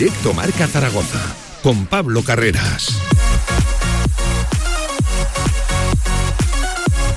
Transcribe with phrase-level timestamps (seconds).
[0.00, 1.20] Directo Marca Zaragoza,
[1.62, 2.86] con Pablo Carreras.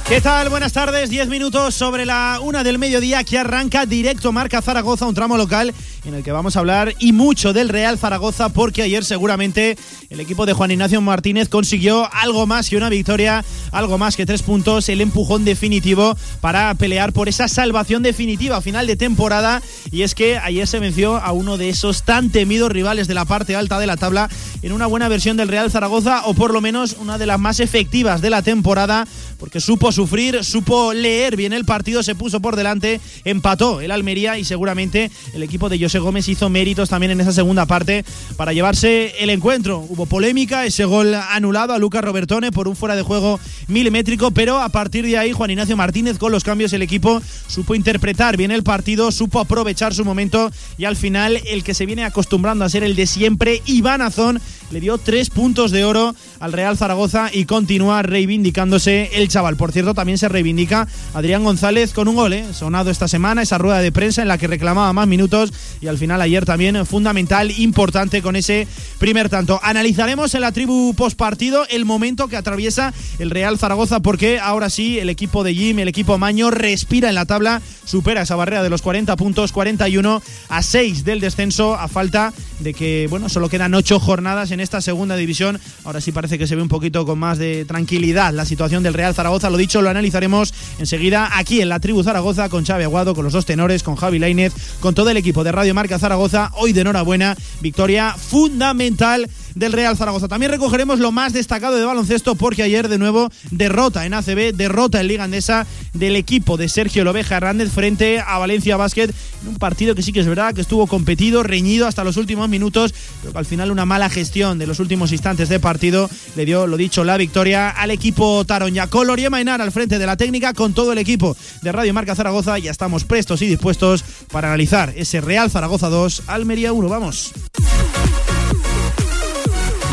[0.09, 0.49] ¿Qué tal?
[0.49, 1.09] Buenas tardes.
[1.09, 5.73] Diez minutos sobre la una del mediodía que arranca directo Marca Zaragoza, un tramo local
[6.05, 9.77] en el que vamos a hablar y mucho del Real Zaragoza porque ayer seguramente
[10.09, 14.25] el equipo de Juan Ignacio Martínez consiguió algo más que una victoria, algo más que
[14.25, 19.61] tres puntos, el empujón definitivo para pelear por esa salvación definitiva a final de temporada.
[19.91, 23.25] Y es que ayer se venció a uno de esos tan temidos rivales de la
[23.25, 24.29] parte alta de la tabla
[24.61, 27.59] en una buena versión del Real Zaragoza o por lo menos una de las más
[27.59, 29.07] efectivas de la temporada
[29.39, 34.37] porque supo sufrir, supo leer bien el partido, se puso por delante, empató el Almería
[34.37, 38.05] y seguramente el equipo de Gómez hizo méritos también en esa segunda parte
[38.37, 39.85] para llevarse el encuentro.
[39.89, 44.59] Hubo polémica, ese gol anulado a Lucas Robertone por un fuera de juego milimétrico, pero
[44.59, 48.51] a partir de ahí Juan Ignacio Martínez con los cambios el equipo supo interpretar bien
[48.51, 52.69] el partido, supo aprovechar su momento y al final el que se viene acostumbrando a
[52.69, 54.41] ser el de siempre, Iván Azón,
[54.73, 59.55] le dio tres puntos de oro al Real Zaragoza y continúa reivindicándose el chaval.
[59.55, 62.43] Por cierto, también se reivindica Adrián González con un gol, ¿eh?
[62.53, 65.99] sonado esta semana, esa rueda de prensa en la que reclamaba más minutos y al
[65.99, 69.59] final ayer también fundamental, importante con ese primer tanto.
[69.61, 74.71] Analizaremos en la tribu post partido el momento que atraviesa el Real Zaragoza porque ahora
[74.71, 78.63] sí el equipo de Jim, el equipo Maño respira en la tabla, supera esa barrera
[78.63, 83.49] de los 40 puntos, 41 a 6 del descenso a falta de que, bueno, solo
[83.49, 85.59] quedan 8 jornadas en esta segunda división.
[85.83, 88.93] Ahora sí parece que se ve un poquito con más de tranquilidad la situación del
[88.93, 89.49] Real Zaragoza.
[89.49, 93.33] Lo dicho, lo analizaremos enseguida aquí en la tribu Zaragoza con Xavi Aguado, con los
[93.33, 96.51] dos tenores, con Javi Lainez, con todo el equipo de Radio Marca Zaragoza.
[96.55, 100.27] Hoy de enhorabuena, victoria fundamental del Real Zaragoza.
[100.27, 104.99] También recogeremos lo más destacado de baloncesto porque ayer de nuevo derrota en ACB, derrota
[104.99, 109.09] en Liga Andesa del equipo de Sergio Lobeja Hernández frente a Valencia Basket
[109.43, 112.49] en un partido que sí que es verdad que estuvo competido, reñido hasta los últimos
[112.49, 116.45] minutos, pero que al final una mala gestión de los últimos instantes de partido le
[116.45, 118.87] dio, lo dicho, la victoria al equipo Taroña.
[118.87, 122.59] Coloria Mainar al frente de la técnica con todo el equipo de Radio Marca Zaragoza.
[122.59, 126.89] Ya estamos prestos y dispuestos para analizar ese Real Zaragoza 2, Almería 1.
[126.89, 127.31] Vamos.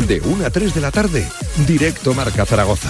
[0.05, 1.25] De 1 a 3 de la tarde,
[1.65, 2.89] directo Marca Zaragoza.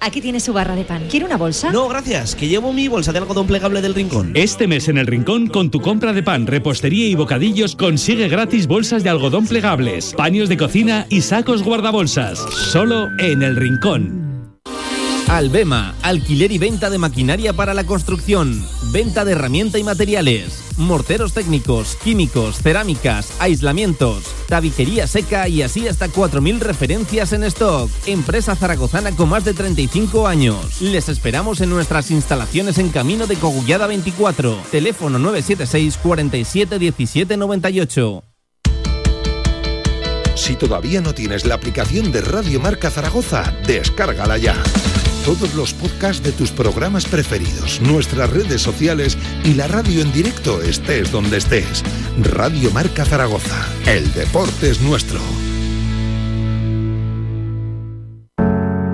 [0.00, 1.02] Aquí tiene su barra de pan.
[1.10, 1.72] ¿Quiere una bolsa?
[1.72, 4.32] No, gracias, que llevo mi bolsa de algodón plegable del rincón.
[4.34, 8.66] Este mes en el rincón, con tu compra de pan, repostería y bocadillos, consigue gratis
[8.66, 12.38] bolsas de algodón plegables, paños de cocina y sacos guardabolsas.
[12.38, 14.27] Solo en el rincón.
[15.28, 21.34] Albema, alquiler y venta de maquinaria para la construcción, venta de herramienta y materiales, morteros
[21.34, 27.90] técnicos, químicos, cerámicas, aislamientos, tabiquería seca y así hasta 4.000 referencias en stock.
[28.06, 30.80] Empresa zaragozana con más de 35 años.
[30.80, 38.22] Les esperamos en nuestras instalaciones en Camino de Cogullada 24, teléfono 976 47 17 98.
[40.36, 44.54] Si todavía no tienes la aplicación de Radio Marca Zaragoza, descárgala ya.
[45.24, 50.62] Todos los podcasts de tus programas preferidos, nuestras redes sociales y la radio en directo
[50.62, 51.84] estés donde estés.
[52.22, 53.68] Radio Marca Zaragoza.
[53.86, 55.20] El deporte es nuestro.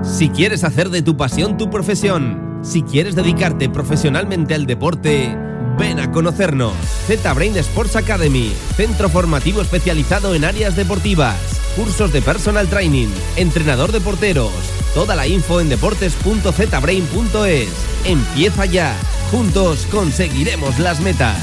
[0.03, 5.37] Si quieres hacer de tu pasión tu profesión, si quieres dedicarte profesionalmente al deporte,
[5.79, 6.75] ven a conocernos.
[7.07, 11.37] Z-Brain Sports Academy, centro formativo especializado en áreas deportivas,
[11.77, 14.84] cursos de personal training, entrenador de porteros.
[14.95, 17.69] Toda la info en deportes.zbrain.es.
[18.05, 18.97] Empieza ya.
[19.33, 21.37] Juntos conseguiremos las metas.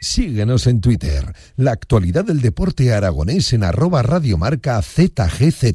[0.00, 1.34] Síguenos en Twitter.
[1.56, 5.74] La actualidad del deporte aragonés en arroba radiomarca ZGZ.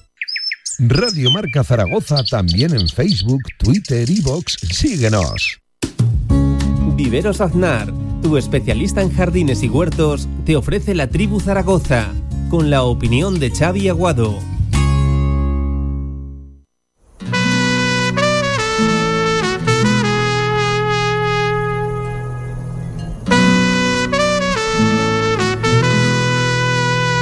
[0.83, 4.57] Radio Marca Zaragoza también en Facebook, Twitter y Vox.
[4.71, 5.59] Síguenos.
[6.95, 7.93] Viveros Aznar,
[8.23, 12.07] tu especialista en jardines y huertos, te ofrece la tribu Zaragoza,
[12.49, 14.39] con la opinión de Xavi Aguado.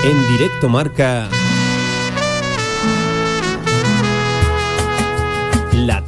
[0.05, 1.29] En directo marca...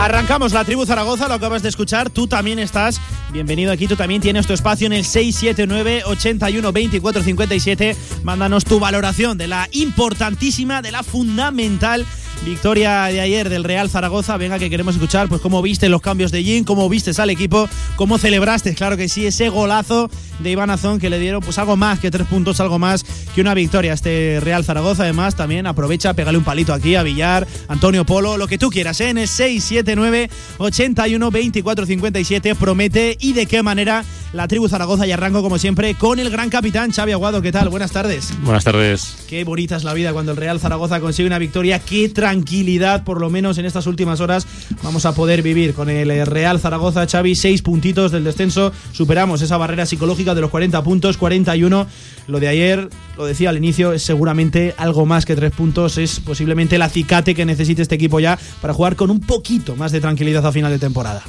[0.00, 3.00] Arrancamos la tribu Zaragoza, lo acabas de escuchar, tú también estás.
[3.32, 7.96] Bienvenido aquí, tú también tienes tu espacio en el 679 81 24 57.
[8.22, 12.06] Mándanos tu valoración de la importantísima, de la fundamental
[12.44, 14.36] victoria de ayer del Real Zaragoza.
[14.36, 17.68] Venga, que queremos escuchar pues cómo viste los cambios de Jin, cómo viste al equipo,
[17.96, 21.76] cómo celebraste, claro que sí, ese golazo de Iván Azón que le dieron pues algo
[21.76, 23.04] más que tres puntos, algo más
[23.34, 25.04] que una victoria a este Real Zaragoza.
[25.04, 29.00] Además, también aprovecha, pégale un palito aquí a Villar, Antonio Polo, lo que tú quieras,
[29.00, 29.10] ¿eh?
[29.10, 35.12] en el 679 81 24 57 promete y de qué manera la tribu Zaragoza y
[35.12, 37.40] arranco como siempre con el gran capitán Xavi Aguado.
[37.42, 37.68] ¿Qué tal?
[37.68, 38.32] Buenas tardes.
[38.42, 39.16] Buenas tardes.
[39.28, 41.78] Qué bonita es la vida cuando el Real Zaragoza consigue una victoria.
[41.78, 44.46] Qué tranquilidad, por lo menos en estas últimas horas,
[44.82, 47.06] vamos a poder vivir con el Real Zaragoza.
[47.06, 48.70] Xavi, seis puntitos del descenso.
[48.92, 51.86] Superamos esa barrera psicológica de los 40 puntos, 41.
[52.26, 55.96] Lo de ayer, lo decía al inicio, es seguramente algo más que tres puntos.
[55.96, 59.90] Es posiblemente el acicate que necesite este equipo ya para jugar con un poquito más
[59.90, 61.22] de tranquilidad a final de temporada.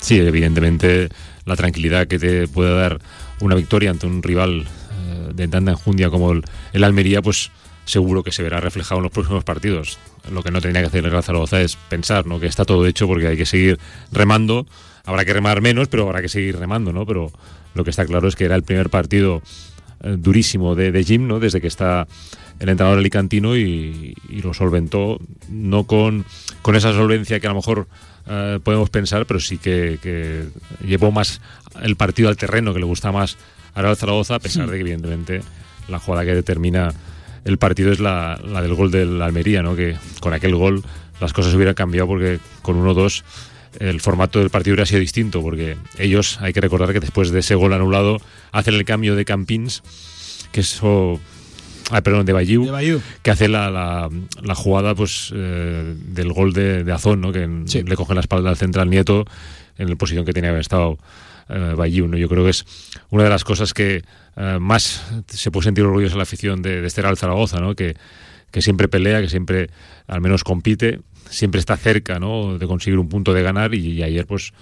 [0.00, 1.08] Sí, evidentemente
[1.46, 3.00] la tranquilidad que te puede dar
[3.40, 7.50] una victoria ante un rival eh, de tanta enjundia como el, el, Almería, pues
[7.84, 9.98] seguro que se verá reflejado en los próximos partidos.
[10.30, 12.40] Lo que no tenía que hacer el Real Zaragoza es pensar ¿no?
[12.40, 13.78] que está todo hecho porque hay que seguir
[14.12, 14.66] remando.
[15.04, 17.04] Habrá que remar menos, pero habrá que seguir remando, ¿no?
[17.04, 17.30] Pero
[17.74, 19.42] lo que está claro es que era el primer partido
[20.02, 21.40] eh, durísimo de, de Jim, ¿no?
[21.40, 22.06] Desde que está
[22.58, 25.20] el entrenador alicantino y, y lo solventó,
[25.50, 26.24] no con,
[26.62, 27.86] con esa solvencia que a lo mejor
[28.26, 30.48] Uh, podemos pensar, pero sí que, que,
[30.82, 31.42] llevó más
[31.82, 33.36] el partido al terreno, que le gusta más
[33.74, 35.42] a Real Zaragoza, a pesar de que evidentemente
[35.88, 36.94] la jugada que determina
[37.44, 39.76] el partido es la, la del gol del Almería, ¿no?
[39.76, 40.82] que con aquel gol
[41.20, 43.22] las cosas hubieran cambiado porque con 1-2
[43.80, 47.40] el formato del partido hubiera sido distinto, porque ellos, hay que recordar que después de
[47.40, 48.20] ese gol anulado,
[48.52, 49.82] hacen el cambio de Campins,
[50.52, 51.18] que eso
[51.90, 54.08] ah, perdón, de Bayou, de Bayou, que hace la, la,
[54.42, 57.32] la jugada pues eh, del gol de, de Azón, ¿no?
[57.32, 57.82] que Sí.
[57.82, 59.24] le coge la espalda al central Nieto
[59.76, 60.98] en la posición que tenía que haber estado
[61.48, 61.74] eh.
[62.18, 62.64] Yo creo que es
[63.10, 64.02] una de las cosas que
[64.36, 67.74] eh, más se puede sentir orgulloso a la afición de, de este Real Zaragoza, ¿no?
[67.74, 67.96] que,
[68.50, 69.70] que siempre pelea, que siempre
[70.06, 72.58] al menos compite, siempre está cerca ¿no?
[72.58, 74.52] de conseguir un punto de ganar y, y ayer pues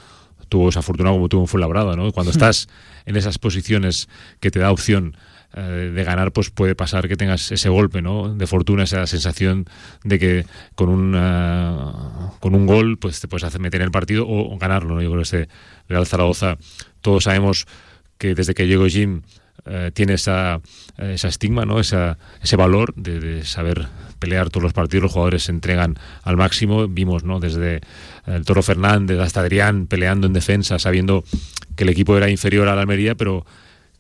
[0.49, 2.13] tuvo esa fortuna como tuvo en Fuenlabrada, ¿no?
[2.13, 2.69] Cuando estás
[3.07, 4.09] en esas posiciones
[4.39, 5.17] que te da opción
[5.55, 8.35] eh, de ganar, pues puede pasar que tengas ese golpe, ¿no?
[8.35, 9.67] De fortuna, esa sensación
[10.03, 13.91] de que con un uh, con un gol, pues te puedes hacer meter en el
[13.91, 15.03] partido o, ganarlo, ¿no?
[15.03, 15.49] Yo creo que este
[15.89, 16.57] Real Zaragoza,
[17.01, 17.67] todos sabemos
[18.17, 19.23] que desde que llegó Jim
[19.67, 20.61] eh, tiene esa,
[20.97, 21.81] esa estigma, ¿no?
[21.81, 23.89] Esa, ese valor de, de, saber
[24.19, 27.41] pelear todos los partidos, los jugadores se entregan al máximo, vimos ¿no?
[27.41, 27.81] desde
[28.27, 31.25] el Toro Fernández hasta Adrián peleando en defensa, sabiendo
[31.75, 33.45] que el equipo era inferior a la Almería, pero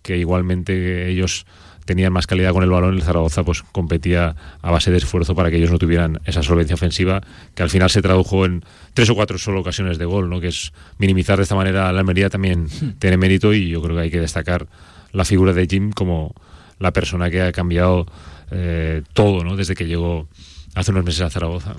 [0.02, 1.46] que igualmente ellos
[1.84, 5.50] tenían más calidad con el balón, el Zaragoza pues competía a base de esfuerzo para
[5.50, 7.22] que ellos no tuvieran esa solvencia ofensiva,
[7.54, 10.40] que al final se tradujo en tres o cuatro solo ocasiones de gol, ¿no?
[10.40, 12.68] que es minimizar de esta manera a la Almería también
[12.98, 14.66] tiene mérito y yo creo que hay que destacar
[15.12, 16.34] la figura de Jim como
[16.78, 18.06] la persona que ha cambiado
[18.50, 19.56] eh, todo ¿no?
[19.56, 20.28] desde que llegó
[20.74, 21.74] hace unos meses a Zaragoza.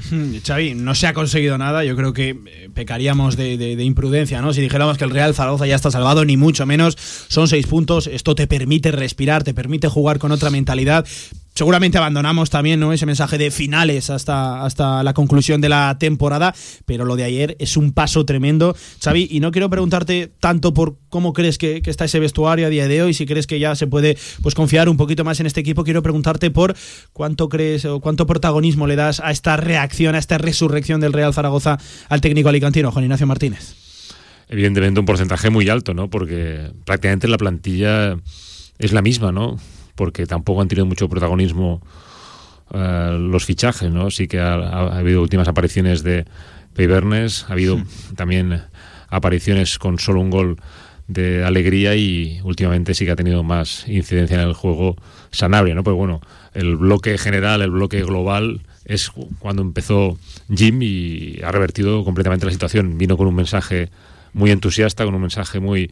[0.45, 1.83] Xavi, no se ha conseguido nada.
[1.83, 4.53] Yo creo que eh, pecaríamos de, de, imprudencia, ¿no?
[4.53, 6.97] Si dijéramos que el Real Zaragoza ya está salvado, ni mucho menos.
[7.27, 8.07] Son seis puntos.
[8.07, 11.05] Esto te permite respirar, te permite jugar con otra mentalidad.
[11.55, 12.93] Seguramente abandonamos también ¿no?
[12.93, 16.55] ese mensaje de finales hasta, hasta la conclusión de la temporada,
[16.85, 18.75] pero lo de ayer es un paso tremendo.
[19.03, 22.87] Xavi, y no quiero preguntarte tanto por cómo crees que, está ese vestuario a día
[22.87, 25.59] de hoy, si crees que ya se puede pues, confiar un poquito más en este
[25.59, 26.75] equipo, quiero preguntarte por
[27.11, 31.35] cuánto crees o cuánto protagonismo le das a esta reacción, a esta resurrección del Real
[31.35, 31.77] Zaragoza
[32.09, 33.75] al técnico alicantino, Juan Ignacio Martínez.
[34.49, 36.09] Evidentemente un porcentaje muy alto, ¿no?
[36.09, 38.17] Porque prácticamente la plantilla
[38.79, 39.57] es la misma, ¿no?
[39.95, 41.81] Porque tampoco han tenido mucho protagonismo
[42.71, 44.11] uh, los fichajes, ¿no?
[44.11, 46.25] Sí que ha, ha, habido últimas apariciones de
[46.73, 48.15] Peibernes, ha habido sí.
[48.15, 48.63] también
[49.09, 50.57] apariciones con solo un gol
[51.07, 54.95] de alegría y últimamente sí que ha tenido más incidencia en el juego
[55.31, 55.83] Sanabria, ¿no?
[55.83, 56.21] Pero bueno,
[56.53, 60.17] el bloque general, el bloque global es cuando empezó
[60.53, 62.97] Jim y ha revertido completamente la situación.
[62.97, 63.89] Vino con un mensaje
[64.33, 65.91] muy entusiasta, con un mensaje muy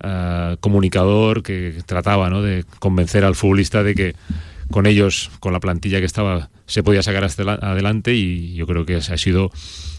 [0.00, 2.40] Uh, comunicador que trataba ¿no?
[2.40, 4.14] de convencer al futbolista de que
[4.70, 8.86] con ellos, con la plantilla que estaba, se podía sacar hasta adelante y yo creo
[8.86, 9.50] que ha sido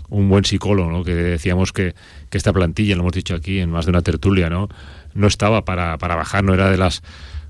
[0.08, 1.03] un buen psicólogo, ¿no?
[1.03, 1.96] que decíamos que,
[2.29, 4.70] que, esta plantilla, lo hemos dicho aquí en más de una tertulia, no,
[5.13, 7.03] no estaba para, para bajar, no era de las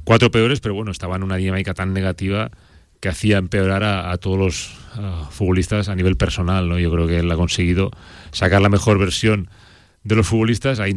[0.04, 2.50] cuatro peores, pero bueno, estaba en una dinámica tan negativa
[3.00, 6.68] que hacía empeorar a, todos los uh, futbolistas a nivel personal.
[6.68, 6.80] ¿no?
[6.80, 7.92] Yo creo que él ha conseguido
[8.32, 9.50] sacar la mejor versión
[10.04, 10.88] de los futbolistas, ha,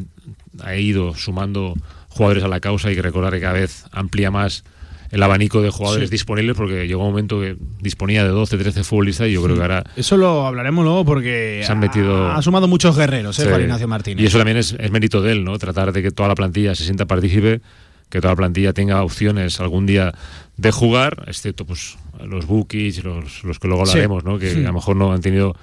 [0.60, 1.74] ha ido sumando
[2.08, 4.64] jugadores a la causa y que recordar que cada vez amplía más
[5.10, 6.12] el abanico de jugadores sí.
[6.14, 9.62] disponibles porque llegó un momento que disponía de 12, 13 futbolistas y yo creo que
[9.62, 9.84] ahora...
[9.94, 13.42] Eso lo hablaremos luego porque se han metido, ha, ha sumado muchos guerreros, ¿eh?
[13.42, 13.48] Sí.
[13.48, 14.22] Juan Ignacio Martínez.
[14.22, 15.58] Y eso también es, es, mérito de él, ¿no?
[15.58, 17.60] Tratar de que toda la plantilla se sienta partícipe,
[18.08, 20.14] que toda la plantilla tenga opciones algún día
[20.56, 24.28] de jugar, excepto pues los bookies, los, los que luego hablaremos, sí.
[24.28, 24.38] ¿no?
[24.38, 24.60] Que sí.
[24.60, 25.54] a lo mejor no han tenido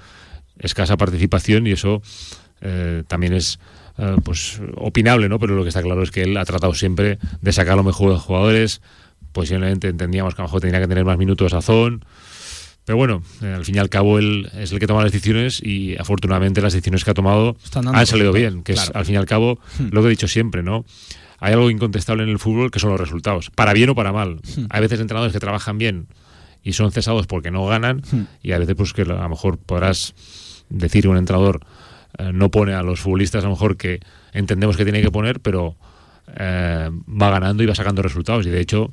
[0.60, 2.02] escasa participación y eso
[2.60, 3.58] eh, también es
[4.00, 5.38] eh, pues opinable, ¿no?
[5.38, 8.08] Pero lo que está claro es que él ha tratado siempre de sacar lo mejor
[8.08, 8.80] de los jugadores,
[9.32, 12.02] posiblemente entendíamos que a lo mejor tenía que tener más minutos a Zon.
[12.86, 15.62] Pero bueno, eh, al fin y al cabo él es el que toma las decisiones
[15.62, 18.90] y afortunadamente las decisiones que ha tomado han salido bien, que claro.
[18.90, 19.88] es al fin y al cabo hmm.
[19.92, 20.86] lo que he dicho siempre, ¿no?
[21.38, 24.40] Hay algo incontestable en el fútbol que son los resultados, para bien o para mal.
[24.56, 24.64] Hmm.
[24.70, 26.06] Hay veces entrenadores que trabajan bien
[26.62, 28.22] y son cesados porque no ganan hmm.
[28.42, 30.14] y a veces pues que a lo mejor podrás
[30.70, 31.60] decir un entrenador
[32.18, 34.00] eh, no pone a los futbolistas a lo mejor que
[34.32, 35.76] entendemos que tiene que poner, pero
[36.36, 38.90] eh, va ganando y va sacando resultados y de hecho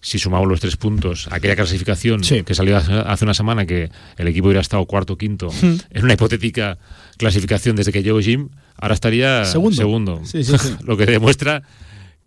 [0.00, 2.42] si sumamos los tres puntos, aquella clasificación sí.
[2.44, 5.74] que salió hace una semana que el equipo hubiera estado cuarto o quinto mm.
[5.90, 6.78] en una hipotética
[7.16, 9.76] clasificación desde que llegó Jim, ahora estaría segundo.
[9.76, 10.20] segundo.
[10.24, 10.54] Sí, sí,
[10.84, 11.62] lo que demuestra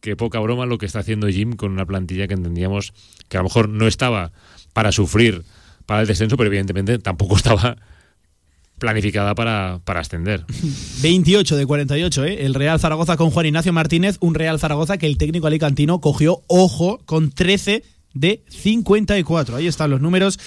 [0.01, 2.93] que poca broma lo que está haciendo Jim con una plantilla que entendíamos
[3.27, 4.31] que a lo mejor no estaba
[4.73, 5.43] para sufrir
[5.85, 7.77] para el descenso, pero evidentemente tampoco estaba
[8.79, 10.45] planificada para, para, ascender.
[11.01, 12.45] 28 de 48, ¿eh?
[12.45, 16.41] el Real Zaragoza con Juan Ignacio Martínez, un Real Zaragoza que el técnico alicantino cogió,
[16.47, 17.83] ojo, con 13
[18.13, 19.55] de 54.
[19.55, 20.39] Ahí están los números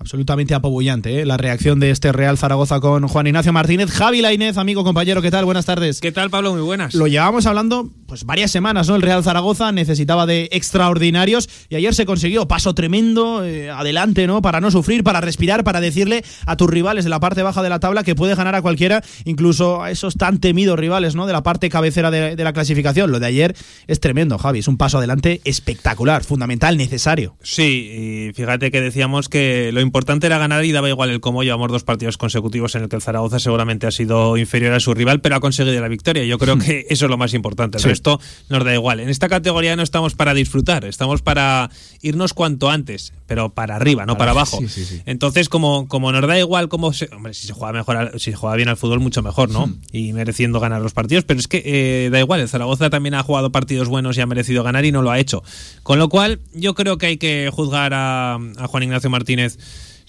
[0.00, 1.26] absolutamente apabullante ¿eh?
[1.26, 3.90] la reacción de este Real Zaragoza con Juan Ignacio Martínez.
[3.90, 5.44] Javi Lainez, amigo, compañero, ¿qué tal?
[5.44, 6.00] Buenas tardes.
[6.00, 6.52] ¿Qué tal, Pablo?
[6.52, 6.94] Muy buenas.
[6.94, 8.96] Lo llevábamos hablando pues varias semanas, ¿no?
[8.96, 14.40] El Real Zaragoza necesitaba de extraordinarios y ayer se consiguió paso tremendo eh, adelante, ¿no?
[14.40, 17.68] Para no sufrir, para respirar, para decirle a tus rivales de la parte baja de
[17.68, 21.26] la tabla que puede ganar a cualquiera, incluso a esos tan temidos rivales, ¿no?
[21.26, 23.12] De la parte cabecera de, de la clasificación.
[23.12, 23.54] Lo de ayer
[23.86, 24.60] es tremendo, Javi.
[24.60, 27.36] Es un paso adelante espectacular, fundamental, necesario.
[27.42, 31.42] Sí, y fíjate que decíamos que lo importante era ganar y daba igual el cómo.
[31.42, 34.94] Llevamos dos partidos consecutivos en el que el Zaragoza seguramente ha sido inferior a su
[34.94, 36.24] rival, pero ha conseguido la victoria.
[36.24, 37.78] Yo creo que eso es lo más importante.
[37.78, 37.88] El sí.
[37.88, 39.00] resto nos da igual.
[39.00, 41.70] En esta categoría no estamos para disfrutar, estamos para
[42.02, 44.60] irnos cuanto antes, pero para arriba, no para, para abajo.
[44.60, 48.12] Sí, sí, Entonces, como, como nos da igual cómo se, hombre, si se juega mejor,
[48.20, 49.66] si se juega bien al fútbol, mucho mejor, ¿no?
[49.66, 49.80] Hmm.
[49.90, 52.40] Y mereciendo ganar los partidos, pero es que eh, da igual.
[52.40, 55.18] El Zaragoza también ha jugado partidos buenos y ha merecido ganar y no lo ha
[55.18, 55.42] hecho.
[55.82, 59.58] Con lo cual, yo creo que hay que juzgar a, a Juan Ignacio Martínez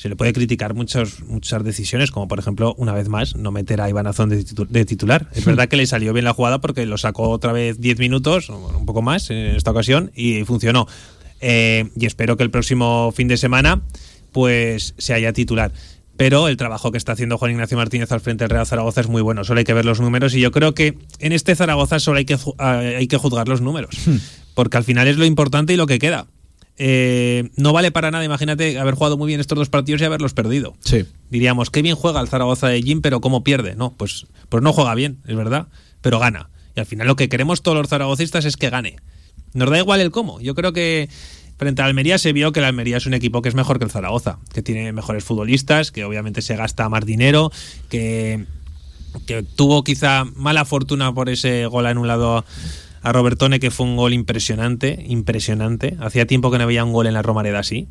[0.02, 3.82] se le puede criticar muchos, muchas decisiones, como por ejemplo, una vez más, no meter
[3.82, 5.28] a Iván Azón de, titu de titular.
[5.36, 8.50] Es verdad que le salió bien la jugada porque lo sacó otra vez 10 minutos,
[8.50, 10.88] un poco más en esta ocasión, y funcionó.
[11.40, 13.84] Eh, y espero que el próximo fin de semana
[14.32, 15.72] pues se haya titular
[16.18, 19.08] pero el trabajo que está haciendo Juan Ignacio Martínez al frente del Real Zaragoza es
[19.08, 19.44] muy bueno.
[19.44, 22.26] Solo hay que ver los números y yo creo que en este Zaragoza solo hay
[22.26, 23.96] que, hay que juzgar los números,
[24.54, 26.28] porque al final es lo importante y lo que queda.
[26.78, 30.34] Eh, no vale para nada, imagínate haber jugado muy bien estos dos partidos y haberlos
[30.34, 30.76] perdido.
[30.80, 31.06] Sí.
[31.30, 33.76] Diríamos, qué bien juega el Zaragoza de Jim, pero cómo pierde.
[33.76, 35.68] No, pues, pues no juega bien, es verdad,
[36.02, 36.50] pero gana.
[36.76, 38.98] Y al final lo que queremos todos los zaragocistas es que gane.
[39.54, 40.40] Nos da igual el cómo.
[40.40, 41.10] Yo creo que
[41.58, 43.86] frente a Almería se vio que la Almería es un equipo que es mejor que
[43.86, 47.52] el Zaragoza, que tiene mejores futbolistas, que obviamente se gasta más dinero,
[47.90, 48.46] que,
[49.28, 52.46] que tuvo quizá mala fortuna por ese gol anulado
[53.02, 55.98] a Robertone, que fue un gol impresionante, impresionante.
[56.00, 57.88] Hacía tiempo que no había un gol en la Romareda así.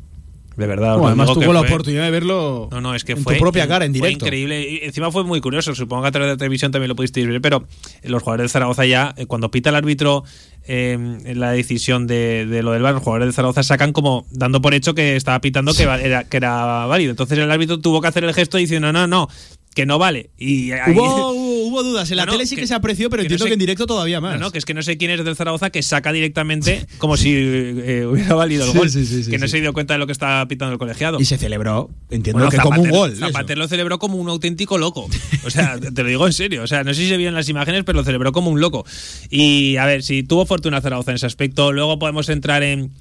[0.55, 0.93] De verdad.
[0.95, 3.67] Bueno, además tuvo la oportunidad de verlo no, no, es que en fue, tu propia
[3.69, 4.19] cara, en directo.
[4.19, 4.69] Fue increíble.
[4.69, 5.73] Y encima fue muy curioso.
[5.73, 7.39] Supongo que a través de la televisión también lo pudisteis ver.
[7.39, 7.65] Pero
[8.03, 10.25] los jugadores de Zaragoza ya, eh, cuando pita el árbitro
[10.67, 10.97] eh,
[11.35, 14.73] la decisión de, de, lo del bar, los jugadores de Zaragoza sacan como dando por
[14.73, 17.11] hecho que estaba pitando que era, que era válido.
[17.11, 19.29] Entonces el árbitro tuvo que hacer el gesto diciendo, no, no,
[19.73, 20.29] que no vale.
[20.37, 22.11] Y ahí, hubo, hubo, dudas.
[22.11, 23.53] En la no, tele sí que, que, se apreció, pero que entiendo no sé, que
[23.53, 24.33] en directo todavía más.
[24.33, 27.15] No, no, que es que no sé quién es del Zaragoza que saca directamente como
[27.15, 28.89] si eh, hubiera valido el gol.
[28.89, 31.19] Sí, sí, sí, que no se dio cuenta de lo que estaba pitando el colegiado.
[31.19, 33.15] Y se celebró, entiendo bueno, que Zapater, como un gol.
[33.15, 35.07] Zapater lo celebró como un auténtico loco.
[35.45, 36.63] O sea, te lo digo en serio.
[36.63, 38.85] O sea, no sé si se vieron las imágenes, pero lo celebró como un loco.
[39.29, 42.91] Y a ver, si tuvo fortuna Zaragoza en ese aspecto, luego podemos entrar en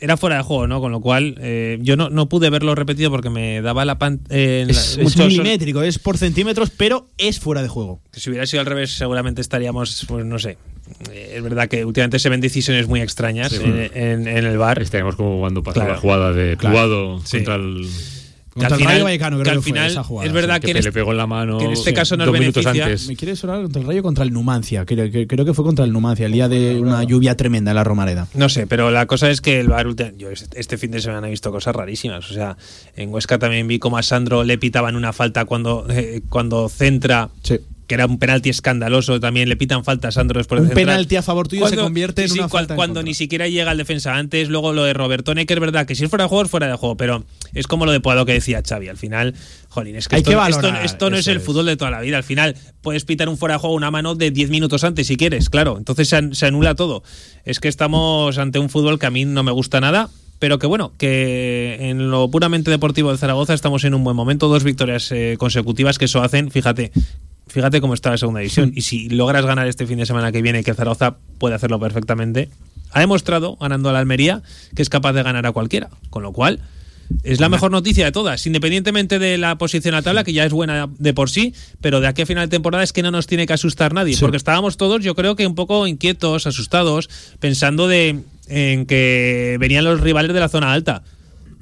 [0.00, 0.80] era fuera de juego, ¿no?
[0.80, 4.20] Con lo cual eh, yo no, no, pude verlo repetido porque me daba la pan.
[4.30, 8.00] Eh, es, la, es milimétrico, es por centímetros, pero es fuera de juego.
[8.12, 10.58] Que si hubiera sido al revés, seguramente estaríamos, pues no sé.
[11.10, 14.56] Eh, es verdad que últimamente se ven decisiones muy extrañas sí, en, en, en, el
[14.56, 14.80] bar.
[14.80, 15.92] Estaríamos como cuando pasó claro.
[15.92, 17.20] la jugada de claro.
[17.30, 17.60] contra sí.
[17.60, 17.88] el
[18.64, 20.32] al Contra el final, Rayo Vallecano creo que al que fue final esa jugada, es
[20.32, 22.38] verdad que, le este- pegó en la mano que en este sí, caso nos dos
[22.38, 23.08] minutos beneficia- antes.
[23.08, 24.84] Me quiere sonar contra el Rayo contra el Numancia.
[24.84, 27.76] Creo, que- creo que fue contra el Numancia, el día de una lluvia tremenda en
[27.76, 28.28] la Romareda.
[28.34, 31.26] No sé, pero la cosa es que el ulti- yo este este fin de semana
[31.26, 32.30] he visto cosas rarísimas.
[32.30, 32.56] O sea,
[32.96, 37.28] en Huesca también vi como a Sandro le pitaban una falta cuando, eh, cuando centra,
[37.42, 37.58] Sí.
[37.88, 39.18] Que era un penalti escandaloso.
[39.18, 40.86] También le pitan falta a Sandro después de Un centrar.
[40.86, 43.72] penalti a favor tuyo se convierte en sí, una cual- falta Cuando ni siquiera llega
[43.72, 46.28] el defensa antes, luego lo de Robertone, que es verdad que si es fuera de
[46.28, 48.88] juego, es fuera de juego, pero es como lo de Puado que decía Xavi.
[48.88, 49.34] Al final,
[49.68, 51.90] jolín, es que Hay esto, que esto- valorar, esto no es el fútbol de toda
[51.90, 52.18] la vida.
[52.18, 55.16] Al final, puedes pitar un fuera de juego una mano de 10 minutos antes si
[55.16, 55.76] quieres, claro.
[55.78, 57.02] Entonces se anula todo.
[57.44, 60.10] Es que estamos ante un fútbol que a mí no me gusta nada.
[60.40, 64.46] Pero que bueno, que en lo puramente deportivo de Zaragoza estamos en un buen momento,
[64.46, 66.92] dos victorias eh, consecutivas que eso hacen, fíjate,
[67.48, 68.72] fíjate cómo está la segunda división.
[68.74, 72.50] Y si logras ganar este fin de semana que viene, que Zaragoza puede hacerlo perfectamente,
[72.92, 74.42] ha demostrado, ganando a la Almería,
[74.74, 75.90] que es capaz de ganar a cualquiera.
[76.10, 76.60] Con lo cual,
[77.22, 80.52] es la mejor noticia de todas, independientemente de la posición a tabla, que ya es
[80.52, 83.26] buena de por sí, pero de aquí a final de temporada es que no nos
[83.26, 87.08] tiene que asustar nadie, porque estábamos todos, yo creo que un poco inquietos, asustados,
[87.40, 91.02] pensando de en que venían los rivales de la zona alta.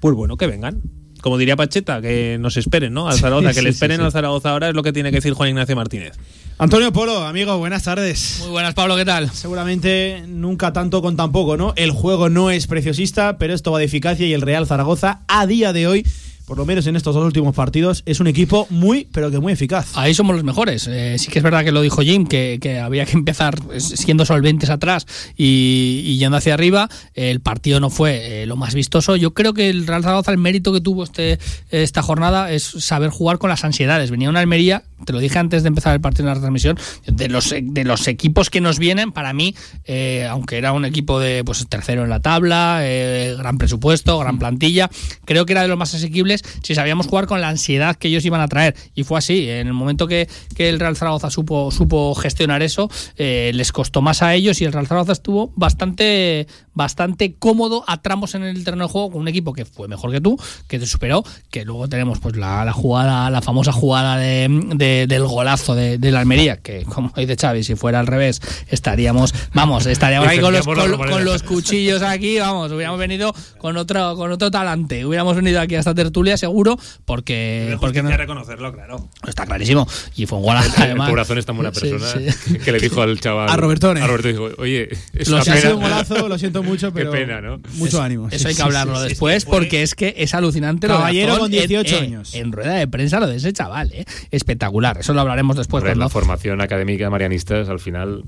[0.00, 0.80] Pues bueno, que vengan.
[1.26, 3.08] Como diría Pacheta, que nos esperen, ¿no?
[3.08, 4.04] Al Zaragoza, que sí, le esperen sí.
[4.04, 6.12] al Zaragoza ahora es lo que tiene que decir Juan Ignacio Martínez.
[6.56, 8.36] Antonio Polo, amigo, buenas tardes.
[8.42, 9.28] Muy buenas, Pablo, ¿qué tal?
[9.32, 11.72] Seguramente nunca tanto con tan poco, ¿no?
[11.74, 15.48] El juego no es preciosista, pero esto va de eficacia y el Real Zaragoza a
[15.48, 16.06] día de hoy,
[16.46, 19.52] por lo menos en estos dos últimos partidos, es un equipo muy, pero que muy
[19.52, 19.96] eficaz.
[19.96, 20.86] Ahí somos los mejores.
[20.86, 23.80] Eh, sí que es verdad que lo dijo Jim, que, que había que empezar eh,
[23.80, 26.88] siendo solventes atrás y, y yendo hacia arriba.
[27.14, 29.16] El partido no fue eh, lo más vistoso.
[29.16, 33.10] Yo creo que el Real Zaragoza, el mérito que tuvo este, esta jornada es saber
[33.10, 34.12] jugar con las ansiedades.
[34.12, 37.28] Venía una Almería, te lo dije antes de empezar el partido en la transmisión, de
[37.28, 39.54] los, de los equipos que nos vienen, para mí,
[39.84, 44.38] eh, aunque era un equipo de pues tercero en la tabla, eh, gran presupuesto, gran
[44.38, 44.90] plantilla,
[45.24, 48.24] creo que era de los más asequibles si sabíamos jugar con la ansiedad que ellos
[48.24, 48.74] iban a traer.
[48.94, 49.48] Y fue así.
[49.48, 54.02] En el momento que, que el Real Zaragoza supo, supo gestionar eso, eh, les costó
[54.02, 58.62] más a ellos y el Real Zaragoza estuvo bastante, bastante cómodo a tramos en el
[58.62, 61.64] terreno de juego con un equipo que fue mejor que tú, que te superó, que
[61.64, 66.10] luego tenemos pues la, la jugada, la famosa jugada de, de- del golazo de, de
[66.12, 70.52] la Almería, que como dice Xavi, si fuera al revés, estaríamos, vamos, estaríamos ahí con
[70.52, 75.60] los, con- con cuchillos aquí, vamos, hubiéramos venido con otro, con otro talante, hubiéramos venido
[75.60, 79.08] aquí a esta tertulia seguro, porque, porque no, reconocerlo, claro.
[79.26, 79.86] está clarísimo.
[80.14, 81.30] Y fue un golazo El además.
[81.36, 82.58] Es tan buena Sí, persona sí.
[82.58, 83.48] que le dijo al chaval.
[83.48, 84.00] A Robertone.
[84.02, 85.62] A Roberto dijo, oye, es Lo una Si ha pena.
[85.62, 87.60] sido un golazo, lo siento mucho, Qué pero pena, ¿no?
[87.74, 88.28] mucho ánimo.
[88.28, 89.08] Eso Sí, hay que hablarlo sí, sí.
[89.10, 92.34] después porque es que es alucinante lo de Caballero Azón con en- 18 en- años.
[92.34, 94.04] En, rueda de prensa lo de ese chaval, ¿eh?
[94.30, 94.98] espectacular.
[94.98, 95.82] Eso lo hablaremos después.
[95.82, 98.24] Hombre, la formación académica de marianistas al final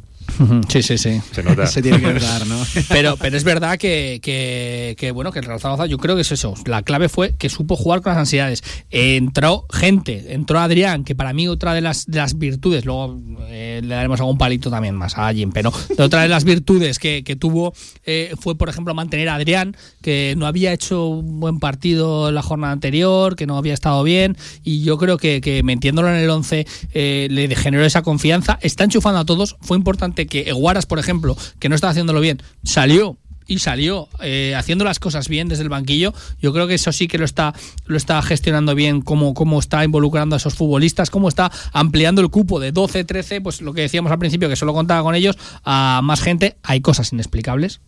[0.68, 1.20] Sí, sí, sí.
[1.32, 1.66] se nota.
[1.66, 2.58] Se tiene que notar, ¿no?
[2.88, 6.22] Pero, pero es verdad que, que, que, bueno, que el Real Zaragoza, yo creo que
[6.22, 6.54] es eso.
[6.66, 8.62] La clave fue que supo jugar con las ansiedades.
[8.90, 13.80] Entró gente, entró Adrián, que para mí otra de las, de las virtudes, luego eh,
[13.82, 17.24] le daremos algún palito también más a Jim, pero de otra de las virtudes que,
[17.24, 17.74] que tuvo
[18.04, 22.42] eh, fue, por ejemplo, mantener a Adrián, que no había hecho un buen partido la
[22.42, 26.30] jornada anterior, que no había estado bien, y yo creo que, que metiéndolo en el
[26.30, 28.58] 11 eh, le generó esa confianza.
[28.62, 29.56] Está enchufando a todos.
[29.60, 34.54] Fue importante que Eguaras, por ejemplo, que no estaba haciéndolo bien, salió y salió eh,
[34.54, 36.12] haciendo las cosas bien desde el banquillo.
[36.40, 37.54] Yo creo que eso sí que lo está,
[37.86, 42.28] lo está gestionando bien, cómo, cómo está involucrando a esos futbolistas, cómo está ampliando el
[42.28, 45.36] cupo de 12, 13, pues lo que decíamos al principio, que solo contaba con ellos,
[45.64, 46.58] a más gente.
[46.62, 47.80] Hay cosas inexplicables,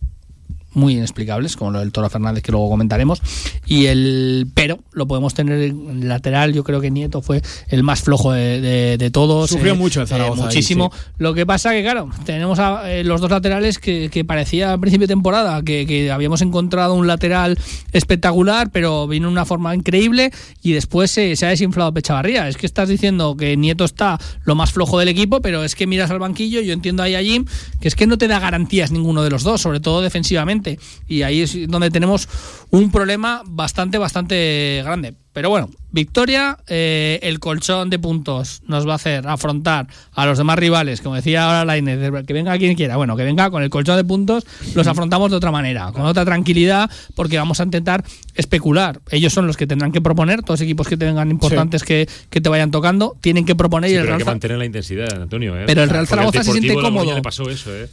[0.73, 3.21] muy inexplicables, como lo del Toro Fernández que luego comentaremos.
[3.65, 6.53] Y el pero lo podemos tener en lateral.
[6.53, 9.51] Yo creo que Nieto fue el más flojo de, de- de todos.
[9.51, 10.91] eh, Sufrió mucho el Zaragoza ahí, muchísimo.
[10.93, 11.01] sí.
[11.17, 14.77] Lo que pasa que, claro, tenemos a, eh, los dos laterales que, que parecía a
[14.77, 17.57] principio de temporada que, que habíamos encontrado un lateral
[17.91, 20.31] espectacular, pero vino de una forma increíble
[20.63, 22.47] y después se, se ha desinflado Pechavarría.
[22.47, 25.87] Es que estás diciendo que Nieto está lo más flojo del equipo, pero es que
[25.87, 27.45] miras al banquillo, yo entiendo ahí a Jim,
[27.79, 30.60] que es que no te da garantías ninguno de los dos, sobre todo defensivamente.
[31.07, 32.27] Y ahí es donde tenemos
[32.69, 35.13] un problema bastante, bastante grande.
[35.33, 40.37] Pero bueno, victoria, eh, el colchón de puntos nos va a hacer afrontar a los
[40.37, 43.69] demás rivales, como decía ahora Lainez, que venga quien quiera, bueno, que venga con el
[43.69, 44.45] colchón de puntos,
[44.75, 48.03] los afrontamos de otra manera, con otra tranquilidad, porque vamos a intentar
[48.35, 48.99] especular.
[49.09, 52.41] Ellos son los que tendrán que proponer, todos los equipos que tengan importantes que, que
[52.41, 54.57] te vayan tocando, tienen que proponer Sí, y el pero hay Real que Zar- mantener
[54.57, 55.57] la intensidad, Antonio.
[55.57, 55.63] ¿eh?
[55.65, 57.15] Pero el Real Zaragoza se siente cómodo.
[57.15, 57.87] le pasó eso, ¿eh?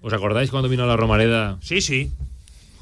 [0.00, 2.10] ¿Os acordáis cuando vino a la Romareda Sí, sí.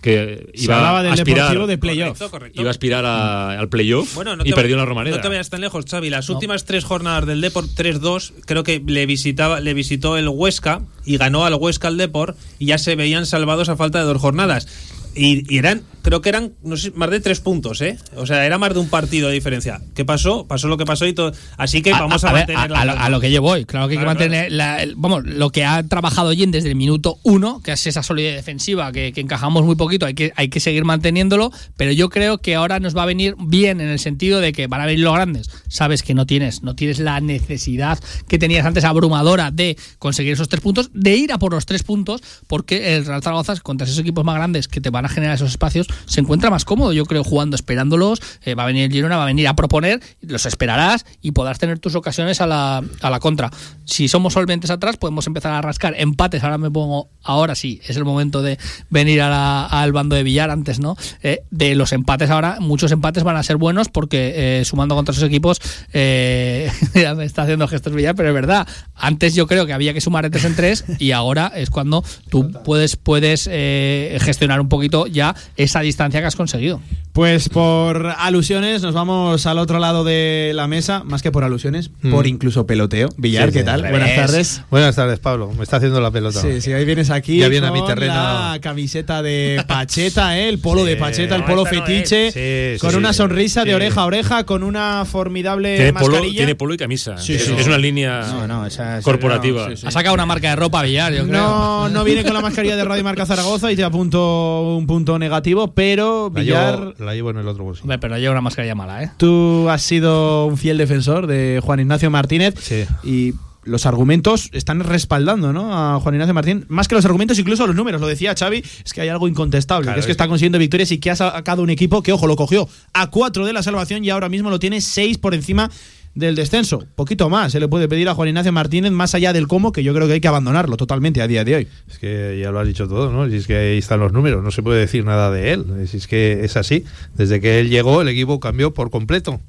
[0.03, 2.19] que iba a aspirar, de playoff.
[2.19, 2.61] Correcto, correcto.
[2.61, 5.17] iba a aspirar a- al playoff Bueno, no y te perdió en la Romareda?
[5.17, 6.11] No te vayas tan lejos, Xavi.
[6.11, 10.83] Las últimas tres jornadas del Deport 3-2, creo que le visitaba, le visitó el Huesca
[11.05, 14.21] y ganó al Huesca al Deport y ya se veían salvados a falta de dos
[14.21, 14.69] jornadas.
[15.15, 17.99] Y, y eran creo que eran no sé, más de tres puntos, ¿eh?
[18.15, 19.81] O sea, era más de un partido de diferencia.
[19.93, 20.47] ¿Qué pasó?
[20.47, 21.33] Pasó lo que pasó y todo.
[21.57, 23.65] Así que vamos a, ver, mantener a, la lo, a lo que yo voy.
[23.65, 26.69] Claro que hay que Claro, mantener la- el- vamos, lo que ha trabajado Jen desde
[26.69, 30.33] el minuto uno, que es esa solidez defensiva que, que encajamos muy poquito, hay que,
[30.37, 33.89] hay que seguir manteniéndolo, pero yo creo que ahora nos va a venir bien en
[33.89, 35.51] el sentido de que van a venir los grandes.
[35.67, 40.49] Sabes que no tienes, no tienes la necesidad que tenías antes abrumadora de conseguir esos
[40.49, 43.99] tres puntos, de ir a por los tres puntos, porque el Real Zaragoza contra esos
[43.99, 47.05] equipos más grandes que te van a generar esos espacios, se encuentra más cómodo, yo
[47.07, 48.21] creo, jugando, esperándolos.
[48.45, 51.79] eh, va a venir Girona, va a venir a proponer, los esperarás y podrás tener
[51.79, 53.51] tus ocasiones a la, a la contra.
[53.85, 56.43] Si somos solventes atrás, podemos empezar a rascar empates.
[56.43, 58.59] Ahora me pongo, ahora sí, es el momento de
[58.91, 60.97] venir al bando de Villar, antes no.
[61.23, 65.13] Eh, de los empates ahora, muchos empates van a ser buenos porque eh, sumando contra
[65.13, 65.61] esos equipos,
[65.93, 68.67] ya me está haciendo gestos Villar, pero es verdad.
[68.95, 72.51] Antes yo creo que había que sumar tres en tres y ahora es cuando tú
[72.65, 76.81] puedes, puedes gestionar un poquito ya esa distancia que has conseguido.
[77.13, 81.91] Pues por alusiones nos vamos al otro lado de la mesa, más que por alusiones,
[82.03, 82.11] Mm.
[82.11, 83.09] por incluso peloteo.
[83.17, 83.85] Villar, Sí, ¿qué sí, tal?
[83.85, 84.63] al Buenas tardes.
[84.71, 85.51] Buenas tardes, Pablo.
[85.57, 86.41] Me está haciendo la pelota.
[86.43, 88.13] Sí, sí, hoy vienes aquí Ya viene a mi con terreno.
[88.15, 90.49] la camiseta de Pacheta, ¿eh?
[90.51, 90.89] el polo Sí.
[90.91, 93.17] de Pacheta, el polo no fetiche, con sí, una sí.
[93.19, 96.37] sonrisa de oreja a oreja, con una formidable Tiene polo, mascarilla.
[96.37, 97.17] tiene polo y camisa.
[97.19, 97.55] Sí, es, sí.
[97.57, 99.69] es una línea No, no, esa- esa- corporativa.
[99.69, 99.87] no, sí, sí.
[99.87, 101.33] Ha sacado una marca de ropa Villar, yo creo.
[101.41, 105.19] No, no viene con la mascarilla de Radio Marca Zaragoza y te apunto un punto
[105.19, 107.85] negativo, pero La Villar, llevo, la llevo en el otro bolsillo.
[107.85, 109.11] Hombre, pero lleva una mascarilla mala, ¿eh?
[109.19, 112.85] tú has sido un fiel defensor de Juan Ignacio Martínez Sí.
[113.05, 113.35] y
[113.65, 115.75] los argumentos están respaldando ¿no?
[115.77, 118.01] a Juan Ignacio Martín, más que los argumentos, incluso los números.
[118.01, 120.59] Lo decía Xavi, es que hay algo incontestable, Claro, que es que es- está consiguiendo
[120.59, 123.63] victorias y que ha sacado un equipo que, ojo, lo cogió a cuatro de la
[123.63, 125.69] salvación y ahora mismo lo tiene seis por encima
[126.17, 126.85] del descenso.
[126.97, 129.85] Poquito más se le puede pedir a Juan Ignacio Martínez, más allá del cómo, que
[129.85, 131.69] yo creo que hay que abandonarlo totalmente a día de hoy.
[131.89, 133.29] Es que ya lo has dicho todo, ¿no?
[133.31, 135.65] Si es que ahí están los números, no se puede decir nada de él.
[135.87, 136.85] Si es que es así.
[137.15, 139.41] Desde que él llegó, el equipo cambió por completo.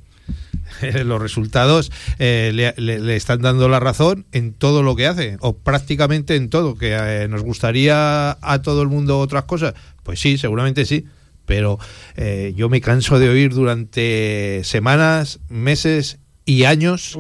[1.06, 5.56] los resultados eh, le, le- están dando la razón en todo lo que hace, o
[5.58, 6.76] prácticamente en todo.
[6.76, 11.06] Que eh, nos gustaría a todo el mundo otras cosas, pues sí, seguramente sí.
[11.46, 11.80] Pero
[12.18, 17.14] eh, yo me canso de oír durante semanas, meses y años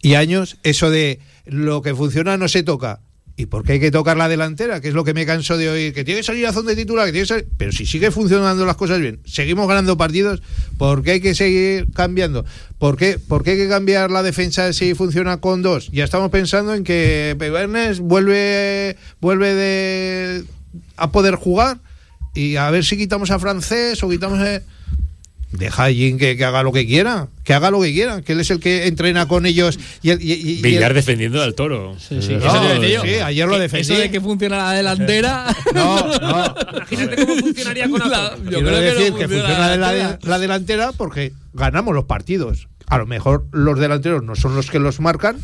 [0.00, 3.00] y años eso de lo que funciona no se toca.
[3.40, 4.80] ¿Y por qué hay que tocar la delantera?
[4.80, 5.94] Que es lo que me canso de oír.
[5.94, 8.10] Que tiene que salir a zona de titular, que tiene que salir- Pero si sigue
[8.10, 10.42] funcionando las cosas bien, seguimos ganando partidos,
[10.76, 12.44] ¿por qué hay que seguir cambiando?
[12.78, 15.88] ¿Por qué, por qué hay que cambiar la defensa si funciona con dos?
[15.92, 20.44] Ya estamos pensando en que Pebernes vuelve, vuelve de,
[20.96, 21.78] a poder jugar
[22.34, 24.62] y a ver si quitamos a Francés o quitamos a...
[25.50, 28.32] Deja a Jin que, que haga lo que quiera, que haga lo que quiera, que
[28.32, 31.42] él es el que entrena con ellos y, el- y- y- y Villar el- defendiendo
[31.42, 31.96] al toro.
[31.98, 32.34] Sí, sí.
[32.36, 33.80] No, sí, ayer lo defendí.
[33.92, 35.46] Eso de que funciona la delantera.
[35.74, 36.54] No, no.
[36.76, 40.92] Imagínate cómo funcionaría con La- yo Quiero creo decir no que funciona la, la delantera
[40.92, 42.68] porque ganamos los partidos.
[42.86, 45.38] A lo mejor los delanteros no son los que los marcan,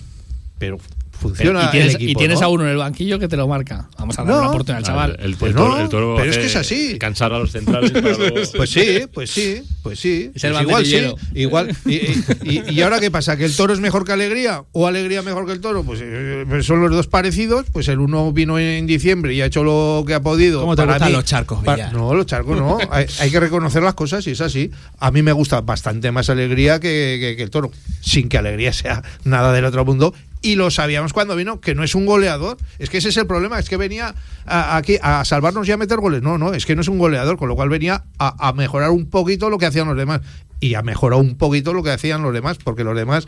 [0.58, 0.78] pero
[1.20, 2.10] funciona y tienes, el equipo.
[2.10, 2.46] y tienes ¿no?
[2.46, 3.88] a uno en el banquillo que te lo marca.
[3.98, 4.38] Vamos a darle No.
[4.40, 5.16] una oportunidad al chaval.
[5.20, 6.98] El, el- Pues el toro, no, el toro pero es hace que es así.
[6.98, 7.90] Cansar a los centrales.
[7.90, 10.30] para luego- Pues sí, pues sí, pues sí.
[10.34, 11.76] Es el Pues igual sí, igual.
[11.86, 13.36] Y, y- y- y ahora qué pasa?
[13.36, 14.64] ¿Que el toro es mejor que Alegría?
[14.72, 15.82] ¿O Alegría mejor que el toro?
[15.84, 17.66] Pues eh, son los dos parecidos.
[17.72, 20.60] Pues el uno vino en diciembre y ha hecho lo que ha podido.
[20.60, 21.92] ¿Cómo te Para gustan mí- los charcos, pa- Villar?
[21.92, 22.78] No, los charcos no.
[22.90, 24.70] hay, hay que reconocer las cosas y es así.
[24.98, 27.70] A mí me gusta bastante más Alegría que, que- que el toro.
[28.00, 30.14] Sin que Alegría sea nada del otro mundo.
[30.44, 32.58] Y lo sabíamos cuando vino, que no es un goleador.
[32.78, 35.76] Es que ese es el problema, es que venía a- aquí a salvarnos y a
[35.78, 36.20] meter goles.
[36.22, 39.06] No, no, es que no es un goleador, con lo cual venía a, mejorar un
[39.06, 40.20] poquito lo que hacían los demás.
[40.60, 43.26] Y a mejorar un poquito lo que hacían los demás, porque los demás,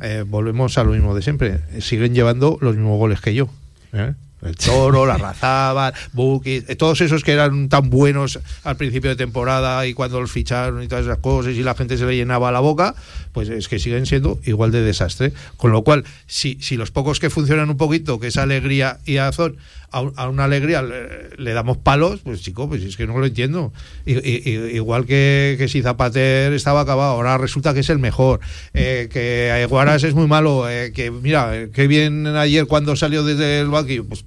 [0.00, 3.48] eh, volvemos a lo mismo de siempre, siguen llevando los mismos goles que yo.
[3.92, 4.14] ¿eh?
[4.42, 9.16] El Toro, la Razábal, Buki, eh, todos esos que eran tan buenos al principio de
[9.16, 12.50] temporada y cuando los ficharon y todas esas cosas y la gente se le llenaba
[12.50, 12.94] la boca,
[13.32, 15.32] pues es que siguen siendo igual de desastre.
[15.56, 19.18] Con lo cual, si, si los pocos que funcionan un poquito, que es Alegría y
[19.18, 19.56] Azón,
[19.92, 23.72] a, a una alegría le, damos palos, pues chico, pues es que no lo entiendo.
[24.06, 28.40] I- i- igual que, que si Zapater estaba acabado, ahora resulta que es el mejor,
[28.74, 33.22] eh, que Aguaras es muy malo, eh, que mira, eh, qué bien ayer cuando salió
[33.22, 34.24] desde el banquillo, pues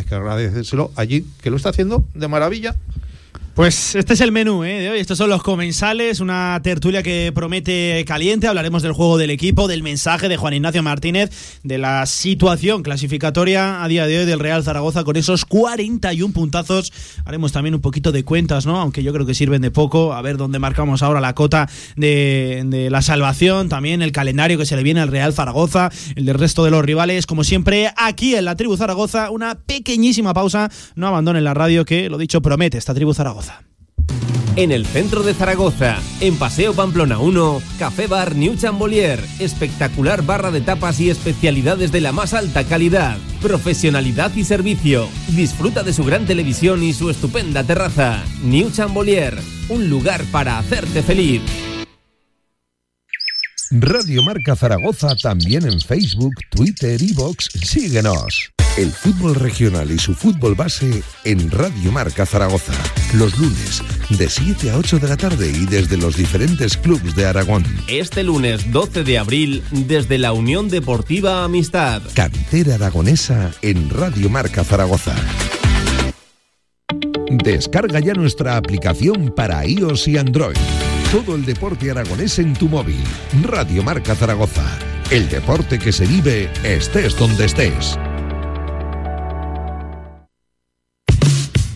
[0.00, 2.74] hay que agradecérselo allí, que lo está haciendo de maravilla.
[3.60, 4.80] Pues este es el menú ¿eh?
[4.80, 5.00] de hoy.
[5.00, 8.46] Estos son los comensales, una tertulia que promete caliente.
[8.46, 13.84] Hablaremos del juego del equipo, del mensaje de Juan Ignacio Martínez, de la situación clasificatoria
[13.84, 16.90] a día de hoy del Real Zaragoza con esos 41 puntazos.
[17.26, 18.80] Haremos también un poquito de cuentas, ¿no?
[18.80, 20.14] Aunque yo creo que sirven de poco.
[20.14, 23.68] A ver dónde marcamos ahora la cota de, de la salvación.
[23.68, 26.82] También el calendario que se le viene al Real Zaragoza, el del resto de los
[26.82, 27.26] rivales.
[27.26, 30.70] Como siempre, aquí en la Tribu Zaragoza, una pequeñísima pausa.
[30.94, 33.49] No abandonen la radio que, lo dicho, promete esta Tribu Zaragoza.
[34.56, 40.50] En el centro de Zaragoza, en Paseo Pamplona 1, Café Bar New Chambolier, espectacular barra
[40.50, 45.08] de tapas y especialidades de la más alta calidad, profesionalidad y servicio.
[45.28, 48.22] Disfruta de su gran televisión y su estupenda terraza.
[48.42, 51.42] New Chambolier, un lugar para hacerte feliz.
[53.70, 57.48] Radio Marca Zaragoza también en Facebook, Twitter y Vox.
[57.62, 58.50] Síguenos.
[58.76, 62.72] El fútbol regional y su fútbol base en Radio Marca Zaragoza.
[63.14, 67.26] Los lunes de 7 a 8 de la tarde y desde los diferentes clubes de
[67.26, 67.64] Aragón.
[67.88, 72.00] Este lunes 12 de abril, desde la Unión Deportiva Amistad.
[72.14, 75.16] Cantera aragonesa en Radio Marca Zaragoza.
[77.30, 80.56] Descarga ya nuestra aplicación para iOS y Android.
[81.10, 83.02] Todo el deporte aragonés en tu móvil.
[83.42, 84.64] Radio Marca Zaragoza.
[85.10, 87.98] El deporte que se vive estés donde estés.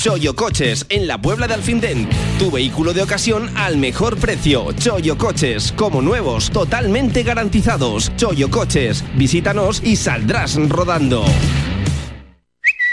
[0.05, 2.07] Choyo Coches, en la Puebla de Alfindén.
[2.39, 4.71] Tu vehículo de ocasión al mejor precio.
[4.73, 8.15] Choyo Coches, como nuevos, totalmente garantizados.
[8.15, 11.25] Choyo Coches, visítanos y saldrás rodando.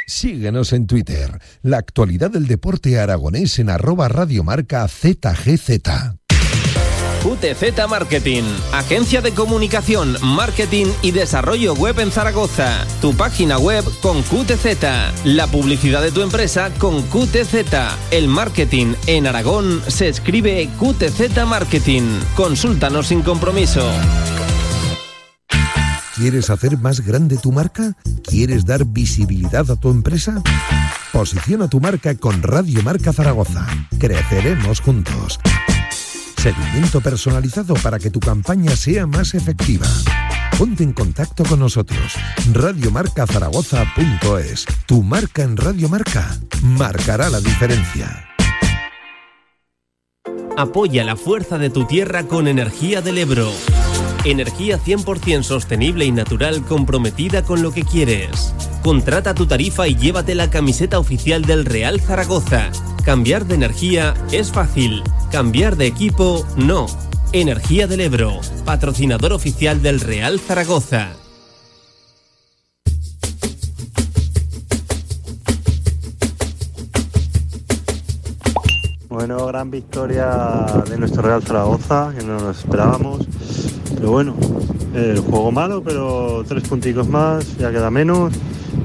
[0.08, 1.38] Síguenos en Twitter.
[1.62, 6.21] La actualidad del deporte aragonés en arroba radiomarca ZGZ.
[7.42, 12.86] QTZ Marketing, agencia de comunicación, marketing y desarrollo web en Zaragoza.
[13.02, 17.56] Tu página web con QTZ, la publicidad de tu empresa con QTZ.
[18.12, 22.04] El marketing en Aragón se escribe QTZ Marketing.
[22.36, 23.90] Consúltanos sin compromiso.
[26.16, 27.98] ¿Quieres hacer más grande tu marca?
[28.24, 30.44] ¿Quieres dar visibilidad a tu empresa?
[31.12, 33.66] Posiciona tu marca con Radio Marca Zaragoza.
[33.98, 35.40] Creceremos juntos.
[36.42, 39.86] Seguimiento personalizado para que tu campaña sea más efectiva.
[40.58, 42.16] Ponte en contacto con nosotros.
[42.52, 44.66] Radiomarcazaragoza.es.
[44.88, 48.26] Tu marca en Radio Marca marcará la diferencia.
[50.58, 53.52] Apoya la fuerza de tu tierra con Energía del Ebro.
[54.26, 58.56] Energía 100% sostenible y natural comprometida con lo que quieres.
[58.82, 62.72] Contrata tu tarifa y llévate la camiseta oficial del Real Zaragoza.
[63.06, 66.86] Cambiar de energía es fácil, cambiar de equipo no.
[67.32, 71.14] Energía del Ebro, patrocinador oficial del Real Zaragoza.
[79.08, 83.26] Bueno, gran victoria de nuestro Real Zaragoza, que no nos esperábamos.
[83.96, 84.36] Pero bueno,
[84.94, 88.34] el juego malo, pero tres punticos más, ya queda menos.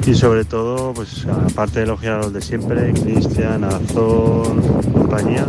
[0.06, 5.48] Y sobre todo, pues aparte de elogiar a los de siempre, Cristian, Azón, compañía,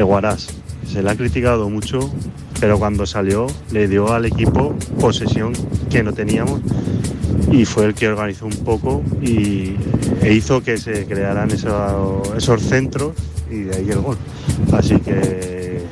[0.00, 0.48] Eguarás.
[0.86, 2.10] Se le ha criticado mucho,
[2.58, 5.52] pero cuando salió le dio al equipo posesión
[5.90, 6.60] que no teníamos
[7.52, 9.76] y fue el que organizó un poco y,
[10.22, 13.12] e hizo que se crearan esos, esos centros
[13.50, 14.16] y de ahí el gol.
[14.72, 15.82] Así que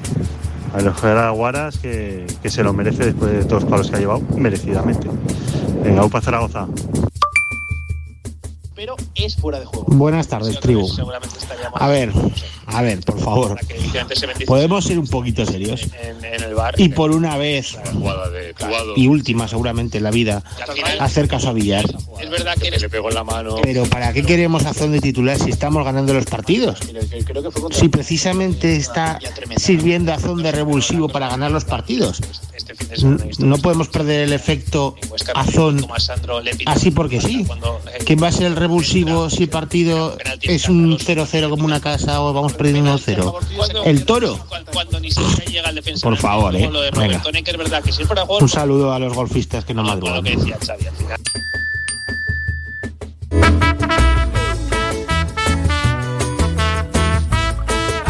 [0.74, 3.96] a elogiar a Guaras que, que se lo merece después de todos los palos que
[3.96, 5.08] ha llevado, merecidamente.
[5.84, 6.66] Venga, UPA Zaragoza.
[8.74, 8.94] pero
[9.28, 9.84] es fuera de juego.
[9.88, 10.88] Buenas tardes, tribu.
[11.74, 12.12] A ver,
[12.66, 13.58] a ver, por favor.
[14.46, 15.82] ¿Podemos ser un poquito serios?
[16.02, 16.74] en, en el bar.
[16.78, 17.78] Y por una vez,
[18.96, 20.42] y última seguramente en la vida,
[20.98, 21.84] hacer caso a Villar.
[22.20, 23.56] Es verdad que le pegó la mano.
[23.62, 26.78] Pero ¿para qué queremos a de titular si estamos ganando los partidos?
[27.72, 29.18] Si precisamente está
[29.56, 32.20] sirviendo a Zón de revulsivo para ganar los partidos.
[33.02, 34.94] N- No podemos perder el efecto
[35.34, 35.86] Azón
[36.66, 37.46] así porque sí.
[38.04, 42.20] ¿Quién va a ser el revulsivo si el partido es un 0-0 como una casa
[42.22, 43.34] o vamos perdiendo 1-0?
[43.84, 44.38] ¿El toro?
[46.02, 46.58] Por favor, eh.
[46.60, 47.18] De Venga.
[48.08, 48.38] De juego.
[48.42, 50.24] Un saludo a los golfistas que no Con madrugan.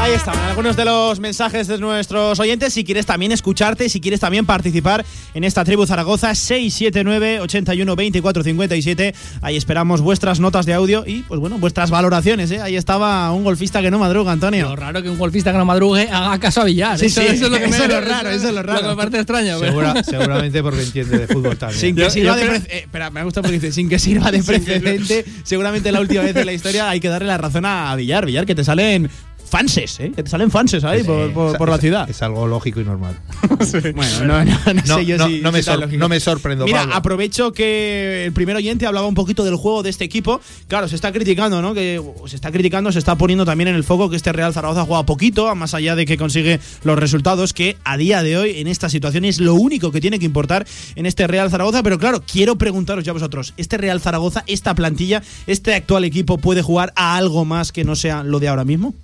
[0.09, 2.73] Ahí estaban algunos de los mensajes de nuestros oyentes.
[2.73, 8.43] Si quieres también escucharte, si quieres también participar en esta tribu Zaragoza, 679 81 24
[8.43, 9.15] 57.
[9.43, 12.51] Ahí esperamos vuestras notas de audio y, pues bueno, vuestras valoraciones.
[12.53, 12.61] ¿eh?
[12.63, 14.71] Ahí estaba un golfista que no madruga, Antonio.
[14.71, 16.99] Lo raro que un golfista que no madrugue haga caso a Villar.
[16.99, 18.63] Sí, eso, sí, eso es lo que me eso es lo raro, eso es lo
[18.63, 18.81] raro.
[18.81, 19.57] que me parece extraño.
[19.61, 21.81] pero- Segura- seguramente porque entiende de fútbol también.
[21.81, 24.31] Sin que Yo- sirva yo de eh, espera, me gusta porque dice, sin que sirva
[24.33, 27.95] de precedente, seguramente la última vez en la historia hay que darle la razón a
[27.95, 28.25] Villar.
[28.25, 29.11] Villar, que te salen
[29.49, 30.13] fanses, ¿eh?
[30.15, 32.09] Que te salen fanses ahí por, por- por la ciudad.
[32.09, 33.17] Es algo lógico y normal.
[33.95, 35.99] Bueno, no, no, no sé yo no, si- no me si tan sor- lógico.
[36.01, 36.95] no me sorprendo, Mira, Pablo.
[36.95, 40.41] aprovecho que el primer oyente hablaba un poquito del juego de este equipo.
[40.69, 41.75] Claro, se está criticando, ¿no?
[41.75, 44.85] Que se está criticando, se está poniendo también en el foco que este Real Zaragoza
[44.85, 48.67] juega poquito, más allá de que consigue los resultados, que a día de hoy, en
[48.69, 51.83] esta situación, es lo único que tiene que importar en este Real Zaragoza.
[51.83, 56.63] Pero claro, quiero preguntaros ya vosotros, ¿este Real Zaragoza, esta plantilla, este actual equipo puede
[56.63, 58.95] jugar a algo más que no sea lo de ahora mismo?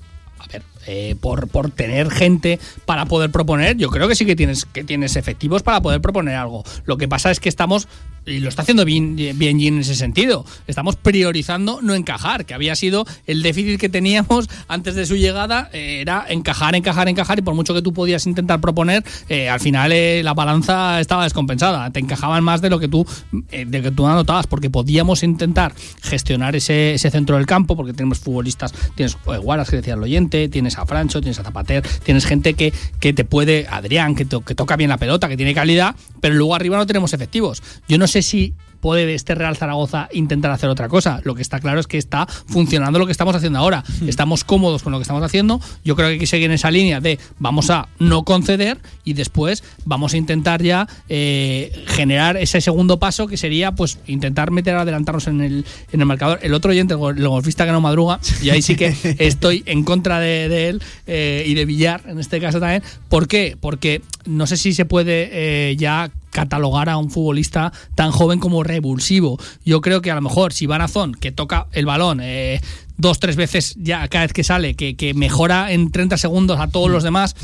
[0.44, 0.73] A ver.
[0.86, 4.84] Eh, por, por tener gente para poder proponer, yo creo que sí que tienes, que
[4.84, 6.64] tienes efectivos para poder proponer algo.
[6.84, 7.88] Lo que pasa es que estamos
[8.26, 10.44] y lo está haciendo bien, bien en ese sentido.
[10.66, 15.68] Estamos priorizando no encajar, que había sido el déficit que teníamos antes de su llegada,
[15.72, 19.60] eh, era encajar, encajar, encajar, y por mucho que tú podías intentar proponer, eh, al
[19.60, 19.92] final
[20.24, 21.90] la balanza estaba descompensada.
[21.90, 26.56] Te encajaban más de lo que tú, de que tú anotabas, porque podíamos intentar gestionar
[26.56, 30.73] ese, ese centro del campo, porque tenemos futbolistas, tienes Guaras, que decía el oyente, tienes
[30.78, 34.76] a Francho, tienes a Zapater, tienes gente que, que te puede, Adrián, que, que toca
[34.76, 37.62] bien la pelota, que tiene calidad, pero luego arriba no tenemos efectivos.
[37.88, 41.22] Yo no sé si puede este Real Zaragoza intentar hacer otra cosa.
[41.24, 43.82] Lo que está claro es que está funcionando lo que estamos haciendo ahora.
[44.06, 45.58] Estamos cómodos con lo que estamos haciendo.
[45.86, 49.14] Yo creo que hay que seguir en esa línea de vamos a no conceder y
[49.14, 54.74] después vamos a intentar ya eh, generar ese segundo paso que sería pues intentar meter
[54.76, 56.40] adelantarnos en el, en el marcador.
[56.42, 59.62] El otro oyente, el gol- el golfista que no madruga, y ahí sí que estoy
[59.64, 62.82] en contra de, de él eh, y de Villar en este caso también.
[63.08, 63.56] ¿Por qué?
[63.58, 68.64] Porque no sé si se puede eh, ya catalogar a un futbolista tan joven como
[68.64, 69.38] revulsivo.
[69.64, 72.60] Yo creo que a lo mejor si Van Azón, que toca el balón eh,
[72.96, 76.68] dos, tres veces ya cada vez que sale, que, que mejora en 30 segundos a
[76.68, 77.36] todos los demás,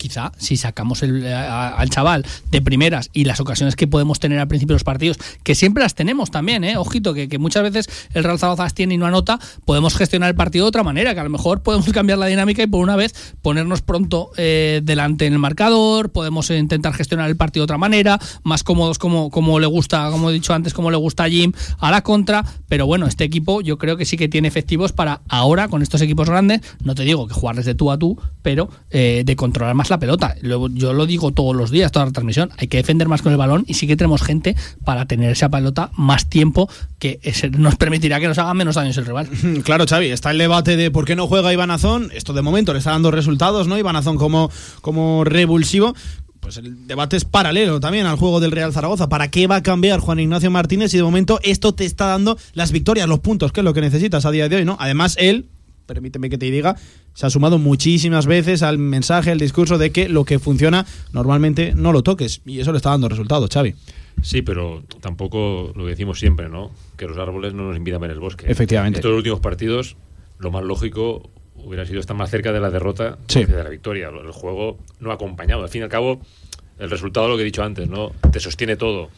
[0.00, 4.38] quizá si sacamos el- a- al chaval de primeras y las ocasiones que podemos tener
[4.38, 6.78] al principio de los partidos, que siempre las tenemos también, ¿eh?
[6.78, 10.34] ojito, que, que muchas veces el Real Zaragoza tiene y no anota, podemos gestionar el
[10.34, 12.96] partido de otra manera, que a lo mejor podemos cambiar la dinámica y por una
[12.96, 17.64] vez ponernos pronto eh, delante en el marcador, podemos eh, intentar gestionar el partido de
[17.64, 21.24] otra manera, más cómodos como, como le gusta, como he dicho antes, como le gusta
[21.24, 24.48] a Jim a la contra, pero bueno, este equipo yo creo que sí que tiene
[24.48, 27.98] efectivos para ahora, con estos equipos grandes, no te digo que jugarles de tú a
[27.98, 30.36] tú, pero eh, de controlar más la pelota.
[30.42, 33.38] Yo lo digo todos los días, toda la transmisión, hay que defender más con el
[33.38, 37.20] balón y sí que tenemos gente para tener esa pelota más tiempo que
[37.58, 39.28] nos permitirá que nos haga menos daños el rival.
[39.64, 42.10] Claro, Xavi, está el debate de por qué no juega Iván Azón.
[42.14, 43.78] Esto de momento le está dando resultados, ¿no?
[43.78, 44.50] Iván Azón como,
[44.80, 45.94] como revulsivo.
[46.40, 49.08] Pues el debate es paralelo también al juego del Real Zaragoza.
[49.08, 52.38] ¿Para qué va a cambiar Juan Ignacio Martínez si de momento esto te está dando
[52.54, 54.76] las victorias, los puntos, que es lo que necesitas a día de hoy, ¿no?
[54.80, 55.46] Además, él,
[55.94, 56.76] permíteme que te diga,
[57.14, 61.72] se ha sumado muchísimas veces al mensaje, al discurso de que lo que funciona normalmente
[61.74, 62.42] no lo toques.
[62.46, 63.74] Y eso le está dando resultados, Xavi.
[64.22, 66.70] Sí, pero tampoco lo que decimos siempre, ¿no?
[66.96, 68.46] Que los árboles no nos invitan ver el bosque.
[68.48, 69.00] Efectivamente.
[69.00, 69.96] Estos últimos partidos,
[70.38, 73.44] lo más lógico hubiera sido estar más cerca de la derrota Sí.
[73.44, 74.10] que de la victoria.
[74.10, 75.64] El juego no ha acompañado.
[75.64, 76.20] Al fin y al cabo,
[76.78, 78.12] el resultado, lo que he dicho antes, ¿no?
[78.30, 79.10] Te sostiene todo.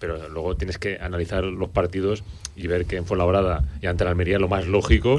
[0.00, 2.24] Pero luego tienes que analizar los partidos
[2.56, 5.18] y ver que en Fuenlabrada y ante la Almería lo más lógico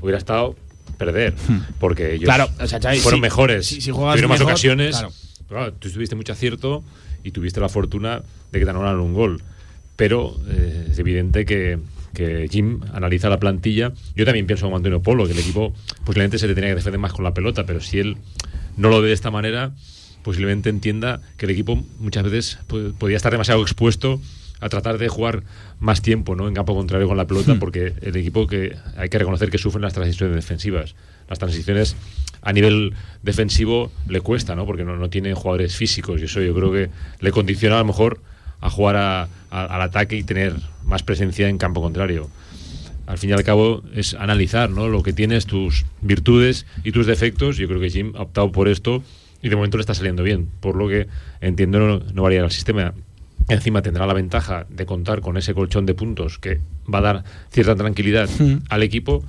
[0.00, 0.56] hubiera estado
[0.98, 1.34] perder.
[1.80, 3.66] Porque ellos Claro, o sea, fueron si- mejores.
[3.66, 4.90] si- si tuvieron más mejor, ocasiones.
[4.96, 5.12] claro.
[5.48, 6.82] Pero claro, tú tuviste mucho acierto
[7.22, 9.42] y tuviste la fortuna de que te anularan un gol.
[9.96, 11.78] Pero eh, es evidente que,
[12.14, 13.92] que Jim analiza la plantilla.
[14.16, 15.72] Yo también pienso como Antonio Polo, que el equipo
[16.04, 18.16] posiblemente se le tenía que defender más con la pelota, pero si él
[18.76, 19.72] no lo ve de esta manera,
[20.22, 22.58] posiblemente entienda que el equipo muchas veces
[22.98, 24.20] podía estar demasiado expuesto
[24.60, 25.42] a tratar de jugar
[25.80, 26.48] más tiempo ¿no?
[26.48, 29.82] en campo contrario con la pelota, porque el equipo que hay que reconocer que sufren
[29.82, 30.94] las transiciones defensivas.
[31.28, 31.96] Las transiciones
[32.42, 34.64] a nivel defensivo le cuesta, ¿no?
[34.66, 36.90] porque no, no tiene jugadores físicos y eso yo creo que
[37.20, 38.20] le condiciona a lo mejor
[38.60, 42.30] a jugar a- a- al ataque y tener más presencia en campo contrario.
[43.06, 44.88] Al fin y al cabo es analizar ¿no?
[44.88, 47.58] lo que tienes, tus virtudes y tus defectos.
[47.58, 49.02] Yo creo que Jim ha optado por esto
[49.42, 51.06] y de momento le está saliendo bien, por lo que
[51.42, 52.94] entiendo no, no variará el sistema.
[53.48, 56.60] Encima tendrá la ventaja de contar con ese colchón de puntos que
[56.92, 58.56] va a dar cierta tranquilidad Mm.
[58.70, 59.22] al equipo.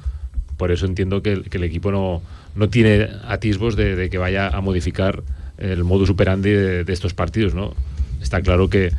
[0.58, 2.22] Por eso entiendo que, el- que el equipo no,
[2.56, 5.22] no tiene atisbos de, de que vaya a modificar
[5.58, 7.54] el modus operandi de, de estos partidos.
[7.54, 7.74] ¿no?
[8.22, 8.94] Está claro que, eh,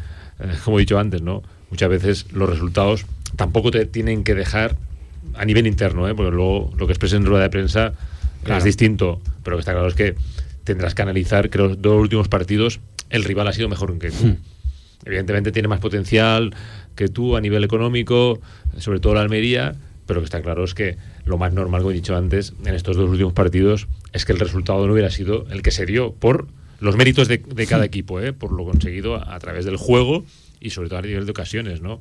[0.64, 1.42] como he dicho antes, ¿no?
[1.70, 4.76] muchas veces los resultados tampoco te tienen que dejar
[5.34, 6.14] a nivel interno, ¿eh?
[6.14, 7.92] porque luego lo que expresen en rueda de prensa
[8.44, 8.58] Claro.
[8.58, 9.20] es distinto.
[9.42, 10.14] Pero lo que está claro es que
[10.64, 12.80] tendrás que analizar que los dos últimos partidos
[13.10, 14.36] el rival ha sido mejor que tú.
[15.04, 16.54] Evidentemente tiene más potencial
[16.94, 18.40] que tú a nivel económico,
[18.78, 19.74] sobre todo la Almería,
[20.06, 22.74] pero lo que está claro es que lo más normal, como he dicho antes, en
[22.74, 26.12] estos dos últimos partidos es que el resultado no hubiera sido el que se dio
[26.12, 26.46] por
[26.80, 28.32] los méritos de, de cada equipo, ¿eh?
[28.32, 30.24] por lo conseguido a, a través del juego
[30.60, 32.00] y sobre todo a nivel de ocasiones, ¿no?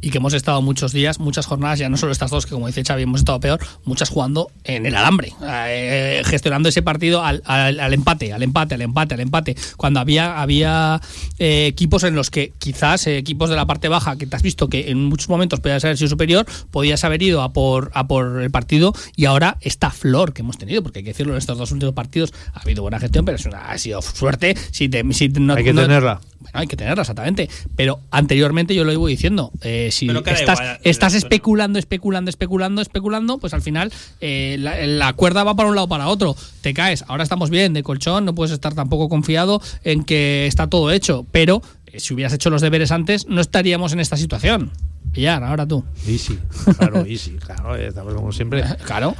[0.00, 2.66] Y que hemos estado muchos días, muchas jornadas, ya no solo estas dos, que como
[2.66, 5.32] dice Xavi, hemos estado peor, muchas jugando en el alambre,
[5.66, 9.56] eh, gestionando ese partido al, al- al empate, al empate, al empate, al empate.
[9.76, 11.00] Cuando había, había
[11.38, 14.42] eh, equipos en los que quizás eh, equipos de la parte baja, que te has
[14.42, 18.06] visto que en muchos momentos podías haber sido superior, podías haber ido a por, a
[18.06, 21.38] por el partido y ahora esta flor que hemos tenido, porque hay que decirlo, en
[21.38, 24.56] estos dos últimos partidos ha habido buena gestión, pero es una- ha sido suerte.
[24.70, 26.20] Si te, si no- Hay que no- tenerla.
[26.52, 27.48] Hay que tenerla, exactamente.
[27.76, 29.50] Pero anteriormente yo lo iba diciendo.
[29.62, 35.12] eh, si estás, igual, estás especulando, especulando, especulando, especulando, pues al final eh, la, la
[35.14, 36.36] cuerda va para un lado o para otro.
[36.60, 37.04] Te caes.
[37.08, 41.26] Ahora estamos bien de colchón, no puedes estar tampoco confiado en que está todo hecho.
[41.32, 44.70] Pero eh, si hubieras hecho los deberes antes, no estaríamos en esta situación.
[45.12, 45.84] Pillar, ahora tú.
[46.08, 46.38] Easy,
[46.76, 48.64] claro, easy, claro, eh, estamos como siempre.
[48.84, 49.14] Claro.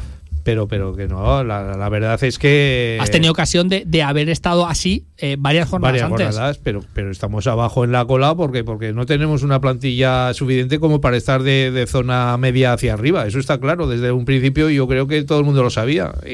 [0.44, 2.98] Pero, pero que no, la, la verdad es que.
[3.00, 6.26] Has tenido ocasión de, de haber estado así eh, varias jornadas varias antes.
[6.26, 10.78] jornadas, pero, pero estamos abajo en la cola porque, porque no tenemos una plantilla suficiente
[10.78, 13.26] como para estar de, de zona media hacia arriba.
[13.26, 16.12] Eso está claro desde un principio y yo creo que todo el mundo lo sabía.
[16.26, 16.30] Y,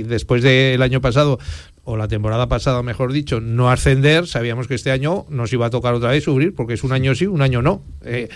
[0.00, 1.38] y después del año pasado,
[1.84, 5.70] o la temporada pasada, mejor dicho, no ascender, sabíamos que este año nos iba a
[5.70, 7.82] tocar otra vez subir porque es un año sí, un año no.
[8.04, 8.28] Eh,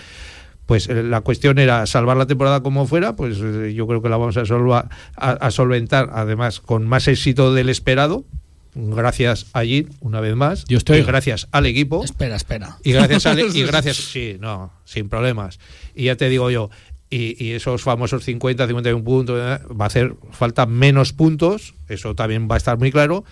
[0.65, 4.09] pues eh, la cuestión era salvar la temporada como fuera, pues eh, yo creo que
[4.09, 8.25] la vamos a, solva- a, a solventar, además, con más éxito del esperado,
[8.73, 12.77] gracias a Jin, una vez más, Yo estoy- y gracias al equipo, Espera, espera.
[12.83, 15.59] y gracias al, y gracias, sí, no, sin problemas.
[15.95, 16.69] Y ya te digo yo,
[17.09, 22.15] y, y esos famosos 50, 51 puntos, eh, va a hacer falta menos puntos, eso
[22.15, 23.23] también va a estar muy claro.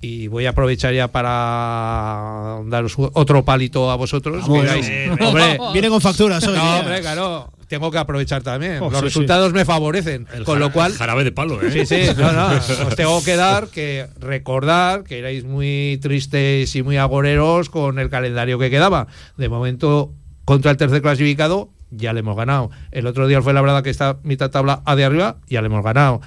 [0.00, 4.42] Y voy a aprovechar ya para daros otro palito a vosotros.
[4.42, 6.54] Vamos, Miráis, eh, hombre, Viene con facturas hoy.
[6.54, 6.76] no, mira.
[6.80, 7.52] hombre, claro.
[7.68, 8.78] Tengo que aprovechar también.
[8.80, 10.28] Oh, Los sí, resultados me favorecen.
[10.44, 10.92] con lo cual.
[10.92, 11.72] Jarabe de palo, ¿eh?
[11.72, 12.46] Sí, sí, no, no.
[12.86, 18.08] Os tengo que dar que recordar que erais muy tristes y muy agoreros con el
[18.08, 19.08] calendario que quedaba.
[19.36, 20.12] De momento,
[20.44, 22.70] contra el tercer clasificado, ya le hemos ganado.
[22.92, 25.66] El otro día fue la verdad que está mitad tabla A de arriba, ya le
[25.66, 26.20] hemos ganado.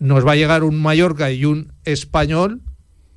[0.00, 2.62] Nos va a llegar un Mallorca y un español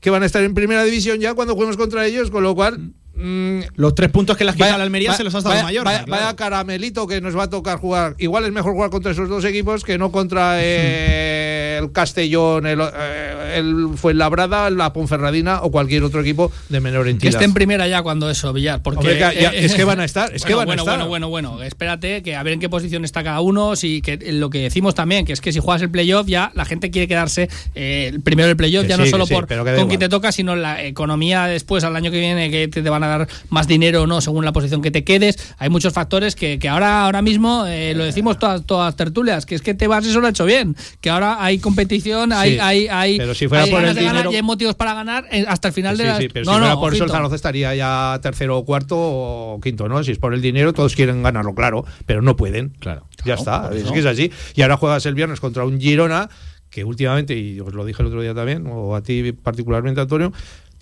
[0.03, 2.91] que van a estar en primera división ya cuando juguemos contra ellos, con lo cual.
[3.15, 5.63] mm, Los tres puntos que las quita la Almería vaya- se los has dado vaya,
[5.63, 5.89] Mallorca.
[5.91, 6.23] Vaya, claro.
[6.23, 8.15] vaya caramelito que nos va a tocar jugar.
[8.17, 12.79] Igual es mejor jugar contra esos dos equipos que no contra eh, el Castellón, el,
[12.81, 17.33] eh, el Fuenlabrada, la Ponferradina o cualquier otro equipo de menor Que entidad.
[17.33, 18.81] esté en primera ya cuando eso, Villar.
[18.81, 20.85] Porque, Hombre, que ya- es que van a estar, es que van a estar.
[20.97, 21.63] Bueno, bueno, bueno.
[21.63, 23.75] Espérate, que a ver en qué posición está cada uno.
[23.75, 26.65] Si, que lo que decimos también, que es que si juegas el playoff, ya la
[26.65, 29.33] gente quiere quedarse eh, el primero del playoff, Que ya sí, no que solo sí,
[29.33, 29.99] por que con quién igual.
[29.99, 33.27] te toca, sino la economía después, al año que viene, que te van a dar
[33.49, 35.53] más dinero o no, según la posición que te quedes.
[35.57, 39.55] Hay muchos factores que, que ahora, ahora mismo eh, lo decimos todas, todas tertulias, que
[39.55, 40.75] es que te vas y eso lo ha hecho bien.
[41.01, 43.95] Que ahora hay competición, hay, Sí, hay, hay, pero si fuera hay por ganas el
[43.95, 46.17] de ganar dinero- y hay motivos para ganar eh, hasta el final Sí, de la.
[46.19, 47.13] sí, pero no, si fuera no, por eso el ojito.
[47.13, 50.03] Zaragoza estaría ya tercero o cuarto o quinto, ¿no?
[50.03, 52.69] Si es por el dinero, todos quieren ganarlo, claro, pero no pueden.
[52.79, 53.07] Claro.
[53.25, 54.31] Ya está, es que es así.
[54.55, 56.29] Y ahora juegas el viernes contra un Girona
[56.69, 60.33] que últimamente, y os lo dije el otro día también, o a ti particularmente, Antonio,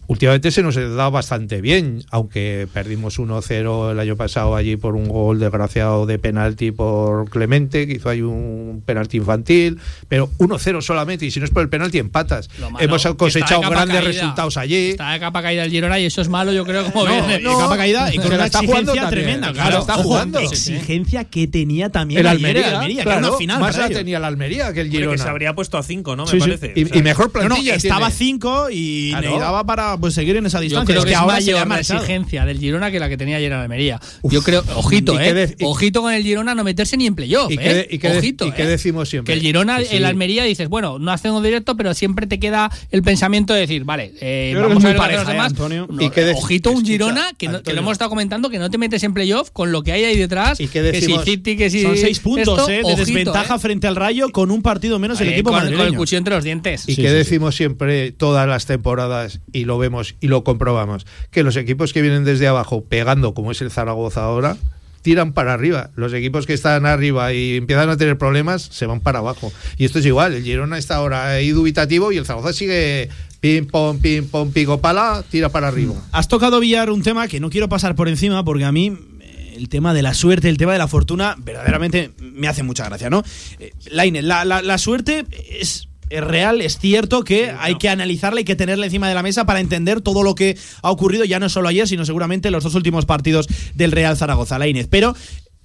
[0.07, 5.07] últimamente se nos da bastante bien, aunque perdimos 1-0 el año pasado allí por un
[5.07, 9.79] gol desgraciado de penalti por Clemente, que hizo ahí un penalti infantil,
[10.09, 12.49] pero 1-0 solamente, y si no es por el penalti, empatas.
[12.79, 14.01] Hemos que cosechado grandes caída.
[14.01, 14.89] resultados allí.
[14.91, 17.37] Está de capa caída el Girona y eso es malo, yo creo, como No, viene.
[17.39, 19.53] de capa caída y con una exigencia tremenda.
[19.53, 20.39] Claro, está Ojo, jugando.
[20.39, 23.59] Exigencia que tenía también El ayer Almería, el Almería, que claro, era una final.
[23.61, 25.17] más la tenía el Almería que el Hombre, Girona.
[25.17, 26.25] que se habría puesto a 5, ¿no?
[26.25, 26.39] Me Sí, sí.
[26.41, 26.73] parece.
[26.75, 28.15] Y, O sea, y mejor No, no, plantilla estaba tiene.
[28.17, 29.21] 5 y Claro.
[29.25, 30.85] necesitaba para pues, seguir en esa Yo distancia.
[30.85, 33.37] creo es que, que es ahora mayor la exigencia del Girona que la que tenía
[33.37, 33.99] ayer en Almería.
[34.23, 35.55] Yo creo, ojito, eh.
[35.57, 37.87] y- ojito con el Girona no meterse ni en playoff, ¿Y eh.
[37.91, 38.67] y ojito, y qué eh.
[38.67, 39.33] decimos siempre?
[39.33, 39.95] Que el Girona, Que sí.
[39.97, 43.83] el Almería, dices, bueno, no hacemos directo, pero siempre te queda el pensamiento de decir,
[43.83, 45.47] vale, Yo creo que vamos es a muy ver que pareja, los ¿eh, demás.
[45.51, 45.87] Antonio?
[45.89, 48.59] No, ¿Y qué de- ojito un Girona, que, no- que lo hemos estado comentando, que
[48.59, 50.59] no te metes en playoff con lo que hay ahí detrás.
[50.59, 51.23] ¿Y que decimos?
[51.25, 51.81] si City, que si.
[51.81, 55.29] Son 6 puntos esto, de ojito, desventaja frente al Rayo con un partido menos el
[55.29, 56.87] equipo con, con el cuchillo entre los dientes.
[56.87, 61.57] Y que decimos siempre todas las temporadas y lo vemos y lo comprobamos, que los
[61.57, 64.55] equipos que vienen desde abajo pegando como es el Zaragoza ahora,
[65.01, 65.89] tiran para arriba.
[65.95, 69.51] Los equipos que están arriba y empiezan a tener problemas se van para abajo.
[69.77, 73.09] Y esto es igual, el Girona está ahora ahí dubitativo y el Zaragoza sigue
[73.41, 75.95] pim pom pim pom pico pala, tira para arriba.
[76.11, 79.55] Has tocado Villar un tema que no quiero pasar por encima porque a mí eh,
[79.57, 83.09] el tema de la suerte, el tema de la fortuna, verdaderamente me hace mucha gracia,
[83.09, 83.23] ¿no?
[83.59, 84.05] Eh, la,
[84.45, 88.85] la- la suerte es, es real, es cierto que hay que analizarla y que tenerla
[88.85, 91.87] encima de la mesa para entender todo lo que ha ocurrido ya no solo ayer,
[91.87, 94.87] sino seguramente los dos últimos partidos del Real Zaragoza, Lainez.
[94.89, 95.15] Pero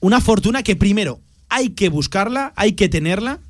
[0.01, 3.40] una fortuna que primero hay que buscarla, hay que tenerla.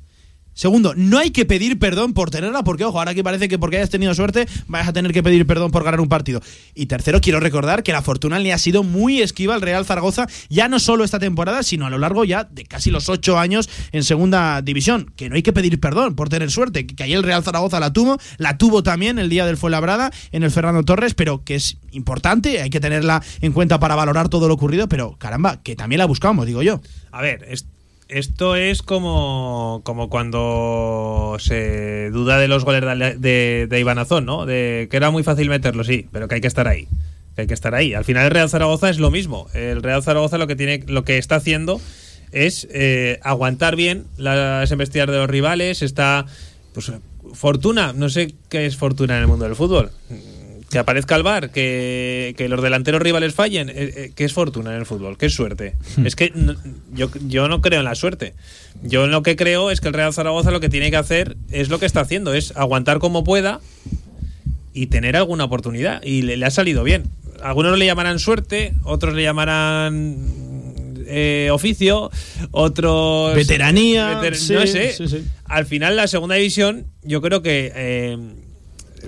[0.57, 3.77] Segundo, no hay que pedir perdón por tenerla, porque ojo, ahora que parece que porque
[3.77, 6.41] hayas tenido suerte vas a tener que pedir perdón por ganar un partido.
[6.73, 10.25] Y tercero, quiero recordar que la fortuna le ha sido muy esquiva al Real Zaragoza,
[10.49, 13.69] ya no solo esta temporada, sino a lo largo ya de casi los ocho años
[13.91, 15.13] en segunda división.
[15.15, 17.93] Que no hay que pedir perdón por tener suerte, que ayer el Real Zaragoza la
[17.93, 21.77] tuvo, la tuvo también el día del Fuenlabrada en el Fernando Torres, pero que es
[21.91, 25.99] importante, hay que tenerla en cuenta para valorar todo lo ocurrido, pero caramba, que también
[25.99, 26.81] la buscamos, digo yo.
[27.11, 27.67] A ver, es-
[28.09, 34.25] esto es como, como cuando se duda de los goles de, de, de Iván Azón,
[34.25, 34.45] ¿no?
[34.45, 36.87] De que era muy fácil meterlo, sí, pero que hay que estar ahí.
[37.35, 37.93] que hay que estar ahí.
[37.93, 39.47] Al final el Real Zaragoza es lo mismo.
[39.53, 41.79] El Real Zaragoza lo que tiene, lo que está haciendo
[42.31, 45.81] es eh, aguantar bien las embestidas de los rivales.
[45.81, 46.25] Está,
[46.73, 46.91] pues,
[47.33, 47.93] fortuna.
[47.93, 49.91] No sé qué es fortuna en el mundo del fútbol.
[50.69, 53.69] Que aparezca el bar, que, que los delanteros rivales fallen.
[53.69, 55.17] eh, eh, ¿Qué es fortuna en el fútbol?
[55.17, 55.75] ¿Qué es suerte?
[56.03, 56.55] Es que no-
[56.93, 58.33] yo, yo no creo en la suerte.
[58.83, 61.37] Yo en lo que creo es que el Real Zaragoza lo que tiene que hacer
[61.51, 63.61] es lo que está haciendo, es aguantar como pueda
[64.73, 66.03] y tener alguna oportunidad.
[66.03, 67.03] Y le, le ha salido bien.
[67.41, 70.17] Algunos le llamarán suerte, otros le llamarán
[71.07, 72.11] eh, oficio,
[72.51, 73.33] otros...
[73.35, 74.91] Veteranía, veter- sí, no sé.
[74.91, 75.23] sí, sí.
[75.45, 77.71] Al final, la segunda división, yo creo que...
[77.73, 78.17] eh,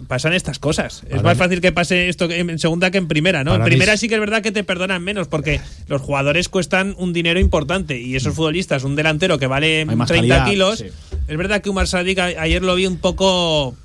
[0.07, 1.03] pasan estas cosas.
[1.09, 3.55] es más mí- fácil que pase esto en segunda que en primera, ¿no?
[3.55, 7.13] En primera sí que es verdad que te perdonan menos porque los jugadores cuestan un
[7.13, 9.89] dinero importante y esos futbolistas, un delantero que vale Mm.
[9.91, 10.85] Hay más 30 calidad, kilos, sí.
[11.27, 13.75] es verdad que Umar Sadik ayer lo vi un poco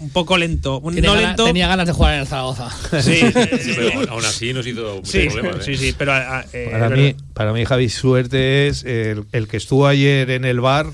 [0.00, 1.44] un poco lento, un- no gana- lento.
[1.44, 2.68] tenía ganas de jugar en el Zaragoza.
[3.00, 3.14] Sí,
[3.60, 5.64] Sí, pero aún- así nos hizo sí, problemas.
[5.64, 5.76] sí, ¿eh?
[5.78, 9.56] sí, pero a- a- eh, Para mí, para mí, Javi, suerte es el, el que
[9.56, 10.86] estuvo ayer en el bar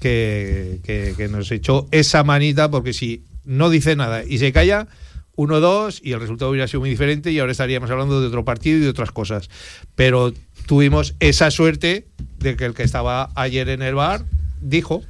[0.00, 4.88] que, que- que nos echó esa manita, porque si no dice nada y se calla,
[5.36, 8.78] 1-2 y el resultado hubiera sido muy diferente y ahora estaríamos hablando de otro partido
[8.78, 9.48] y de otras cosas.
[9.94, 10.32] Pero
[10.66, 12.06] tuvimos esa suerte
[12.38, 14.24] de que el que estaba ayer en el bar
[14.60, 15.02] dijo.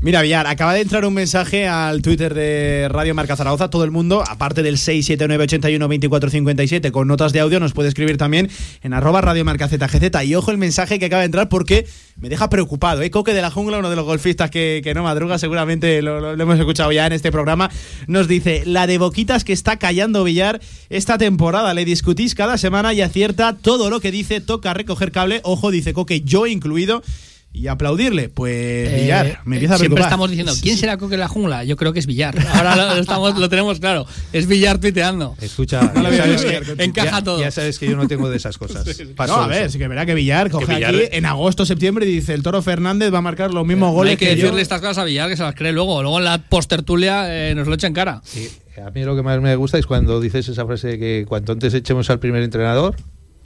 [0.00, 3.68] Mira, Villar, acaba de entrar un mensaje al Twitter de Radio Marca Zaragoza.
[3.68, 8.48] Todo el mundo, aparte del 679812457 con notas de audio, nos puede escribir también
[8.84, 10.22] en arroba Radio Marca ZGZ.
[10.24, 11.84] Y ojo el mensaje que acaba de entrar porque
[12.16, 13.02] me deja preocupado.
[13.02, 13.10] ¿eh?
[13.10, 16.36] Coque de la Jungla, uno de los golfistas que, que no madruga, seguramente lo, lo-
[16.36, 17.68] lo hemos escuchado ya en este programa,
[18.06, 21.74] nos dice, la de boquitas que está callando Villar esta temporada.
[21.74, 25.40] Le discutís cada semana y acierta todo lo que dice, toca recoger cable.
[25.42, 27.02] Ojo, dice Coque, yo incluido.
[27.50, 31.20] Y aplaudirle, pues Eh, Villar, me empieza a Siempre estamos diciendo, ¿quién será Coque en
[31.20, 31.64] la jungla?
[31.64, 32.38] Yo creo que es Villar.
[32.54, 34.06] Ahora lo, estamos, lo tenemos claro.
[34.32, 35.34] Es Villar tuiteando.
[35.40, 37.40] Escucha, No sabes que- encaja ya- todo.
[37.40, 38.84] Ya sabes que yo no tengo de esas cosas.
[39.16, 42.06] Paso no, a ver, sí que verá que Villar coge Villar- aquí en agosto, septiembre
[42.06, 44.42] y dice el Toro Fernández va a marcar los mismos No goles hay que, yo.
[44.42, 46.00] decirle estas cosas a Villar que se las cree luego.
[46.02, 48.20] Luego en la postertulia eh, nos lo echa en cara.
[48.24, 48.48] Sí,
[48.86, 51.52] a mí lo que más me gusta es cuando dices esa frase de que cuanto
[51.52, 52.94] antes echemos al primer entrenador,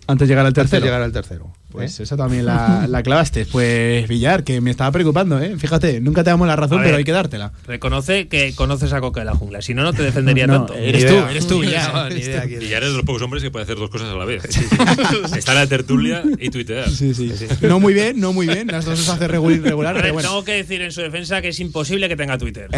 [0.06, 0.84] Antes de llegar al antes tercero.
[0.84, 1.52] llegar al tercero.
[1.72, 2.02] Pues ¿eh?
[2.02, 3.46] esa también la, la clavaste.
[3.46, 5.56] Pues Villar, que me estaba preocupando, ¿eh?
[5.58, 7.52] Fíjate, nunca te damos la razón, pero hay que dártela.
[7.66, 10.74] Reconoce que conoces a Coque de la jungla, si no, no te defendería No, tanto.
[10.74, 11.92] eres tú, eres tú, Villar.
[11.94, 12.70] No, ni idea quién Y es.
[12.80, 14.44] de los pocos hombres que puede hacer dos cosas a la vez.
[15.36, 16.88] Está en la tertulia y tuitear.
[16.90, 17.32] Sí, sí.
[17.62, 18.66] No muy bien, no muy bien.
[18.68, 20.28] Las dos se hace regu- regular, ver, pero bueno.
[20.28, 22.68] Tengo que decir en su defensa que es imposible que tenga Twitter.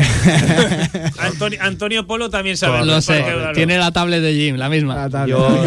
[1.18, 2.80] Antonio, Antonio Polo también sabe.
[2.80, 3.24] Lo ¿para sé.
[3.54, 4.94] Tiene la tablet de Jim, la misma.
[4.96, 5.26] La tabla.
[5.34, 5.64] Yo-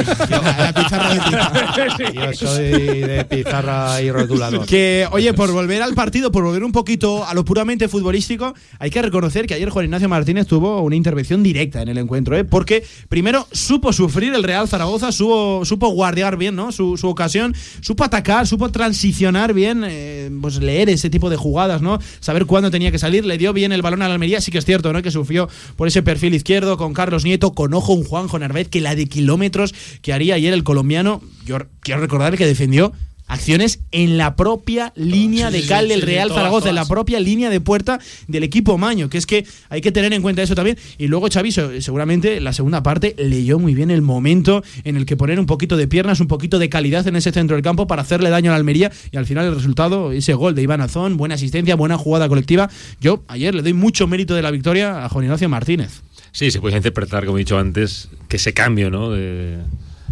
[0.57, 2.31] La pizarra de tiza.
[2.31, 4.65] Yo soy de pizarra y rotulador.
[4.65, 8.89] Que, oye, por volver al partido, por volver un poquito a lo puramente futbolístico, hay
[8.89, 12.43] que reconocer que ayer Juan Ignacio Martínez tuvo una intervención directa en el encuentro, ¿eh?
[12.43, 16.71] porque primero supo sufrir el Real Zaragoza, supo, supo guardiar bien ¿no?
[16.71, 21.81] su, su ocasión, supo atacar, supo transicionar bien, eh, pues leer ese tipo de jugadas,
[21.81, 21.99] ¿no?
[22.19, 24.57] saber cuándo tenía que salir, le dio bien el balón a la Almería, sí que
[24.57, 25.01] es cierto, ¿no?
[25.01, 28.81] que sufrió por ese perfil izquierdo con Carlos Nieto, con ojo un Juanjo Narváez, que
[28.81, 32.93] la de kilómetros que haría ayer el colombiano, yo quiero recordar que defendió
[33.27, 37.59] acciones en la propia línea de cal del Real Zaragoza, en la propia línea de
[37.61, 40.77] puerta del equipo Maño, que es que hay que tener en cuenta eso también.
[40.97, 45.05] Y luego Xavi se- seguramente la segunda parte leyó muy bien el momento en el
[45.05, 47.85] que poner un poquito de piernas, un poquito de calidad en ese centro del campo
[47.87, 50.81] para hacerle daño a la Almería y al final el resultado, ese gol de Iván
[50.81, 52.69] Azón, buena asistencia, buena jugada colectiva.
[53.01, 56.01] Yo ayer le doy mucho mérito de la victoria a Juan Ignacio Martínez.
[56.31, 59.11] Sí, se puede interpretar, como he dicho antes, que ese cambio ¿no?
[59.11, 59.57] de,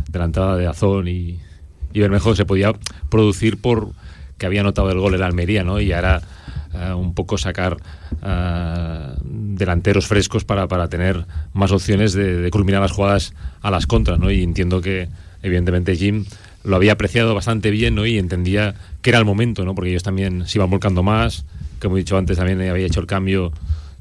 [0.09, 1.38] de la entrada de Azón y,
[1.96, 2.74] y Bermejo se podía
[3.10, 3.91] producir por
[4.38, 5.80] que había notado el gol el Almería, ¿no?
[5.80, 6.22] Y ahora
[6.74, 7.78] eh, un poco sacar
[8.22, 14.20] eh, delanteros frescos para, para tener más opciones de, culminar las jugadas a las contras,
[14.20, 14.30] ¿no?
[14.30, 15.08] Y entiendo que,
[15.41, 16.26] evidentemente, Jim
[16.66, 18.06] lo había apreciado bastante bien, ¿no?
[18.06, 19.74] Y entendía que era el momento, ¿no?
[19.74, 21.46] Porque ellos también se iban volcando más,
[21.82, 23.54] como he dicho antes, también había hecho el cambio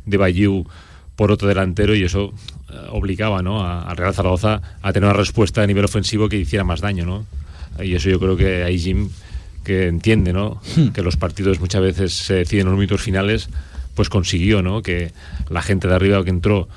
[0.04, 0.66] de Bayou
[1.14, 2.32] por otro delantero y eso
[2.70, 3.64] eh, obligaba ¿no?
[3.64, 7.24] al Real Zaragoza a tener una respuesta a nivel ofensivo que hiciera más daño, ¿no?
[7.82, 9.08] Y eso yo creo que hay Jim
[9.64, 10.60] que entiende, ¿no?
[10.92, 13.48] Que los partidos muchas veces se deciden en los minutos finales,
[13.94, 14.82] pues consiguió, ¿no?
[14.82, 15.12] Que
[15.48, 16.68] la gente de arriba que entró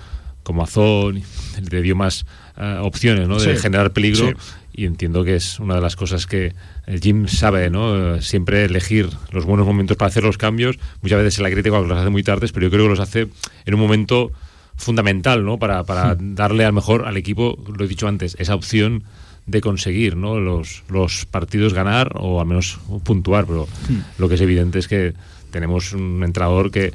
[0.44, 1.22] como Azón
[1.70, 2.26] le dio más
[2.58, 3.40] eh, opciones, ¿no?
[3.40, 4.34] De generar peligro Sí.
[4.74, 6.54] y entiendo que es una de las cosas que
[6.86, 8.16] el Jim sabe, ¿no?
[8.16, 10.78] Eh, Siempre elegir los buenos momentos para hacer los cambios.
[11.02, 13.00] Muchas veces se la critica cuando los hace muy tardes, pero yo creo que los
[13.02, 13.28] hace
[13.66, 14.32] en un momento
[14.78, 15.58] fundamental, ¿no?
[15.60, 19.04] Para, para darle al mejor al equipo, lo he dicho antes, esa opción
[19.48, 20.40] de conseguir, ¿no?
[20.40, 23.68] Los, los partidos ganar o al menos puntuar, pero
[24.18, 25.14] lo que es evidente es que
[25.52, 26.94] tenemos un entrenador que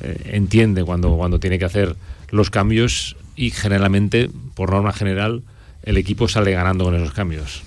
[0.00, 1.96] eh, entiende cuando, cuando tiene que hacer
[2.30, 5.42] los cambios y generalmente, por norma general,
[5.82, 7.62] el equipo sale ganando con esos cambios.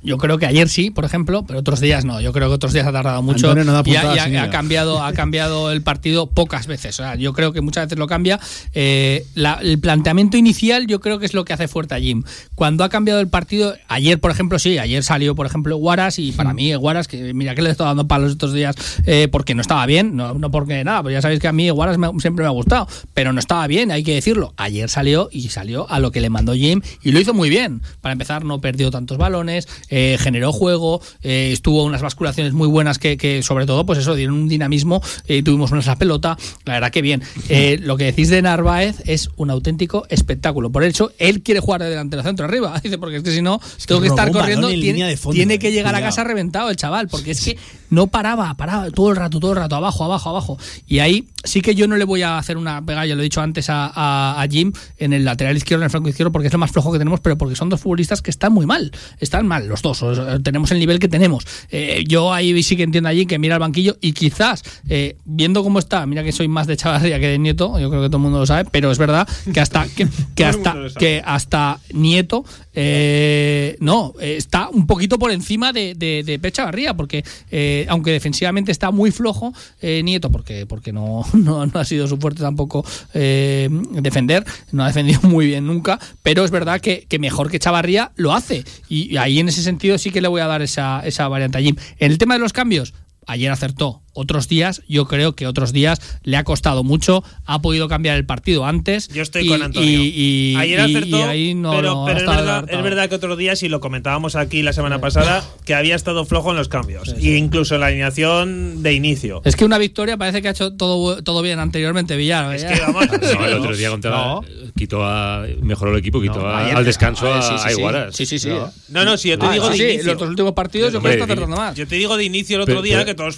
[0.00, 2.20] Yo creo que ayer sí, por ejemplo, pero otros días no.
[2.20, 4.50] Yo creo que otros días ha tardado mucho no da y, ha, y ha- ha
[4.50, 6.98] cambiado, ha cambiado el partido pocas veces.
[7.00, 8.38] O sea, yo creo que muchas veces lo cambia.
[8.74, 12.22] Eh, la- el planteamiento inicial yo creo que es lo que hace fuerte a Jim.
[12.54, 16.30] Cuando ha cambiado el partido, ayer, por ejemplo, sí, ayer salió, por ejemplo, Guaras y
[16.32, 19.54] para mí Guaras, que mira que le he estado dando palos estos días eh, porque
[19.56, 22.08] no estaba bien, no, no porque nada, pues ya sabéis que a mí Guaras me-
[22.20, 24.54] siempre me ha gustado, pero no estaba bien, hay que decirlo.
[24.56, 27.82] Ayer salió y salió a lo que le mandó Jim y lo hizo muy bien.
[28.00, 32.98] Para empezar, no perdió tantos balones, eh, generó juego, eh, estuvo unas basculaciones muy buenas
[32.98, 36.74] que, que, sobre todo, pues eso, dieron un dinamismo, eh, tuvimos una la pelota, la
[36.74, 37.22] verdad que bien.
[37.50, 40.70] Eh, lo que decís de Narváez es un auténtico espectáculo.
[40.70, 43.60] Por eso, él quiere jugar de delantero centro arriba, dice, porque es que si no,
[43.86, 46.76] tengo que estar corriendo, en tiene, fondo, tiene eh, que llegar a casa reventado el
[46.76, 47.56] chaval, porque es que
[47.90, 50.58] no paraba, paraba todo el rato, todo el rato, abajo, abajo, abajo.
[50.86, 53.24] Y ahí sí que yo no le voy a hacer una pega, ya lo he
[53.24, 56.48] dicho antes a, a- a Jim, en el lateral izquierdo, en el flanco izquierdo, porque
[56.48, 58.92] es lo más flojo que tenemos, pero porque son dos futbolistas que están muy mal,
[59.20, 60.02] están mal los dos,
[60.42, 61.46] tenemos el nivel que tenemos.
[61.70, 65.16] Eh, yo ahí sí que entiendo a Jim que mira el banquillo y quizás, eh,
[65.24, 68.08] viendo cómo está, mira que soy más de Chavarría que de Nieto, yo creo que
[68.08, 71.78] todo el mundo lo sabe, pero es verdad que hasta, que, que hasta, que hasta
[71.92, 77.24] Nieto, eh, no, eh, está un poquito por encima de, de, de Pep Chavarría, porque
[77.50, 82.16] eh, aunque defensivamente está muy flojo, eh, Nieto, porque, porque no, no, ha sido su
[82.16, 87.18] fuerte tampoco eh, defender, no ha defendido muy bien nunca, pero es verdad que, que
[87.18, 88.64] mejor que Chavarría lo hace.
[88.88, 91.60] Y ahí en ese sentido sí que le voy a dar esa, esa variante a
[91.60, 91.76] Jim.
[91.98, 92.94] En el tema de los cambios,
[93.26, 94.02] ayer acertó.
[94.18, 98.26] Otros días, yo creo que otros días le ha costado mucho, ha podido cambiar el
[98.26, 99.06] partido antes.
[99.08, 99.88] Yo estoy y- con Antonio.
[100.02, 100.12] y-
[100.52, 103.38] y- Ayer acertó, y ahí no- pero, no pero es, verdad, es verdad que otros
[103.38, 107.14] días, y lo comentábamos aquí la semana pasada, que había estado flojo en los cambios.
[107.16, 109.40] E incluso en la alineación de inicio.
[109.44, 112.54] Es que una victoria parece que ha hecho todo, todo bien anteriormente, Villar.
[112.54, 113.06] Es que vamos.
[113.38, 114.40] No, el otro día contra
[114.76, 118.10] quitó a mejoró el equipo, quitó a- Ayer- al descanso Ah, a, sí, sí, a
[118.12, 118.16] sí.
[118.16, 118.48] Sí, sí, sí.
[118.48, 118.72] No.
[118.88, 120.12] No, no, si yo te Ah, digo sí, de sí, inicio.
[120.12, 121.74] los dos últimos partidos yo creo que está acertando más.
[121.76, 123.36] Yo te digo de inicio el otro Pero- día pero- que todos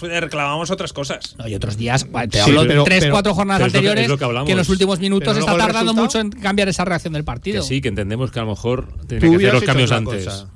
[0.71, 1.35] otras cosas.
[1.39, 4.51] No, y otros días, te Sí, hablo pero- tres, pero- cuatro jornadas que- anteriores que
[4.53, 7.63] en los últimos minutos Pero está tardando mucho en cambiar esa reacción del partido.
[7.63, 10.25] Que sí, que entendemos que a lo mejor tenía que hacer los cambios antes.
[10.25, 10.47] cosa.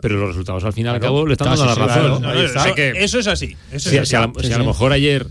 [0.00, 2.24] Pero los resultados al fin y al cabo le están dando sí, la sí, razón.
[2.26, 2.74] Eso- está.
[2.74, 3.56] que Eso es así.
[3.72, 4.32] Eso si, es si a, así.
[4.36, 5.26] la- si a lo mejor ayer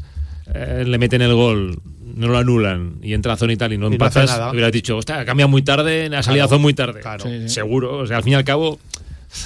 [0.53, 1.79] eh, le meten el gol,
[2.15, 4.51] no lo anulan y entra a zona y tal y no Y no empatas, nada.
[4.51, 6.49] hubieras dicho, hostia, cambia muy tarde, ha salido a Claro.
[6.49, 7.01] zona muy tarde.
[7.01, 7.23] Claro.
[7.25, 7.49] Sí, sí.
[7.49, 7.97] Seguro.
[7.99, 8.79] O sea, al fin y al cabo,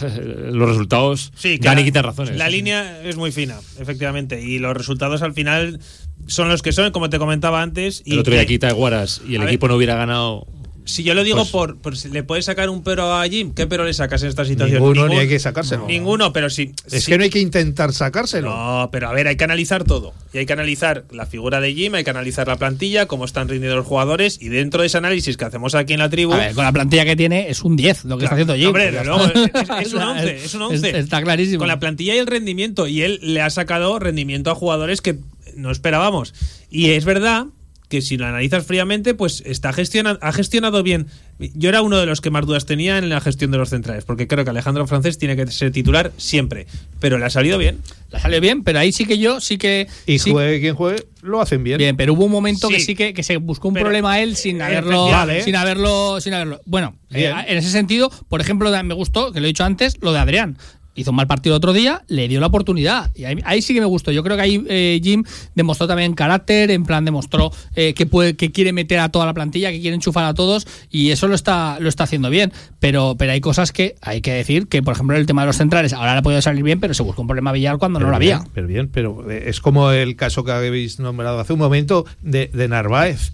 [0.51, 2.37] los resultados Sí, dan y quitan razones.
[2.37, 4.41] La línea es muy fina, efectivamente.
[4.41, 5.79] Y los resultados al final
[6.27, 8.01] son los que son, como te comentaba antes.
[8.05, 9.49] Y el otro día que- quita Guaras y el ver.
[9.49, 10.47] equipo no hubiera ganado.
[10.89, 13.53] Si yo lo digo Pues- por, por si le puedes sacar un pero a Jim,
[13.53, 14.81] ¿qué pero le sacas en esta situación?
[14.81, 15.85] Ninguno, Ningún- ni hay que sacárselo.
[15.87, 16.71] Ninguno, pero sí.
[16.91, 18.49] Es sí- que no hay que intentar sacárselo.
[18.49, 20.13] No, pero a ver, hay que analizar todo.
[20.33, 23.47] Y hay que analizar la figura de Jim, hay que analizar la plantilla, cómo están
[23.49, 24.37] rindiendo los jugadores.
[24.41, 26.33] Y dentro de ese análisis que hacemos aquí en la tribu.
[26.33, 28.67] A ver, con la plantilla que tiene es un 10 lo que está haciendo Jim.
[28.67, 29.81] Hombre, está.
[29.81, 30.97] es, es un 11, es un 11.
[30.99, 31.59] Está clarísimo.
[31.59, 32.87] Con la plantilla y el rendimiento.
[32.87, 35.17] Y él le ha sacado rendimiento a jugadores que
[35.55, 36.33] no esperábamos.
[36.69, 37.45] Y es verdad
[37.89, 41.07] que si lo analizas fríamente, pues está gestiona, ha gestionado bien.
[41.39, 44.05] Yo era uno de los que más dudas tenía en la gestión de los centrales,
[44.05, 46.67] porque creo que Alejandro Francés tiene que ser titular siempre.
[46.99, 47.79] Pero le ha salido bien.
[48.11, 49.87] La salió bien, pero ahí sí que yo sí que.
[50.05, 51.77] Y sí- juegue quien juegue, lo hacen bien.
[51.79, 52.93] Bien, pero hubo un momento que Sí.
[52.95, 55.43] que, que se buscó un Pero- problema él sin haberlo, Efectivamente.
[55.43, 56.61] sin haberlo, sin haberlo.
[56.65, 60.11] Bueno, eh, en ese sentido, por ejemplo, me gustó, que lo he dicho antes, lo
[60.13, 60.57] de Adrián.
[60.99, 63.09] Hizo un mal partido otro día, le dio la oportunidad.
[63.15, 64.11] Y ahí, ahí sí que me gustó.
[64.11, 65.23] Yo creo que ahí eh, Jim
[65.55, 69.33] demostró también carácter, en plan demostró eh, que puede, que quiere meter a toda la
[69.33, 72.51] plantilla, que quiere enchufar a todos, y eso lo está, lo está haciendo bien.
[72.81, 75.55] Pero, pero hay cosas que hay que decir que, por ejemplo, el tema de los
[75.55, 78.09] centrales, ahora le ha podido salir bien, pero se buscó un problema Villar cuando no
[78.09, 78.43] lo había.
[78.53, 82.49] Pero bien, pero eh, es como el caso que habéis nombrado hace un momento de,
[82.53, 83.31] de Narváez.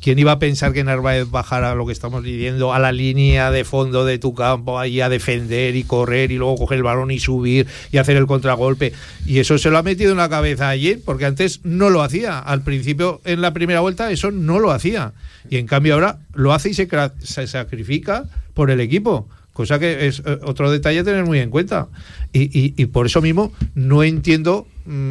[0.00, 3.64] ¿Quién iba a pensar que Narváez bajara lo que estamos viviendo a la línea de
[3.64, 7.18] fondo de tu campo, ahí a defender y correr y luego coger el balón y
[7.18, 8.92] subir y hacer el contragolpe?
[9.26, 12.38] Y eso se lo ha metido en la cabeza ayer, porque antes no lo hacía.
[12.38, 15.12] Al principio, en la primera vuelta, eso no lo hacía.
[15.48, 16.88] Y en cambio ahora lo hace y se,
[17.22, 18.24] se sacrifica
[18.54, 19.28] por el equipo.
[19.52, 21.88] Cosa que es eh, otro detalle a tener muy en cuenta.
[22.32, 24.66] Y, y- y por eso mismo no entiendo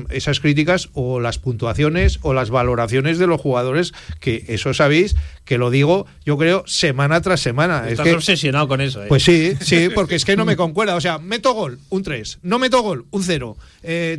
[0.10, 5.16] esas críticas o las puntuaciones o las valoraciones de los jugadores, que eso sabéis
[5.46, 7.84] que lo digo, yo creo, semana tras semana.
[7.86, 9.04] Es Estás que, obsesionado con eso.
[9.04, 9.08] ¿eh?
[9.10, 10.96] pues sí, sí, porque es que no me concuerda.
[10.96, 12.40] O sea, meto gol, un 3.
[12.44, 13.58] No meto gol, un 0.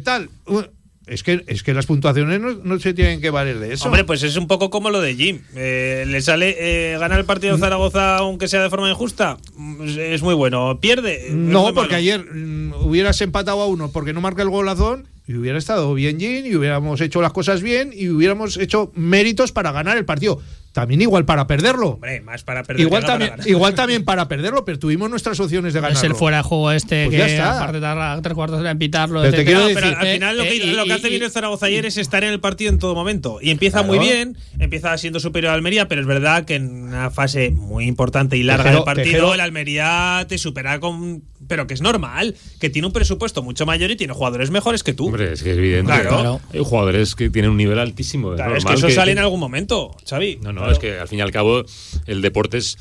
[0.04, 0.28] tal.
[0.46, 0.68] un-
[1.06, 3.86] Es que, es que las puntuaciones no, no se tienen que valer de eso.
[3.86, 5.40] Hombre, pues es un poco como lo de Jim.
[5.56, 9.36] Eh, le sale eh, ganar el partido de Zaragoza aunque sea de forma injusta.
[9.56, 10.78] mm, Es muy bueno.
[10.80, 11.26] Pierde.
[11.28, 11.96] es No, porque malo.
[11.96, 16.18] ayer mm, hubieras empatado a uno porque no marca el golazón y hubiera estado bien
[16.18, 20.40] Jin y hubiéramos hecho las cosas bien y hubiéramos hecho méritos para ganar el partido.
[20.72, 21.88] también igual para perderlo.
[21.94, 22.86] Hombre, más para perder.
[22.86, 23.48] Igual para también, ganar.
[23.48, 26.08] igual también para perderlo, pero tuvimos nuestras opciones de Es ganarlo.
[26.08, 27.56] el fuera de juego este Pues ya que está.
[27.56, 29.20] aparte tarda tres cuartos de pitarlo.
[29.20, 31.66] Pero te quiero pero al final lo que, Eh, lo que hace bien el Zaragoza
[31.66, 33.38] ayer es estar en el partido en todo momento.
[33.42, 37.10] Y empieza muy bien, empieza siendo superior a Almería, pero es verdad que en una
[37.10, 41.24] fase muy importante y larga Tejero- del partido, Tejero- el Almería te supera con.
[41.51, 44.94] Pero que es normal, que tiene un presupuesto mucho mayor y tiene jugadores mejores que
[44.94, 45.07] tú.
[45.09, 45.92] Hombre, es que es evidente.
[45.92, 46.09] Claro.
[46.09, 46.40] Claro.
[46.55, 48.34] Hay jugadores que tienen un nivel altísimo.
[48.36, 50.38] Claro, es que normal eso sale en algún momento, Xavi.
[50.42, 50.72] No, no, Claro.
[50.72, 51.64] es que al fin y al cabo
[52.07, 52.78] el deporte es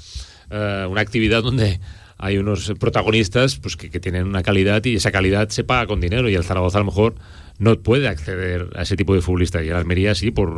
[0.51, 1.80] eh, una actividad donde
[2.20, 5.99] hay unos protagonistas pues que, que tienen una calidad y esa calidad se paga con
[5.99, 7.15] dinero y el Zaragoza a lo mejor
[7.57, 10.49] no puede acceder a ese tipo de futbolista y el Almería sí por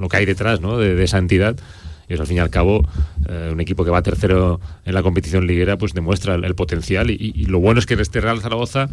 [0.00, 0.78] lo que hay detrás ¿no?
[0.78, 1.56] de, de esa entidad
[2.08, 2.86] y eso al fin y al cabo
[3.28, 7.10] eh, un equipo que va tercero en la competición liguera pues demuestra el, el potencial
[7.10, 8.88] y, y lo bueno es que este Real Zaragoza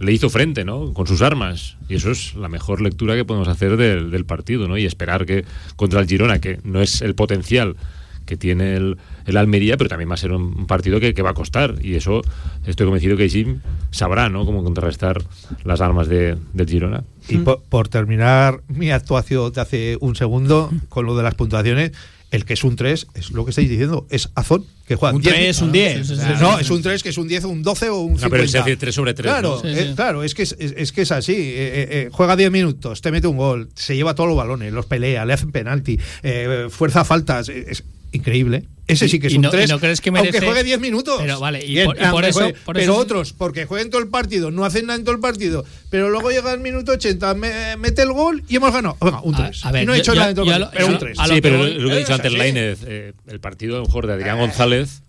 [0.00, 0.92] le hizo frente, ¿no?
[0.92, 1.76] Con sus armas.
[1.88, 4.78] Y eso es la mejor lectura que podemos hacer del, del partido, ¿no?
[4.78, 5.44] Y esperar que
[5.76, 7.76] contra el Girona, que no es el potencial
[8.24, 11.30] que tiene el, el Almería, pero también va a ser un partido que, que va
[11.30, 11.76] a costar.
[11.80, 12.20] Y eso
[12.66, 14.44] estoy convencido que Jim sabrá, ¿no?
[14.44, 15.22] Cómo contrarrestar
[15.64, 17.04] las armas de, del Girona.
[17.28, 21.92] Y por, por terminar mi actuación de hace un segundo con lo de las puntuaciones,
[22.30, 25.22] el que es un 3 es lo que estáis diciendo, es Azón, que juega Un
[25.22, 25.34] 10.
[25.34, 26.10] 3, un 10.
[26.10, 28.26] O sea, No, es un 3 que es un 10, un 12 o un 50.
[28.26, 29.22] No, pero se hace 3 sobre 3.
[29.32, 29.68] Claro, ¿no?
[29.70, 31.32] eh, claro, es que es, es- es que es así.
[31.32, 34.72] Eh, eh, eh, juega 10 minutos, te mete un gol, se lleva todos los balones,
[34.72, 37.48] los pelea, le hacen penalti, eh, fuerza faltas.
[37.48, 38.64] eh, Es increíble.
[38.86, 39.68] Ese sí que es y un no- y 3.
[39.70, 41.16] no crees que merece- Aunque juegue 10 minutos.
[41.20, 43.66] Pero vale, y Bien, por- y por aunque eso- juegue- por pero eso- otros, porque
[43.66, 46.60] jueguen todo el partido, no hacen nada en todo el partido, pero luego llega el
[46.60, 48.96] minuto 80, me- mete el gol y hemos ganado.
[49.02, 49.66] Venga, un 3.
[49.66, 50.92] a ver, y no he hecho yo- nada en todo el partido, lo- pero un
[50.94, 51.18] lo- 3.
[51.18, 52.38] a lo Sí, pero lo, voy- lo que he Eh, dicho antes, sí.
[52.38, 55.02] Lainez, eh, el partido a lo mejor de Adrián González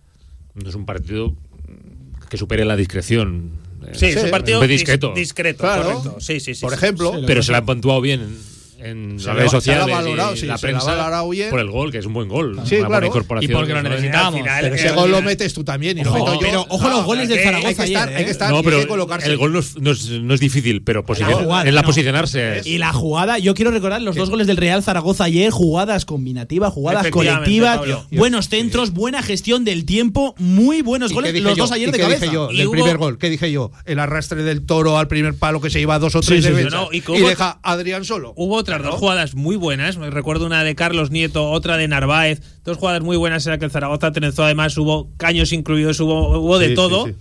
[0.56, 1.34] no es un partido
[2.30, 3.52] que supere la discreción.
[3.88, 5.14] Eh, Sí, es un partido discreto.
[5.16, 5.84] discreto, Claro.
[6.02, 6.18] correcto.
[6.20, 6.60] Sí, sí, sí.
[6.62, 6.76] Por sí.
[6.76, 8.28] ejemplo, pero se la han puntuado bien
[8.82, 11.22] en, Se las la- redes se la sociales valorado, y sí, la se la prensa
[11.50, 12.60] por el gol, que es un buen gol.
[12.66, 13.08] Sí, una buena claro.
[13.08, 13.52] incorporación.
[13.52, 13.90] Y porque lo ¿no?
[13.90, 14.34] necesitamos.
[14.36, 16.40] Al final, pero ese gol lo metes tú también y lo Ojo, meto yo.
[16.42, 18.32] pero ojo los goles del Zaragoza hay que estar, ayer, hay que ¿eh?
[18.32, 19.28] estar No, y hay pero que colocarse.
[19.28, 21.88] el gol no es, no es- no es difícil, pero posición, jugada, en la no.
[21.88, 22.58] posicionarse.
[22.60, 26.06] es- Y la jugada, yo quiero recordar los dos goles del Real Zaragoza ayer, jugadas
[26.06, 28.06] combinativas, jugadas colectivas, Pablo.
[28.12, 31.98] buenos centros, buena gestión del tiempo, muy buenos ¿Y goles, los dos ayer ¿Y de
[32.00, 32.26] cabeza.
[32.28, 33.72] hubo- primer gol, ¿qué dije yo?
[33.86, 37.02] El arrastre del toro al primer palo que se lleva dos o tres No, y
[37.02, 38.34] deja a Adrián solo.
[38.36, 39.98] Hubo otras dos jugadas muy buenas.
[39.98, 42.42] Me recuerdo una de Carlos Nieto, otra de Narváez.
[42.64, 44.44] Dos jugadas muy buenas en las que el Zaragoza trenzó.
[44.44, 47.06] Además, hubo caños incluidos, hubo, hubo de Sí, todo.
[47.06, 47.16] sí,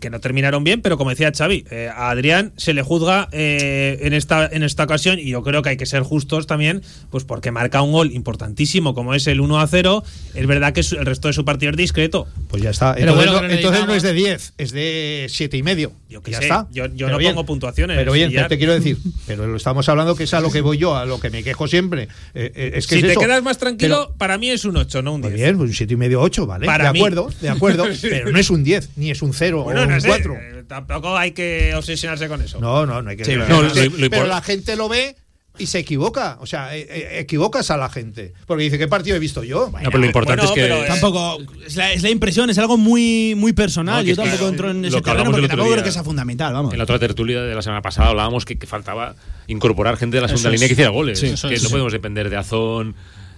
[0.00, 3.98] Que no terminaron bien, pero como decía Xavi, eh, a Adrián se le juzga eh,
[4.02, 7.22] en, esta, en esta ocasión y yo creo que hay que ser justos también, pues
[7.24, 10.02] porque marca un gol importantísimo como es el 1 a 0.
[10.34, 12.26] Es verdad que el resto de su partido es discreto.
[12.48, 12.94] Pues ya está.
[12.94, 15.62] Pero Entonces, bueno, no, que entonces no necesitamos- es de 10, es de siete y
[15.62, 15.92] medio.
[16.08, 16.66] Yo qué ya sé, está.
[16.72, 19.56] yo- yo Pero no bien, pongo puntuaciones, Pero bien, ya- te quiero decir, pero lo
[19.56, 22.04] estamos hablando que es a lo que voy yo, a lo que me quejo siempre.
[22.34, 23.20] Eh, eh, es que si es te eso.
[23.20, 25.42] quedas más tranquilo, Pero- para mí es un 8, no un Muy 10.
[25.42, 26.66] bien, pues un 7 y medio, 8, ¿vale?
[26.66, 26.98] Para de mí.
[26.98, 27.84] acuerdo, de acuerdo.
[28.02, 30.34] pero no es un 10, ni es un 0 Bueno, o un no sé, 4.
[30.34, 32.60] eh, tampoco hay que obsesionarse con eso.
[32.60, 33.24] No, no, no hay que.
[33.24, 35.16] Sí, pero no, la gente- lo- lo pero impor- la gente lo ve
[35.58, 36.36] y se equivoca.
[36.40, 38.34] O sea, eh, eh, equivocas a la gente.
[38.46, 39.70] Porque dice, ¿qué partido he visto yo?
[39.72, 42.50] No, pero lo importante bueno, es que pero, eh, Tampoco, es la, es la impresión,
[42.50, 43.96] es algo muy, muy personal.
[43.96, 46.52] No, yo es que tampoco entro en ese terreno porque tampoco creo que sea fundamental,
[46.52, 46.72] vamos.
[46.72, 49.14] En la otra tertulia de la semana pasada hablábamos que, que faltaba
[49.46, 50.68] incorporar gente de la segunda Eso línea es.
[50.68, 51.18] que hiciera goles.
[51.20, 51.72] Sí, que es, no sí.
[51.72, 52.94] podemos depender de Azón,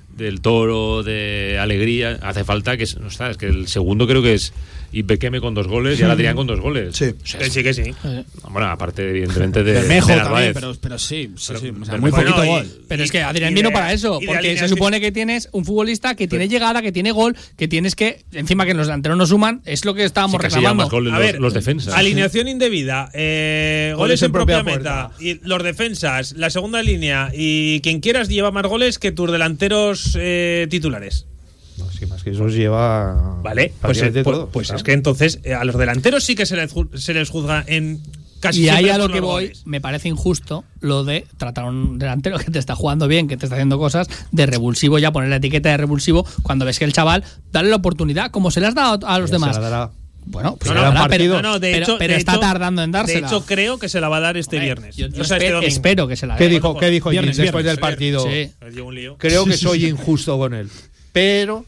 [0.09, 2.19] del Toro, de Alegría.
[2.23, 4.53] Hace falta que no está, es que el segundo creo que es
[4.91, 6.97] Ibequeme con dos goles y ahora Adrián con dos goles.
[6.97, 7.07] Sí.
[7.23, 7.95] O sea, sí, que sí.
[8.51, 12.01] Bueno, aparte evidentemente de, Bermejo de también, pero, pero sí, sí, sí, o sea, Bermejo-
[12.01, 12.67] muy poquito y- gol.
[12.89, 15.49] Pero Y- es que Adrián y vino para eso, y porque se supone que tienes
[15.53, 19.17] un futbolista que tiene llegada, que tiene gol, que tienes que, encima que los delanteros
[19.19, 20.85] no suman, es lo que estábamos Sí, reclamando.
[20.85, 21.95] más goles A los, ver, los defensas.
[21.95, 28.01] Alineación indebida, eh, goles en propia, meta, y los defensas, la segunda línea y quien
[28.01, 31.27] quieras lleva más goles que tus delanteros eh, titulares.
[31.79, 33.39] No, sí, más que eso os lleva.
[33.43, 34.49] Vale, pues, eh, pues- todo.
[34.51, 34.79] pues Claro.
[34.79, 37.65] es que entonces eh, a los delanteros sí que se les, ju- se les juzga
[37.67, 38.01] en
[38.41, 39.63] casi y ahí a lo que voy, goles.
[39.67, 43.37] me parece injusto lo de tratar a un delantero que te está jugando bien, que
[43.37, 46.85] te está haciendo cosas, de revulsivo, ya poner la etiqueta de revulsivo, cuando ves que
[46.85, 49.57] el chaval, dale la oportunidad, como se le has dado a los Ya se demás.
[49.57, 49.91] la dará.
[50.31, 51.25] Bueno, pues No, se no, dará, pero.
[51.37, 53.21] No, no, de pero- hecho, pero de está hecho- tardando en dársela.
[53.21, 54.97] De hecho, creo que se la va a dar este Hombre, viernes.
[54.97, 56.51] Yo, yo O sea, espero, que se la ¿Qué dé.
[56.51, 57.77] dijo, ¿qué dijo Viernes, después viernes.
[57.77, 58.27] del partido?
[58.31, 58.51] Sí.
[59.17, 60.69] Creo que soy injusto con él.
[61.19, 61.65] Pero.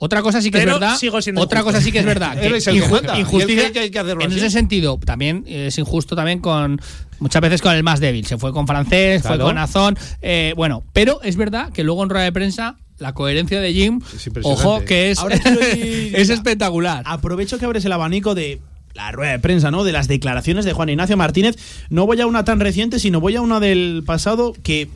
[0.00, 0.96] Otra cosa sí que Pero es verdad.
[0.96, 1.72] sigo siendo Otra injusto.
[1.74, 2.36] cosa sí que es verdad.
[2.40, 4.38] Que es el inju- injusticia- que hay que hacerlo en así.
[4.38, 6.80] ese sentido, también es injusto también con
[7.18, 8.24] muchas veces con el más débil.
[8.24, 9.44] Se fue con francés, fue Claro.
[9.46, 9.98] con Azón.
[10.22, 14.00] eh, bueno, pero es verdad que luego en rueda de prensa la coherencia de Jim,
[14.42, 15.18] ojo, que es,
[16.14, 17.02] es espectacular.
[17.06, 18.60] Aprovecho que abres el abanico de
[18.94, 19.82] la rueda de prensa, ¿no?
[19.84, 21.56] De las declaraciones de Juan Ignacio Martínez.
[21.90, 24.88] No voy a una tan reciente, sino voy a una del pasado que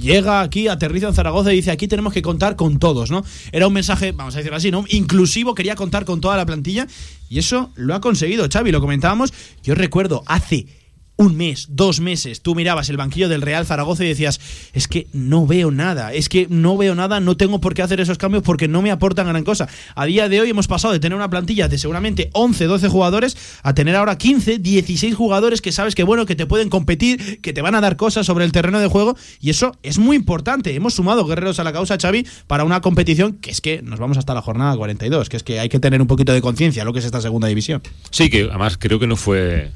[0.00, 3.24] llega aquí, aterriza en Zaragoza y dice aquí tenemos que contar con todos, ¿no?
[3.52, 4.84] Era un mensaje, vamos a decirlo así, ¿no?
[4.88, 6.86] Inclusivo, quería contar con toda la plantilla
[7.28, 9.32] y eso lo ha conseguido, Xavi, lo comentábamos.
[9.62, 10.66] Yo recuerdo hace
[11.16, 14.40] un mes, dos meses, tú mirabas el banquillo del Real Zaragoza y decías,
[14.72, 18.00] es que no veo nada, es que no veo nada, no tengo por qué hacer
[18.00, 19.68] esos cambios porque no me aportan gran cosa.
[19.94, 23.36] A día de hoy hemos pasado de tener una plantilla de seguramente 11, 12 jugadores
[23.62, 27.52] a tener ahora 15, 16 jugadores que sabes que bueno, que te pueden competir, que
[27.52, 30.74] te van a dar cosas sobre el terreno de juego y eso es muy importante.
[30.74, 34.18] Hemos sumado guerreros a la causa, Xavi, para una competición que es que nos vamos
[34.18, 36.92] hasta la jornada 42, que es que hay que tener un poquito de conciencia lo
[36.92, 37.82] que es esta segunda división.
[38.10, 39.70] Sí, que además creo que no fue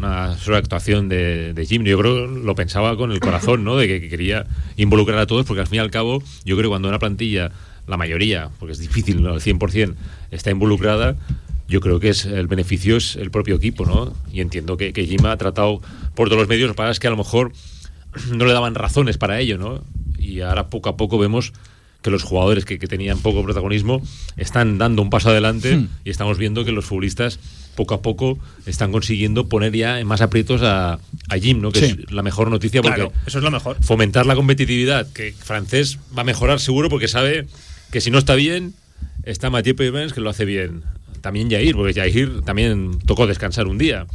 [0.00, 1.84] una sola actuación de, de Jim.
[1.84, 3.76] Yo creo que lo pensaba con el corazón, ¿no?
[3.76, 4.46] De que, que quería
[4.76, 7.52] involucrar a todos, porque al fin y al cabo, yo creo que cuando una plantilla,
[7.86, 9.34] la mayoría, porque es difícil, ¿no?
[9.34, 9.94] El 100%
[10.30, 11.16] está involucrada,
[11.68, 14.12] yo creo que es el beneficio es el propio equipo, ¿no?
[14.32, 15.80] Y entiendo que, que Jim ha tratado
[16.14, 17.52] por todos los medios, lo que pasa es que a lo mejor
[18.32, 19.84] no le daban razones para ello, ¿no?
[20.18, 21.52] Y ahora poco a poco vemos
[22.02, 24.02] que los jugadores que, que tenían poco protagonismo
[24.36, 25.88] están dando un paso adelante Hmm.
[26.04, 27.38] y estamos viendo que los futbolistas
[27.80, 30.94] poco a poco están consiguiendo poner ya en más aprietos a,
[31.28, 31.72] a Jim, ¿no?
[31.72, 31.96] Que Sí.
[32.06, 33.78] es la mejor noticia porque Claro, eso es lo mejor.
[33.82, 37.46] fomentar la competitividad, que francés va a mejorar seguro porque sabe
[37.90, 38.74] que si no está bien,
[39.24, 40.82] está Mathieu Pevens que lo hace bien.
[41.22, 44.06] También Jair, porque Jair también tocó descansar un día.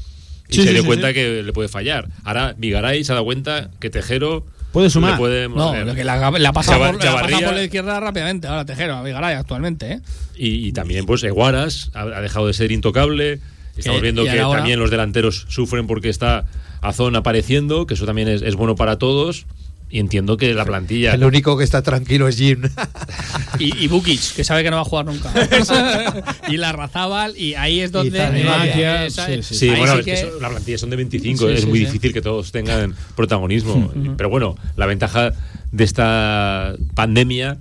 [0.48, 1.14] Y Sí, se sí, dio sí, cuenta sí.
[1.16, 2.08] que le puede fallar.
[2.24, 5.12] Ahora Vigaray se ha dado cuenta que Tejero Puede sumar.
[5.14, 5.86] le puede No, morder.
[5.88, 8.48] lo que la, la pasa Chava- por, la pasa Chavarría- por la izquierda rápidamente.
[8.48, 10.00] Ahora Tejero, a Vigaray actualmente, ¿eh?
[10.36, 13.40] Y, y también, pues, Eguaras ha, ha dejado de ser intocable.
[13.78, 16.46] Estamos Que- viendo que ahora- también los delanteros sufren porque está
[16.82, 19.46] Azón apareciendo, que eso también es, es bueno para todos.
[19.88, 21.14] Y entiendo que la plantilla.
[21.14, 22.62] El único que está tranquilo es Jim.
[23.60, 25.32] Y, y Bukic, que sabe que no va a jugar nunca.
[26.50, 28.20] y la Razábal, y ahí es donde.
[28.20, 31.62] Eh, sí, sí, Sí, bueno, sí es que la plantilla son de 25, Sí, es
[31.62, 31.86] sí, muy sí.
[31.86, 33.92] difícil que todos tengan protagonismo.
[34.18, 35.32] Pero bueno, la ventaja
[35.72, 37.58] de esta pandemia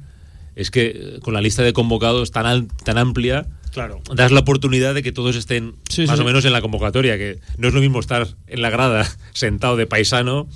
[0.56, 4.00] es que eh, con la lista de convocados tan, al- tan amplia, Claro.
[4.14, 6.22] das la oportunidad de que todos estén Sí, más sí.
[6.22, 9.04] o menos en la convocatoria, que no es lo mismo estar en la grada
[9.34, 10.46] sentado de paisano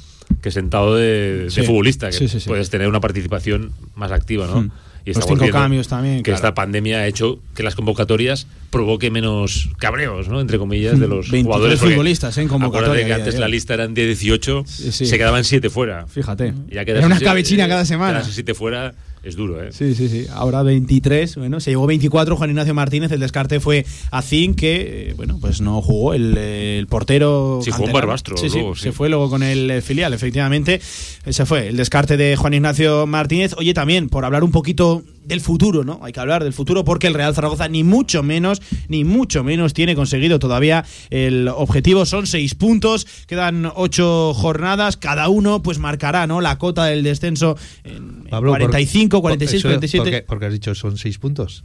[0.41, 4.63] que sentado de, futbolista, que puedes tener una participación más activa, ¿no?
[4.63, 4.71] Hmm.
[5.05, 6.37] Y Los cinco cambios también, Que claro.
[6.37, 10.39] esta pandemia ha hecho que las convocatorias provoque menos cabreos, ¿no?
[10.41, 11.81] Entre comillas, de los 23 jugadores.
[11.81, 12.43] futbolistas, ¿eh?
[12.43, 15.07] en convocatoria acuérdate que antes la lista eran de 18, Sí, sí.
[15.07, 16.07] se quedaban 7 fuera.
[16.09, 16.53] Fíjate.
[16.71, 18.19] Ya Era una escabechina cada semana.
[18.19, 19.73] Quedarse 7 fuera es duro, ¿eh?
[19.73, 20.27] Sí, sí, sí.
[20.33, 25.11] Ahora 23, bueno, se llegó 24 Juan Ignacio Martínez, el descarte fue a Zin, que,
[25.11, 27.61] eh, bueno, pues no jugó, el, el portero...
[27.63, 28.07] Sí, jugó canterano.
[28.07, 28.83] Barbastro Sí, sí, luego, sí.
[28.83, 30.81] se fue luego con el eh, filial, efectivamente.
[31.25, 33.55] Ese fue el descarte de Juan Ignacio Martínez.
[33.59, 36.01] Oye, también, por hablar un poquito del futuro, ¿no?
[36.03, 39.75] Hay que hablar del futuro porque el Real Zaragoza ni mucho menos, ni mucho menos
[39.75, 42.07] tiene conseguido todavía el objetivo.
[42.07, 46.41] Son seis puntos, quedan ocho jornadas, cada uno pues marcará, ¿no?
[46.41, 50.03] La cota del descenso en Pablo, por- 45, 46, eso- 47.
[50.03, 51.65] Porque, porque has dicho son seis puntos.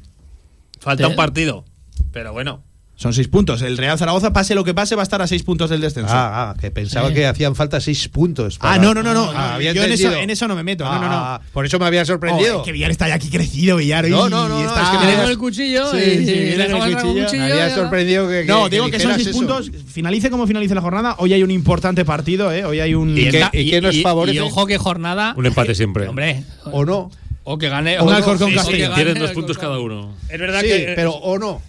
[0.80, 1.07] Falta Eh.
[1.07, 1.66] un partido.
[2.11, 2.64] Pero bueno.
[3.04, 3.62] Son seis puntos.
[3.62, 6.14] El Real Zaragoza, pase lo que pase, va a estar a seis puntos del descenso.
[6.14, 7.14] Ah, ah, que pensaba Eh.
[7.14, 8.58] que hacían falta seis puntos.
[8.62, 9.30] Ah, no, no, no, no.
[9.36, 10.24] Ah, había Yo en eso, entendido.
[10.24, 10.86] en eso no me meto.
[10.86, 11.49] No, no, Ah, no.
[11.51, 12.62] Por eso me había sorprendido.
[12.62, 14.08] Oh, que Villar está ya aquí crecido, Villar.
[14.08, 16.32] No, y- no, no, y está- es que me damos el cuchillo Sí, y sí,
[16.32, 17.26] y viene con el cuchillo.
[17.26, 17.43] cuchillo.
[17.43, 19.38] me había ya- sorprendido que, No, que- digo que que son seis eso.
[19.38, 19.70] puntos.
[19.91, 21.16] Finalice como finalice la jornada.
[21.20, 22.64] Hoy hay un importante partido, ¿eh?
[22.64, 23.18] Hoy hay un.
[23.18, 24.38] ¿Y qué- y qué nos y- favorece?
[24.38, 25.34] Y ojo que jornada.
[25.36, 26.08] Un empate siempre.
[26.08, 26.45] Hombre.
[26.72, 27.12] O no.
[27.43, 27.99] O que gane.
[27.99, 28.91] Un o- Alcorcón o que Castellón.
[28.91, 29.89] gane Tienen dos puntos Alcorcón.
[29.89, 30.16] cada uno.
[30.30, 30.93] Es verdad que.
[30.95, 31.62] pero o no.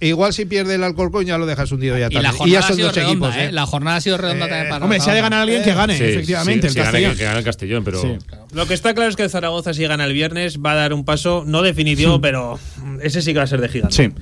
[0.00, 2.34] Igual si pierde el Alcorcón ya lo dejas hundido ya Y la también.
[2.34, 3.44] Y, jornada ya ha son sido dos redonda, equipos, ¿eh?
[3.46, 3.52] ¿eh?
[3.52, 5.72] La jornada ha sido redonda Eh, también para Hombre, si ha de ganar alguien, que
[5.74, 6.68] gane, Sí, efectivamente.
[6.68, 7.16] sí, el gana, Castellón.
[7.16, 8.08] que gana el Castellón, pero Sí.
[8.52, 10.92] Lo que está claro es que el Zaragoza, si gana el viernes, va a dar
[10.92, 12.58] un paso, no definitivo, pero
[13.02, 13.94] ese sí que va a ser de gigante.
[13.94, 14.12] Sí.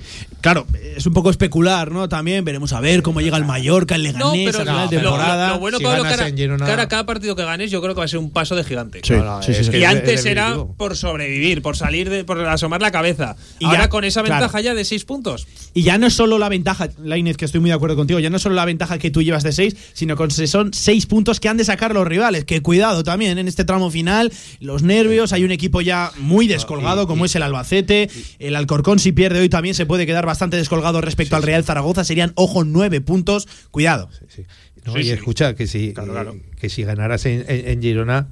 [0.41, 0.67] Claro,
[0.97, 2.09] es un poco especular, ¿no?
[2.09, 4.97] También veremos a ver cómo llega el Mallorca, el No, Leganés pero a final de
[4.97, 5.49] lo- lo, temporada.
[5.51, 7.99] lo bueno, Si Pablo, cara, Girona- cara a cada partido que ganes, yo creo que
[8.01, 9.01] va a ser un paso de gigante.
[9.05, 9.73] Sí, No, no, sí, sí, es sí.
[9.73, 13.37] que Y es antes era por sobrevivir, por salir de, por asomar la cabeza.
[13.59, 14.41] Y Ahora ya- con esa claro.
[14.41, 15.47] ventaja ya de seis puntos.
[15.75, 18.31] Y ya no es solo la ventaja, Lainez, que estoy muy de acuerdo contigo, ya
[18.31, 21.41] no es solo la ventaja que tú llevas de 6, sino que son 6 puntos
[21.41, 22.45] que han de sacar los rivales.
[22.45, 27.07] Que cuidado también en este tramo final, los nervios, hay un equipo ya muy descolgado
[27.09, 28.09] como es el Albacete,
[28.39, 32.05] el Alcorcón si pierde hoy también se puede quedar bastante descolgado respecto al Real Zaragoza,
[32.05, 34.09] serían, ojo, 9 puntos, cuidado.
[34.29, 34.43] Sí.
[34.87, 35.11] No, Sí, y sí.
[35.11, 36.37] escucha, que si, Claro, claro.
[36.61, 38.29] que si ganaras en, en- en Girona,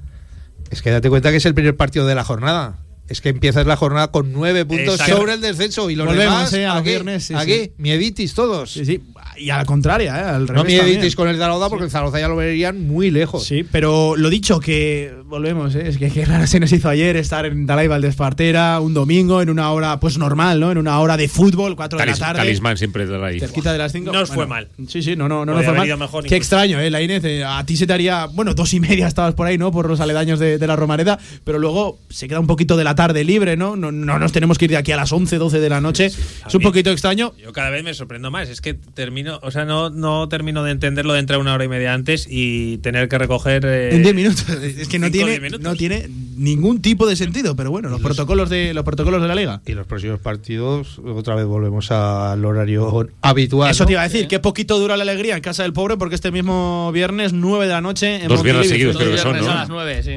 [0.69, 2.79] es que date cuenta que es el primer partido de la jornada.
[3.07, 5.17] Es que empiezas la jornada con nueve puntos Exacto.
[5.17, 7.73] sobre el descenso y los Volvemos, demás, eh, a los aquí, viernes, sí, aquí, sí.
[7.77, 8.71] mieditis todos.
[8.71, 9.01] Sí, sí.
[9.37, 10.23] Y a la contraria, ¿eh?
[10.23, 11.13] al No revés mieditéis también.
[11.15, 13.43] con el Zaragoza porque el Zaragoza ya lo verían muy lejos.
[13.45, 15.87] Sí, pero lo dicho, que volvemos, ¿eh?
[15.87, 19.49] es que qué raro se nos hizo ayer estar en Dalai Valdespartera un domingo en
[19.49, 20.71] una hora pues normal, ¿no?
[20.71, 22.39] En una hora de fútbol, 4 de la tarde.
[22.39, 23.39] talismán siempre de ahí.
[23.39, 24.11] Cerquita de las 5.
[24.11, 24.69] No os fue mal.
[24.87, 25.97] Sí, sí, no, no, no, no fue mal.
[25.97, 26.89] mejor Qué extraño, ¿eh?
[26.89, 29.57] La Inés, eh, a ti se te haría, bueno, dos y media estabas por ahí,
[29.57, 29.71] ¿no?
[29.71, 32.95] Por los aledaños de, de la Romareda, pero luego se queda un poquito de la
[32.95, 33.75] tarde libre, ¿no?
[33.75, 36.05] No, no nos tenemos que ir de aquí a las 11, 12 de la noche.
[36.07, 37.33] es un poquito extraño.
[37.41, 38.49] Yo cada vez me sorprendo más.
[38.49, 38.73] Es que
[39.23, 42.27] termino, o sea, no, no termino de entenderlo de entrar una hora y media antes
[42.29, 43.65] y tener que recoger.
[43.65, 44.45] eh, En 10 minutos.
[44.49, 48.73] Es que no tiene, no tiene ningún tipo de sentido, pero bueno, los protocolos de
[48.73, 49.61] los protocolos de la liga.
[49.65, 53.71] Y los próximos partidos, otra vez volvemos al horario habitual.
[53.71, 53.87] Eso ¿no?
[53.87, 56.31] te iba a decir, qué poquito dura la alegría en casa del pobre, porque este
[56.31, 59.51] mismo viernes, 9 de la noche, en Dos viernes seguidos creo que son, ¿no?
[59.51, 60.11] a las 9, sí.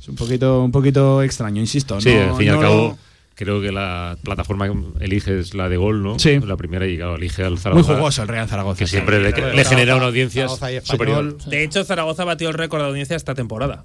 [0.00, 1.98] Es un poquito, un poquito extraño, insisto.
[2.00, 2.98] Sí, no- al fin y al cabo, lo-
[3.34, 6.18] creo que la plataforma que elige es la de gol, ¿no?
[6.18, 6.38] Sí.
[6.40, 7.94] La primera y claro, elige al Muy Zaragoza.
[7.96, 8.78] jugoso el Real Zaragoza.
[8.78, 11.38] Que siempre le, genera una audiencia Zaragoza y superior.
[11.46, 13.84] De hecho, Zaragoza batió el récord de audiencia esta temporada.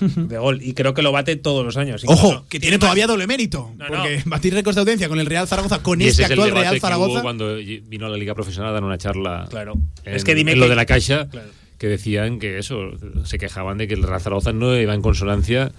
[0.00, 0.60] de gol.
[0.62, 2.02] Y creo que lo bate todos los años.
[2.06, 3.72] Ojo, que tiene todavía doble mérito.
[3.76, 3.96] No, no.
[3.96, 6.76] porque batir récords de audiencia con el Real Zaragoza, con este es actual Real que
[6.76, 7.22] hubo Zaragoza.
[7.22, 9.74] cuando vino a la Liga Profesional a dar una charla Claro.
[10.04, 11.48] en, Es que dime en lo que- de la Caixa, Claro.
[11.78, 12.90] que decían que eso,
[13.24, 15.72] se quejaban de que el Real Zaragoza no iba en consonancia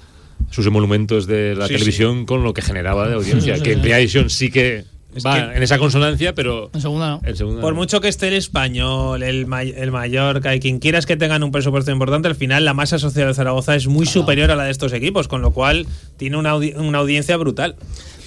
[0.52, 3.56] sus emolumentos de la Sí, televisión con lo que generaba de audiencia.
[3.56, 3.82] Sí, sí, que en sí.
[3.82, 4.84] Primera División sí que
[5.16, 7.22] Es va que- en esa consonancia, pero En segunda no.
[7.24, 7.80] en segunda Por no.
[7.80, 11.52] mucho que esté el español, el, May- el Mallorca y quien quieras que tengan un
[11.52, 14.72] presupuesto importante, al final la masa social de Zaragoza es muy superior a la de
[14.72, 15.88] estos equipos, con lo cual
[16.18, 17.76] tiene una, audi- una audiencia brutal.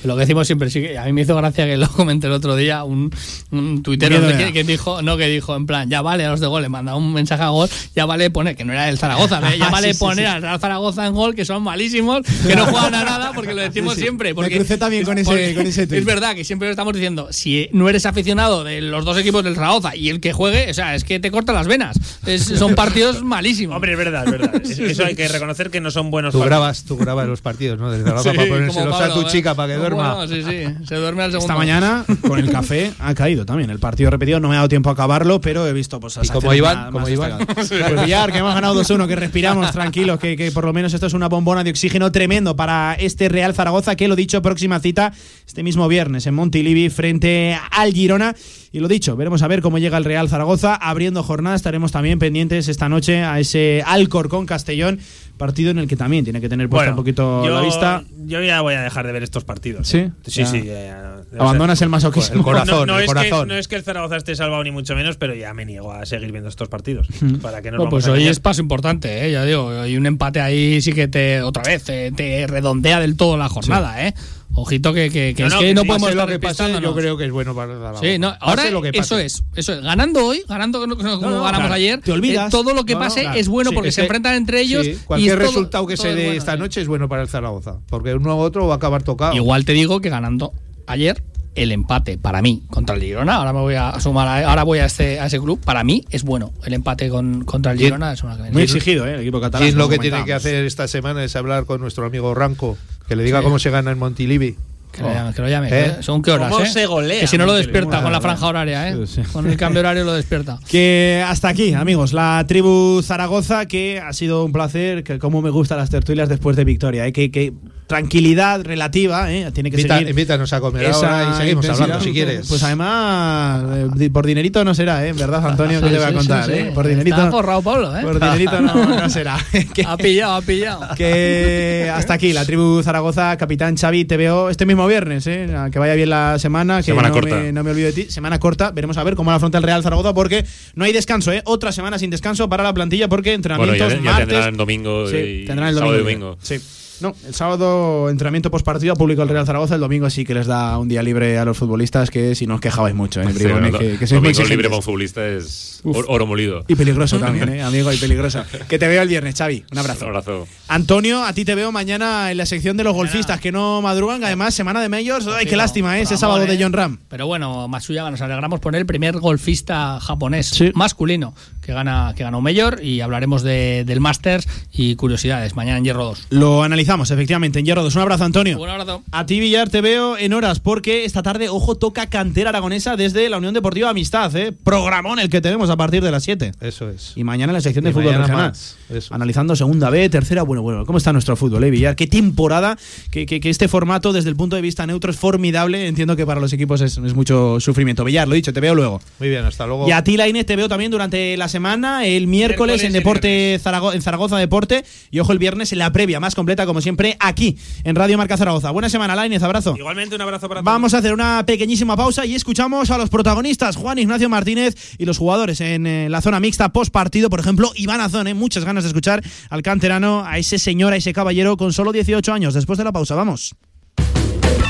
[0.04, 2.32] Lo que decimos siempre, sí que a mí me hizo gracia que lo comenté el
[2.32, 3.10] otro día, un,
[3.50, 4.20] un tuitero
[4.52, 6.94] que, dijo, no, que dijo, en plan, ya vale a los de gol, le manda
[6.96, 9.58] un mensaje a gol, ya vale poner, que no era el Zaragoza, ¿eh?
[9.58, 10.32] ya vale Sí, sí, poner sí.
[10.32, 13.62] al Real Zaragoza en gol, que son malísimos, que no juegan a nada, porque lo
[13.62, 14.02] decimos Sí, sí.
[14.06, 14.30] siempre.
[14.30, 15.98] Me Porque, crucé también con ese- porque con ese tuit.
[16.00, 19.44] Es verdad que siempre lo estamos diciendo, si no eres aficionado de los dos equipos
[19.44, 21.96] del Zaragoza y el que juegue, o sea, es que te corta las venas.
[22.26, 23.76] Es- son partidos malísimos.
[23.76, 24.54] Hombre, es verdad, es verdad.
[24.62, 26.58] Es- Eso hay que reconocer que no son buenos Tú partidos.
[26.58, 27.90] grabas, tú grabas los partidos, ¿no?
[27.90, 29.26] Desde Zaragoza Sí, para como ponérselos a tu ¿eh?
[29.30, 29.91] chica para que duerma.
[29.94, 31.52] Bueno, sí, sí, se duerme al segundo.
[31.52, 33.70] Esta mañana, con el café, ha caído también.
[33.70, 36.28] El partido repetido, no me ha dado tiempo a acabarlo, pero he visto pues, ¿Y
[36.28, 36.92] ¿Cómo más iban?
[37.04, 37.46] destacadas.
[37.54, 41.06] Pues Villar, que hemos ganado 2-1, que respiramos tranquilos, que, que por lo menos esto
[41.06, 45.12] es una bombona de oxígeno tremendo para este Real Zaragoza, que lo dicho, próxima cita
[45.46, 48.34] este mismo viernes en Montilivi frente al Girona.
[48.74, 50.74] Y lo dicho, veremos a ver cómo llega el Real Zaragoza.
[50.74, 54.98] Abriendo jornada, estaremos también pendientes esta noche a ese Alcor con Castellón,
[55.36, 58.02] partido en el que también tiene que tener puesta Bueno, un poquito yo, la vista.
[58.24, 59.88] Yo ya voy a dejar de ver estos partidos.
[59.88, 59.98] ¿Sí?
[59.98, 60.10] ¿eh?
[60.26, 60.64] Sí, sí.
[60.64, 62.36] ya- Abandonas el masoquismo.
[62.36, 63.48] El corazón, no, no el es corazón.
[63.48, 65.92] Que, no es que el Zaragoza esté salvado ni mucho menos, pero ya me niego
[65.92, 67.08] a seguir viendo estos partidos.
[67.42, 69.32] Para que no Bueno, pues hoy es paso importante, ¿eh?
[69.32, 73.16] ya digo, hay un empate ahí sí que te, otra vez, te, te redondea del
[73.16, 74.14] todo la jornada, ¿eh?
[74.54, 76.46] Ojito que, que, que No, es no, que que no podemos Pase lo estar que
[76.46, 78.00] pase, yo creo que es bueno para Zaragoza.
[78.02, 79.80] Sí, no, ahora lo que eso es, eso es.
[79.82, 82.48] Ganando hoy, ganando como no, ganamos claro, ayer, te olvidas.
[82.48, 83.38] eh, todo lo que pase claro.
[83.38, 84.84] es bueno Sí, porque es se enfrentan entre ellos.
[84.84, 87.22] Sí, y cualquier todo- resultado que se es dé bueno, esta noche es bueno para
[87.22, 87.76] el Zaragoza.
[87.88, 89.34] Porque uno u otro va a acabar tocado.
[89.34, 90.52] Igual te digo que ganando
[90.86, 91.22] ayer
[91.54, 94.78] el empate para mí contra el Girona, ahora me voy a sumar, a- ahora voy
[94.80, 97.78] a este a ese club, para mí es bueno el empate con, contra el.
[97.78, 99.14] Girona es una Muy exigido, ¿eh?
[99.14, 99.66] El equipo catalán.
[99.68, 102.78] Y lo como que tiene que hacer esta semana es hablar con nuestro amigo Ranco,
[103.12, 104.56] que le diga cómo se gana en Montilivi.
[104.90, 105.68] Que lo llame, que lo llame.
[105.68, 105.94] ¿Eh?
[105.96, 106.50] que- ¿Según qué horas?
[106.50, 106.68] ¿Cómo eh?
[106.68, 108.96] se golea Que si no lo despierta con la franja horaria, ¿eh?
[109.06, 109.30] Sí, sí.
[109.30, 110.58] Con el cambio horario lo despierta.
[110.70, 115.50] Que hasta aquí, amigos, la tribu Zaragoza, que ha sido un placer, que como me
[115.50, 117.12] gustan las tertulias después de victoria, ¿eh?
[117.12, 117.52] que, que
[117.92, 119.50] tranquilidad relativa, ¿eh?
[119.52, 120.10] tiene que Invita- seguir.
[120.10, 121.82] invítanos a comer ahora y seguimos intensidad.
[121.84, 122.48] hablando si quieres.
[122.48, 123.64] Pues además,
[124.00, 125.12] eh, por dinerito no será, ¿eh?
[125.12, 125.80] ¿Verdad, Antonio?
[125.80, 126.44] ¿Qué Sí, te voy a sí, contar?
[126.46, 126.58] sí, sí.
[126.58, 126.70] ¿eh?
[126.74, 128.02] Por dinerito, Está forrado Pablo, ¿eh?
[128.02, 129.36] por dinerito no, no será.
[129.74, 130.88] Que- Ha pillado, ha pillado.
[130.96, 135.46] que hasta aquí la tribu Zaragoza, capitán Xavi, te veo este mismo viernes, ¿eh?
[135.70, 137.36] que vaya bien la semana, que Semana no, corta.
[137.36, 139.64] Me, no me olvido de ti, semana corta, veremos a ver cómo la afronta el
[139.64, 141.42] Real Zaragoza porque no hay descanso, ¿eh?
[141.44, 145.06] otra semana sin descanso para la plantilla porque Bueno, entrenamientos ya, ya martes, tendrán domingo
[145.08, 146.26] Sí, y tendrán el sábado y domingo.
[146.26, 146.38] domingo.
[146.42, 146.58] Sí.
[147.02, 150.46] No, el sábado entrenamiento post partido público el Real Zaragoza, el domingo sí que les
[150.46, 153.26] da un día libre a los futbolistas que si no os quejabais mucho, ¿eh?
[153.32, 156.04] Sí, que, que domingo libre para un futbolista es Uf.
[156.08, 156.64] oro molido.
[156.68, 157.62] Y peligroso también, ¿eh?
[157.62, 158.44] amigo, y peligroso.
[158.68, 159.64] Que te veo el viernes, Xavi.
[159.72, 160.04] Un abrazo.
[160.04, 160.46] Un abrazo.
[160.68, 164.22] Antonio, a ti te veo mañana en la sección de los golfistas que no madrugan.
[164.24, 165.26] Además, semana de Majors.
[165.26, 166.02] Ay, qué lástima, ¿eh?
[166.02, 166.58] Ese sábado de ¿eh?
[166.60, 166.98] John Ram.
[167.08, 170.70] Pero bueno, Masuya nos alegramos por el primer golfista japonés Sí.
[170.74, 175.78] masculino que gana que ganó un mayor y hablaremos de, del Masters y curiosidades mañana
[175.78, 176.26] en Hierro 2.
[176.30, 176.91] Lo analizamos.
[176.92, 177.94] Analizamos efectivamente en Hierro 2.
[177.96, 178.60] Un abrazo, Antonio.
[178.60, 179.02] Un abrazo.
[179.12, 183.28] A ti, Villar, te veo en horas porque esta tarde, ojo, toca cantera aragonesa desde
[183.30, 184.34] la Unión Deportiva Amistad.
[184.36, 184.52] ¿eh?
[184.52, 186.52] Programón el que tenemos a partir de las 7.
[186.60, 187.12] Eso es.
[187.16, 188.50] Y mañana en la sección de Y fútbol mañana regional.
[188.50, 188.76] más.
[188.90, 189.14] Eso.
[189.14, 190.42] Analizando segunda B, tercera.
[190.42, 191.96] Bueno, bueno, ¿cómo está nuestro fútbol, eh, Villar?
[191.96, 192.76] Qué temporada.
[193.10, 195.86] Que, que- que este formato, desde el punto de vista neutro, es formidable.
[195.86, 198.04] Entiendo que para los equipos es, es mucho sufrimiento.
[198.04, 199.00] Villar, lo dicho, te veo luego.
[199.18, 199.88] Muy bien, hasta luego.
[199.88, 203.58] Y a ti, Lainez, te veo también durante la semana, el miércoles, Miércoles en Deporte
[203.64, 204.84] Zarago- en Zaragoza Deporte.
[205.10, 208.36] Y ojo, el viernes en la previa, más completa, como siempre, aquí, en Radio Marca
[208.36, 208.70] Zaragoza.
[208.70, 209.74] Buena semana, Lainez, abrazo.
[209.76, 210.72] Igualmente, un abrazo para todos.
[210.72, 215.04] Vamos a hacer una pequeñísima pausa y escuchamos a los protagonistas, Juan Ignacio Martínez y
[215.04, 217.30] los jugadores en eh, la zona mixta post partido.
[217.30, 220.96] Por ejemplo, Iván Azón, eh, muchas ganas de escuchar al canterano, a ese señor, a
[220.96, 222.54] ese caballero con solo 18 años.
[222.54, 223.54] Después de la pausa, vamos.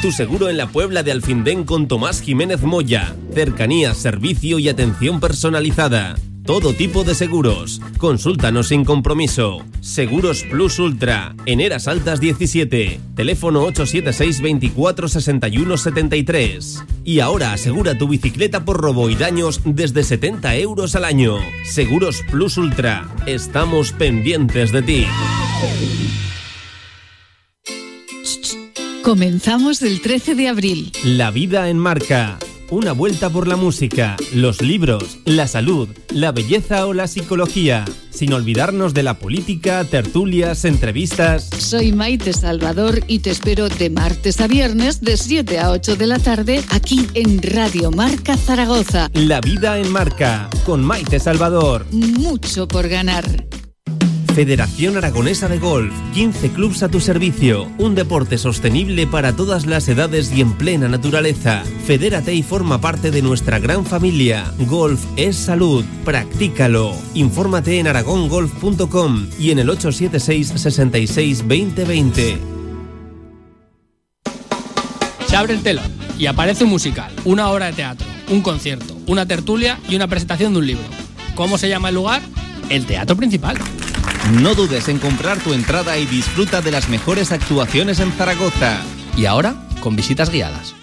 [0.03, 3.15] Tu seguro en la Puebla de Alfindén con Tomás Jiménez Moya.
[3.33, 6.17] Cercanía, servicio y atención personalizada.
[6.45, 7.81] Todo tipo de seguros.
[7.99, 9.65] Consúltanos sin compromiso.
[9.81, 11.37] Seguros Plus Ultra.
[11.47, 13.01] En Eras Altas 17.
[13.15, 16.85] Teléfono 876 24 61 73.
[17.05, 21.37] Y ahora asegura tu bicicleta por robo y daños desde 70 euros al año.
[21.65, 23.09] Seguros Plus Ultra.
[23.27, 25.07] Estamos pendientes de ti.
[29.05, 30.93] Comenzamos el 13 de abril.
[31.05, 32.39] La vida en marca.
[32.73, 37.85] Una vuelta por la música, los libros, la salud, la belleza o la psicología.
[38.09, 41.51] Sin olvidarnos de la política, tertulias, entrevistas.
[41.59, 46.07] Soy Maite Salvador y te espero de martes a viernes de 7 a 8 de
[46.07, 49.11] la tarde aquí en Radio Marca Zaragoza.
[49.13, 50.49] La vida en marca.
[50.65, 51.85] Con Maite Salvador.
[51.91, 53.27] Mucho por ganar.
[54.35, 55.93] Federación Aragonesa de Golf.
[56.15, 57.69] 15 clubs a tu servicio.
[57.79, 61.63] Un deporte sostenible para todas las edades y en plena naturaleza.
[61.85, 64.51] Fedérate y forma parte de nuestra gran familia.
[64.61, 65.85] Golf es salud.
[66.05, 66.95] Practícalo.
[67.15, 72.39] Infórmate en aragongolf.com y en el 876 66 2020.
[75.27, 79.27] Se abre el telón y aparece un musical, una obra de teatro, un concierto, una
[79.27, 80.85] tertulia y una presentación de un libro.
[81.35, 82.23] ¿Cómo se llama el lugar?
[82.69, 83.57] El teatro principal.
[84.31, 88.81] No dudes en comprar tu entrada y disfruta de las mejores actuaciones en Zaragoza.
[89.17, 90.77] Y ahora, con visitas guiadas.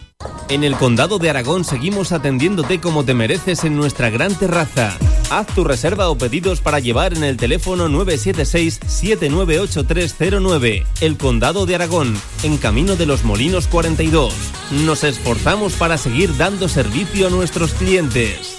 [0.49, 4.97] En el Condado de Aragón seguimos atendiéndote como te mereces en nuestra gran terraza.
[5.29, 10.85] Haz tu reserva o pedidos para llevar en el teléfono 976-798309.
[11.01, 14.33] El Condado de Aragón, en Camino de los Molinos 42.
[14.85, 18.59] Nos esforzamos para seguir dando servicio a nuestros clientes.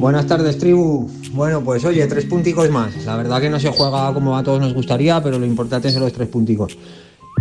[0.00, 1.10] Buenas tardes, tribu.
[1.32, 3.04] Bueno, pues oye, tres punticos más.
[3.04, 6.00] La verdad que no se juega como a todos nos gustaría, pero lo importante son
[6.00, 6.78] los tres punticos.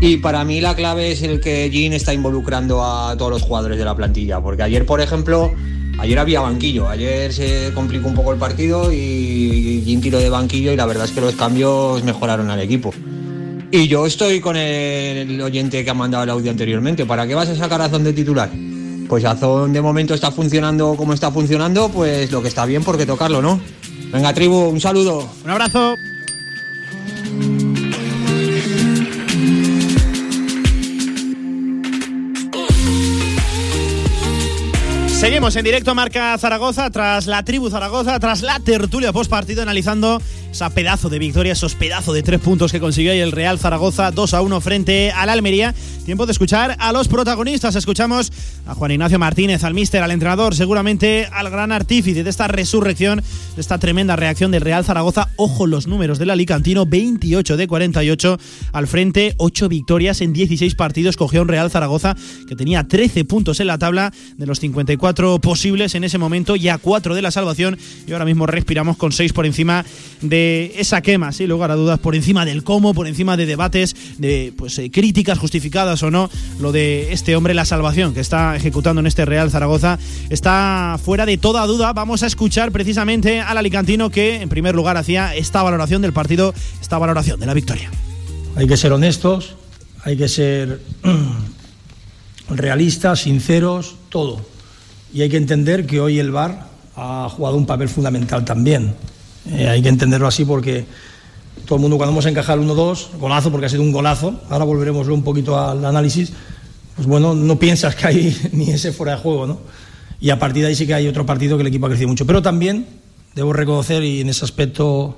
[0.01, 3.79] Y para mí la clave es el que Jean está involucrando a todos los jugadores
[3.79, 5.53] de la plantilla, porque ayer, por ejemplo,
[5.99, 10.73] ayer había banquillo, ayer se complicó un poco el partido y Jean tiró de banquillo
[10.73, 12.93] y la verdad es que los cambios mejoraron al equipo.
[13.71, 17.05] Y yo estoy con el oyente que ha mandado el audio anteriormente.
[17.05, 18.49] ¿Para qué vas a sacar a Azón de titular?
[19.09, 23.07] Pues Azón de momento está funcionando como está funcionando, pues lo que está bien porque
[23.07, 23.59] tocarlo, ¿no?
[24.13, 25.27] Venga, tribu, un saludo.
[25.43, 25.95] Un abrazo.
[35.19, 39.61] Seguimos en directo a Marca Zaragoza, tras la tribu Zaragoza, tras la tertulia post partido,
[39.61, 43.59] analizando esa pedazo de victoria, esos pedazos de tres puntos que consiguió ahí el Real
[43.59, 45.75] Zaragoza 2 a 1 frente al Almería.
[46.05, 47.75] Tiempo de escuchar a los protagonistas.
[47.75, 48.31] Escuchamos
[48.65, 53.21] a Juan Ignacio Martínez, al míster, al entrenador, seguramente al gran artífice de esta resurrección,
[53.55, 55.29] de esta tremenda reacción del Real Zaragoza.
[55.35, 58.39] Ojo los números del Alicantino, 28 de 48
[58.71, 61.17] al frente, 8 victorias en 16 partidos.
[61.17, 62.15] Cogió un Real Zaragoza
[62.47, 65.08] que tenía 13 puntos en la tabla de los 54
[65.41, 67.77] posibles en ese momento, ya 4 de la salvación
[68.07, 69.85] y ahora mismo respiramos con 6 por encima
[70.21, 73.95] de esa quema, sin lugar a dudas, por encima del cómo, por encima de debates,
[74.17, 76.29] de pues eh, críticas justificadas o no,
[76.59, 79.99] lo de este hombre, la salvación que está ejecutando en este Real Zaragoza,
[80.29, 81.93] está fuera de toda duda.
[81.93, 86.53] Vamos a escuchar precisamente al Alicantino que en primer lugar hacía esta valoración del partido,
[86.81, 87.91] esta valoración de la victoria.
[88.55, 89.55] Hay que ser honestos,
[90.03, 90.81] hay que ser
[92.49, 94.58] realistas, sinceros, todo.
[95.13, 98.93] Y hay que entender que hoy el VAR ha jugado un papel fundamental también.
[99.51, 100.85] Eh, hay que entenderlo así porque
[101.65, 104.65] todo el mundo cuando hemos encajado el 1-2, golazo porque ha sido un golazo, ahora
[104.65, 106.31] volveremos un poquito al análisis,
[106.95, 109.59] pues bueno, no piensas que hay ni ese fuera de juego, ¿no?
[110.21, 112.09] Y a partir de ahí sí que hay otro partido que el equipo ha crecido
[112.09, 112.25] mucho.
[112.25, 112.85] Pero también
[113.35, 115.17] debo reconocer, y en ese aspecto,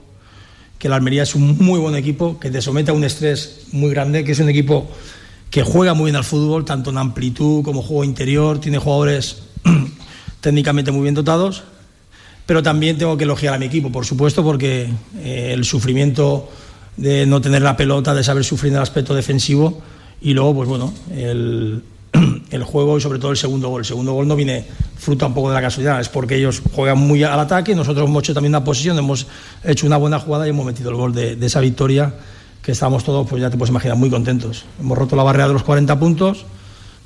[0.78, 3.90] que la Almería es un muy buen equipo, que te somete a un estrés muy
[3.90, 4.88] grande, que es un equipo
[5.50, 9.44] que juega muy bien al fútbol, tanto en amplitud como juego interior, tiene jugadores
[10.42, 11.64] técnicamente muy bien dotados,
[12.46, 14.90] pero también tengo que elogiar a mi equipo, por supuesto, porque
[15.20, 16.50] eh, el sufrimiento
[16.98, 19.82] de no tener la pelota, de saber sufrir en el aspecto defensivo,
[20.20, 21.84] y luego, pues bueno, el,
[22.66, 23.82] juego y sobre todo el segundo gol.
[23.82, 24.66] El segundo gol no viene
[24.98, 28.24] fruto un poco de la casualidad, es porque ellos juegan muy al ataque, nosotros hemos
[28.24, 29.28] hecho también una posición, hemos
[29.64, 32.14] hecho una buena jugada y hemos metido el gol de, de esa victoria
[32.62, 34.66] que estamos todos, pues ya te puedes imaginar, muy contentos.
[34.80, 36.46] Hemos roto la barrera de los 40 puntos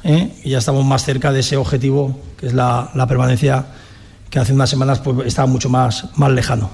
[0.06, 0.32] ¿eh?
[0.44, 3.66] y ya estamos más cerca de ese objetivo, que es la, la permanencia
[4.30, 6.70] que hace unas semanas pues, estaba mucho más, más lejano.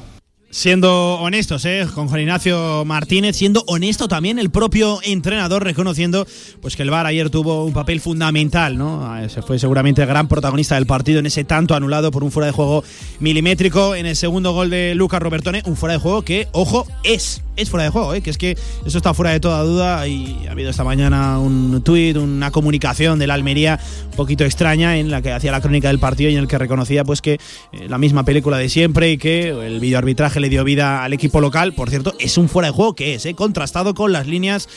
[0.53, 1.87] Siendo honestos, ¿eh?
[1.95, 6.27] con Juan Ignacio Martínez, siendo honesto también el propio entrenador, reconociendo
[6.61, 9.09] pues que el VAR ayer tuvo un papel fundamental, ¿no?
[9.29, 12.47] Se fue seguramente el gran protagonista del partido en ese tanto anulado por un fuera
[12.47, 12.83] de juego
[13.21, 17.41] milimétrico en el segundo gol de Lucas Robertone, un fuera de juego que, ojo, es
[17.55, 18.21] es fuera de juego, ¿eh?
[18.21, 21.81] que es que eso está fuera de toda duda y ha habido esta mañana un
[21.83, 25.89] tuit, una comunicación de la Almería un poquito extraña en la que hacía la crónica
[25.89, 29.11] del partido y en el que reconocía pues que eh, la misma película de siempre
[29.11, 32.69] y que el videoarbitraje le dio vida al equipo local, por cierto, es un fuera
[32.69, 33.33] de juego que es, ¿eh?
[33.33, 34.69] contrastado con las líneas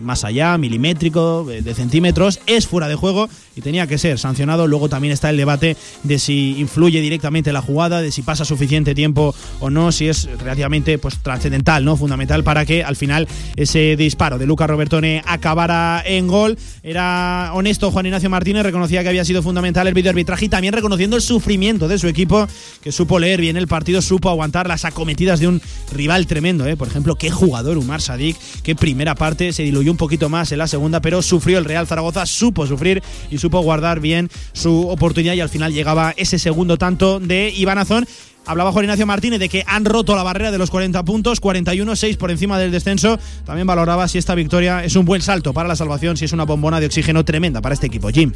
[0.00, 4.66] más allá, milimétrico, de centímetros, es fuera de juego y tenía que ser sancionado.
[4.66, 8.94] Luego también está el debate de si influye directamente la jugada, de si pasa suficiente
[8.94, 11.96] tiempo o no, si es relativamente pues trascendental, ¿no?
[11.96, 12.13] Fundamental
[12.44, 16.56] para que al final ese disparo de Lucas Robertone acabara en gol.
[16.82, 21.16] Era honesto Juan Ignacio Martínez, reconocía que había sido fundamental el videoarbitraje y también reconociendo
[21.16, 22.46] el sufrimiento de su equipo,
[22.82, 25.60] que supo leer bien el partido, supo aguantar las acometidas de un
[25.92, 26.76] rival tremendo, ¿eh?
[26.76, 30.58] Por ejemplo, qué jugador Umar Sadik, que primera parte se diluyó un poquito más en
[30.58, 35.34] la segunda, pero sufrió el Real Zaragoza, supo sufrir y supo guardar bien su oportunidad
[35.34, 38.06] y al final llegaba ese segundo tanto de Iván Azón.
[38.46, 41.96] Hablaba Juan Ignacio Martínez de que han roto la barrera de los 40 puntos, 41,
[41.96, 43.18] 6 por encima del descenso.
[43.44, 46.44] También valoraba si esta victoria es un buen salto para la salvación, si es una
[46.44, 48.10] bombona de oxígeno tremenda para este equipo.
[48.10, 48.32] Jim.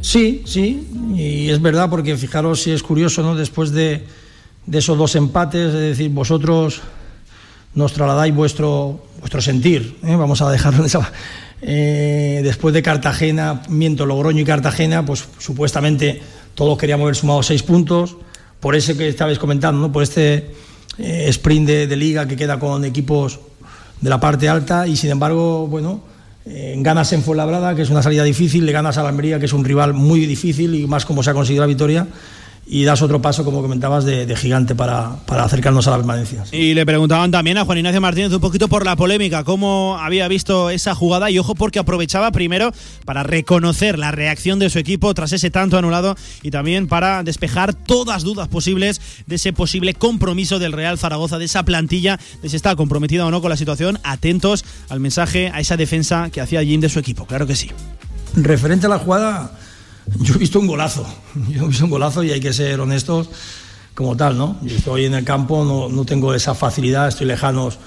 [0.00, 3.34] Sí, sí, y es verdad porque fijaros si es curioso, ¿no?
[3.34, 4.04] Después de,
[4.66, 6.82] de esos dos empates, es decir, vosotros
[7.74, 10.16] nos trasladáis vuestro, vuestro sentir, ¿eh?
[10.16, 11.12] vamos a dejarlo en esa...
[11.66, 16.20] Eh, después de Cartagena, miento, Logroño y Cartagena, pues supuestamente
[16.54, 18.18] todos queríamos haber sumado seis puntos,
[18.64, 19.92] por ese que estabais comentando, ¿no?
[19.92, 20.48] por este
[20.96, 23.38] eh, sprint de, liga que queda con equipos
[24.00, 26.00] de la parte alta y sin embargo, bueno,
[26.46, 29.44] eh, ganas en Fuenlabrada, que es una salida difícil, le ganas a la Almería, que
[29.44, 32.06] es un rival muy difícil y más como se ha conseguido la victoria
[32.66, 36.44] y das otro paso, como comentabas, de, de gigante para, para, acercarnos a la permanencia.
[36.52, 40.26] Y le preguntaban también a Juan Ignacio Martínez un poquito por la polémica, cómo había
[40.28, 42.72] visto esa jugada y ojo porque aprovechaba primero
[43.04, 47.74] para reconocer la reacción de su equipo tras ese tanto anulado y también para despejar
[47.74, 52.56] todas dudas posibles de ese posible compromiso del Real Zaragoza, de esa plantilla, de si
[52.56, 53.98] está comprometida o no con la situación.
[54.02, 57.70] Atentos al mensaje, a esa defensa que hacía Jim de su equipo, claro que sí.
[58.34, 59.52] Referente a la jugada
[60.20, 61.06] yo he visto un golazo,
[61.48, 63.28] yo he visto un golazo y hay que ser honestos
[63.94, 64.58] como tal, ¿no?
[64.62, 67.78] Yo estoy en el campo, no, no tengo esa facilidad, estoy lejanos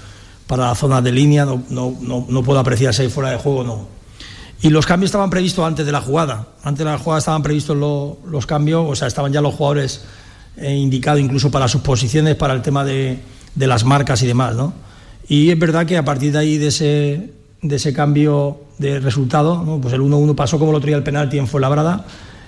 [0.46, 3.36] para la zona de línea, no, no, no, no puedo apreciar si hay fuera de
[3.36, 3.98] juego no.
[4.60, 7.76] Y los cambios estaban previstos antes de la jugada, antes de la jugada estaban previstos
[7.76, 10.02] lo, los cambios, o sea, estaban ya los jugadores
[10.56, 13.20] eh, indicados incluso para sus posiciones, para el tema de,
[13.54, 14.72] de las marcas y demás, ¿no?
[15.28, 19.78] Y es verdad que a partir de ahí, de ese, de ese cambio de resultado,
[19.82, 22.04] pues el 1-1 pasó como lo traía el penalti en Fuenlabrada,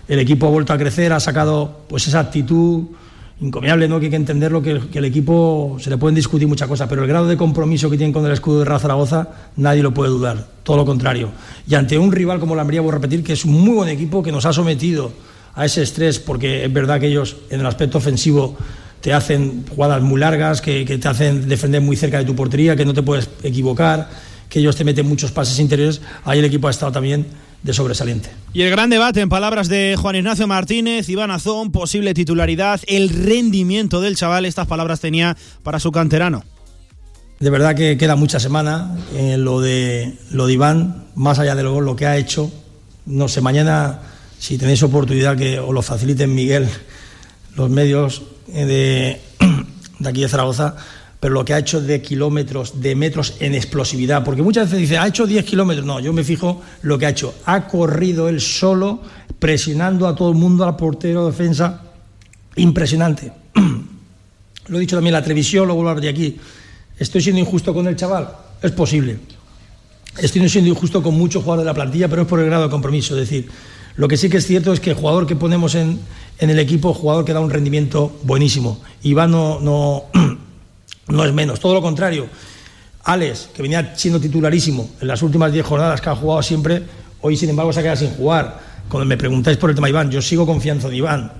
[0.09, 2.85] el equipo ha vuelto a crecer, ha sacado pues esa actitud
[3.41, 3.99] encomiable, ¿no?
[3.99, 7.03] que hay que entenderlo, que, que el equipo se le pueden discutir muchas cosas, pero
[7.03, 10.11] el grado de compromiso que tienen con el escudo de Real Zaragoza nadie lo puede
[10.11, 11.31] dudar, todo lo contrario.
[11.67, 13.89] Y ante un rival como la Almería, voy a repetir, que es un muy buen
[13.89, 15.13] equipo, que nos ha sometido
[15.55, 18.57] a ese estrés, porque es verdad que ellos en el aspecto ofensivo
[19.01, 22.85] te hacen jugadas muy largas, que te hacen defender muy cerca de tu portería, que
[22.85, 24.11] no te puedes equivocar,
[24.51, 27.27] que ellos te meten muchos pases interiores, ahí el equipo ha estado también
[27.63, 28.31] de sobresaliente.
[28.53, 33.09] Y el gran debate, en palabras de Juan Ignacio Martínez, Iván Azón, posible titularidad, el
[33.11, 36.45] rendimiento del chaval, estas palabras tenía para su canterano.
[37.39, 41.63] De verdad que queda mucha semana eh, lo, de, lo de Iván, más allá de
[41.63, 42.51] lo, lo que ha hecho.
[43.07, 44.01] No sé, mañana,
[44.39, 46.69] si tenéis oportunidad que os lo faciliten Miguel,
[47.57, 48.23] los medios
[48.53, 49.21] eh, de,
[50.01, 50.77] de aquí de Zaragoza,
[51.21, 54.99] pero lo que ha hecho de kilómetros, de metros en explosividad, porque muchas veces dice,
[54.99, 58.41] ha hecho 10 kilómetros, no, yo me fijo lo que ha hecho, ha corrido él
[58.41, 59.03] solo,
[59.39, 61.83] presionando a todo el mundo, al portero, defensa,
[62.57, 63.33] impresionante.
[64.69, 66.37] lo he dicho también la televisión, lo vuelvo a de aquí,
[67.01, 68.29] ¿Estoy siendo injusto con el chaval?
[68.61, 69.19] Es posible.
[70.19, 72.71] Estoy siendo injusto con muchos jugadores de la plantilla, pero es por el grado de
[72.71, 73.15] compromiso.
[73.15, 73.49] Es decir,
[73.97, 75.99] lo que sí que es cierto es que el jugador que ponemos en,
[76.39, 78.83] en el equipo, jugador que da un rendimiento buenísimo.
[79.03, 80.05] Iván no,
[81.11, 82.27] no es menos, todo lo contrario.
[83.05, 86.83] Alex, que venía siendo titularísimo en las últimas 10 jornadas que ha jugado siempre,
[87.23, 88.61] hoy sin embargo se ha quedado sin jugar.
[88.89, 91.33] Cuando me preguntáis por el tema Iván, yo sigo confiando en Iván.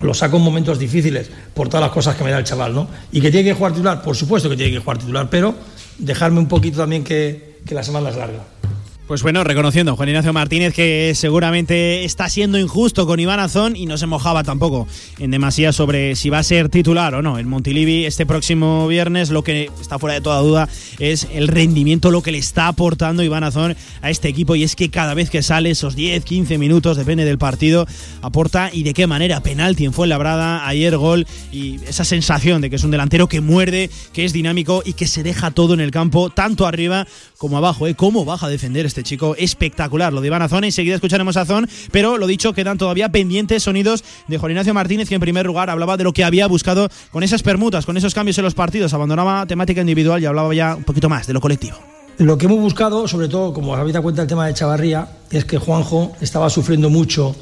[0.00, 2.88] Lo saco en momentos difíciles por todas las cosas que me da el chaval, ¿no?
[3.12, 5.54] Y que tiene que jugar titular, por supuesto que tiene que jugar titular, pero
[5.98, 8.42] dejarme un poquito también que, que la semana es larga.
[9.08, 13.86] Pues bueno, reconociendo Juan Ignacio Martínez que seguramente está siendo injusto con Iván Azón y
[13.86, 14.86] no se mojaba tampoco
[15.18, 17.38] en demasía sobre si va a ser titular o no.
[17.38, 20.68] En Montilivi este próximo viernes lo que está fuera de toda duda
[21.00, 24.76] es el rendimiento, lo que le está aportando Iván Azón a este equipo y es
[24.76, 27.86] que cada vez que sale esos 10, 15 minutos, depende del partido,
[28.22, 29.42] aporta y de qué manera.
[29.42, 33.90] Penalti en Fuenlabrada, ayer gol y esa sensación de que es un delantero que muerde,
[34.12, 37.06] que es dinámico y que se deja todo en el campo, tanto arriba
[37.36, 37.88] como abajo.
[37.88, 37.94] ¿eh?
[37.94, 39.34] ¿Cómo baja a defender este chico?
[39.36, 40.64] Espectacular lo de Iván Azón.
[40.64, 45.08] Enseguida escucharemos a Azón, pero lo dicho, quedan todavía pendientes sonidos de Juan Ignacio Martínez,
[45.08, 48.14] que en primer lugar hablaba de lo que había buscado con esas permutas, con esos
[48.14, 48.92] cambios en los partidos.
[48.92, 51.78] Abandonaba temática individual y hablaba ya un poquito más de lo colectivo.
[52.18, 55.08] Lo que hemos buscado, sobre todo, como os habéis dado cuenta el tema de Chavarría,
[55.30, 57.34] es que Juanjo estaba sufriendo mucho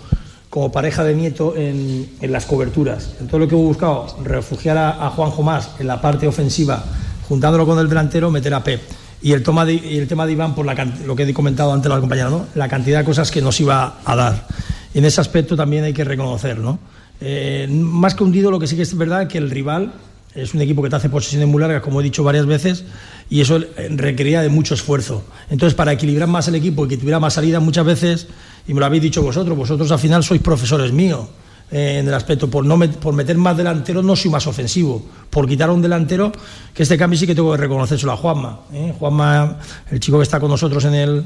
[0.49, 3.17] como pareja de Nieto en, las coberturas.
[3.21, 6.85] Entonces lo que hemos buscado, refugiar a, a Juanjo más en la parte ofensiva,
[7.29, 8.81] juntándolo con el delantero, meter a Pep
[9.23, 10.67] y el, tema de Iván por
[11.07, 14.17] lo que he comentado antes la compañera, la cantidad de cosas que nos iba a
[14.17, 14.47] dar.
[14.95, 16.59] En ese aspecto también hay que reconocer.
[16.59, 16.79] ¿no?
[17.21, 19.93] Eh, más que hundido, lo que sí que es verdad es que el rival
[20.35, 22.85] es un equipo que te hace posesiones muy largas, como he dicho varias veces,
[23.29, 23.61] y eso
[23.91, 25.25] requería de mucho esfuerzo.
[25.51, 28.29] Entonces, para equilibrar más el equipo y que tuviera más salida, muchas veces,
[28.67, 31.27] y me lo habéis dicho vosotros, vosotros al final sois profesores míos
[31.73, 35.47] eh, en el aspecto, por, no por meter más delanteros no soy más ofensivo, por
[35.47, 36.33] quitar a un delantero,
[36.75, 38.61] que este cambio sí que tengo que reconocérselo a Juanma.
[38.73, 38.95] ¿eh?
[38.99, 39.59] Juanma,
[39.91, 41.25] el chico que está con nosotros en el,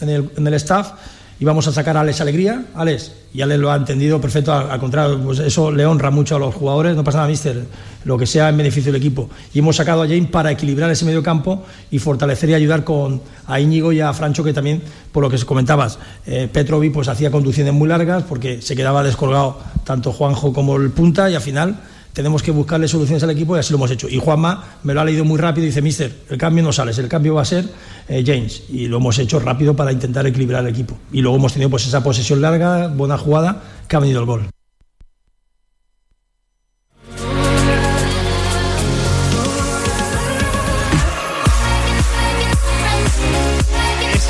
[0.00, 0.92] en el, en el staff,
[1.38, 4.80] y vamos a sacar a Alex Alegría, Alex, y Alex lo ha entendido perfecto, al,
[4.80, 7.64] contrario, pues eso le honra mucho a los jugadores, no pasa nada, mister,
[8.04, 9.28] lo que sea en beneficio del equipo.
[9.52, 13.20] Y hemos sacado a Jane para equilibrar ese medio campo y fortalecer y ayudar con
[13.46, 14.82] a Íñigo y a Francho, que también,
[15.12, 19.58] por lo que comentabas, eh, Petrovi pues hacía conducciones muy largas porque se quedaba descolgado
[19.84, 21.76] tanto Juanjo como el punta y al final
[22.16, 24.08] tenemos que buscarle soluciones al equipo y así lo hemos hecho.
[24.08, 26.96] Y Juanma me lo ha leído muy rápido y dice, mister, el cambio no sales,
[26.96, 27.68] el cambio va a ser
[28.08, 28.62] eh, James.
[28.70, 30.96] Y lo hemos hecho rápido para intentar equilibrar el equipo.
[31.12, 34.48] Y luego hemos tenido pues esa posesión larga, buena jugada, que ha venido el gol.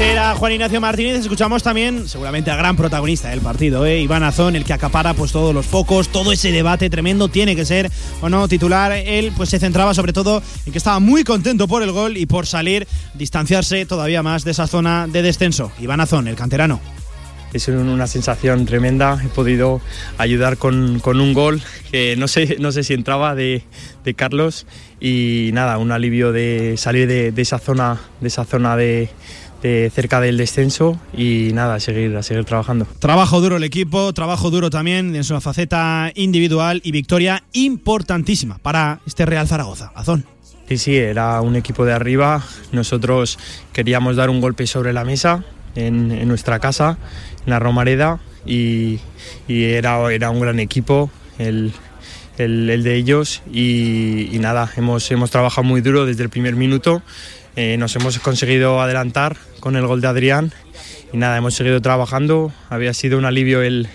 [0.01, 1.21] Era Juan Ignacio Martínez.
[1.21, 4.01] Escuchamos también, seguramente, al gran protagonista del partido, ¿eh?
[4.01, 7.29] Iván Azón, el que acapara pues todos los focos, todo ese debate tremendo.
[7.29, 7.91] Tiene que ser
[8.21, 8.93] o no titular.
[8.93, 12.27] Él pues se centraba sobre todo en que estaba muy contento por el gol y
[12.27, 15.73] por salir, distanciarse todavía más de esa zona de descenso.
[15.81, 16.81] Iván Azón, el canterano.
[17.53, 19.19] Es una sensación tremenda.
[19.25, 19.81] He podido
[20.19, 23.63] ayudar con, con un gol que no sé, no sé si entraba de,
[24.05, 24.67] de, Carlos
[25.01, 29.09] y nada, un alivio de salir de, de esa zona, de esa zona de,
[29.63, 32.87] de cerca del descenso y nada, a seguir, a seguir trabajando.
[32.99, 39.01] Trabajo duro el equipo, trabajo duro también en su faceta individual y victoria importantísima para
[39.07, 39.93] este Real Zaragoza.
[39.95, 40.25] Azón.
[40.69, 42.45] Sí, sí, era un equipo de arriba.
[42.73, 43.39] Nosotros
[43.73, 46.99] queríamos dar un golpe sobre la mesa en, en nuestra casa,
[47.45, 48.99] en la Romareda, y,
[49.47, 51.11] y era, era un gran equipo.
[51.39, 51.73] El,
[52.39, 56.55] el, el, de ellos y, y, nada, hemos, hemos trabajado muy duro desde el primer
[56.57, 57.03] minuto,
[57.57, 60.53] eh, nos hemos conseguido adelantar con el gol de Adrián
[61.13, 63.89] y nada, hemos seguido trabajando, había sido un alivio el,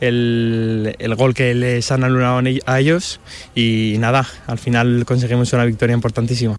[0.00, 3.20] el, el, gol que les han anulado a ellos
[3.54, 6.56] y nada, al final conseguimos una victoria importantísima.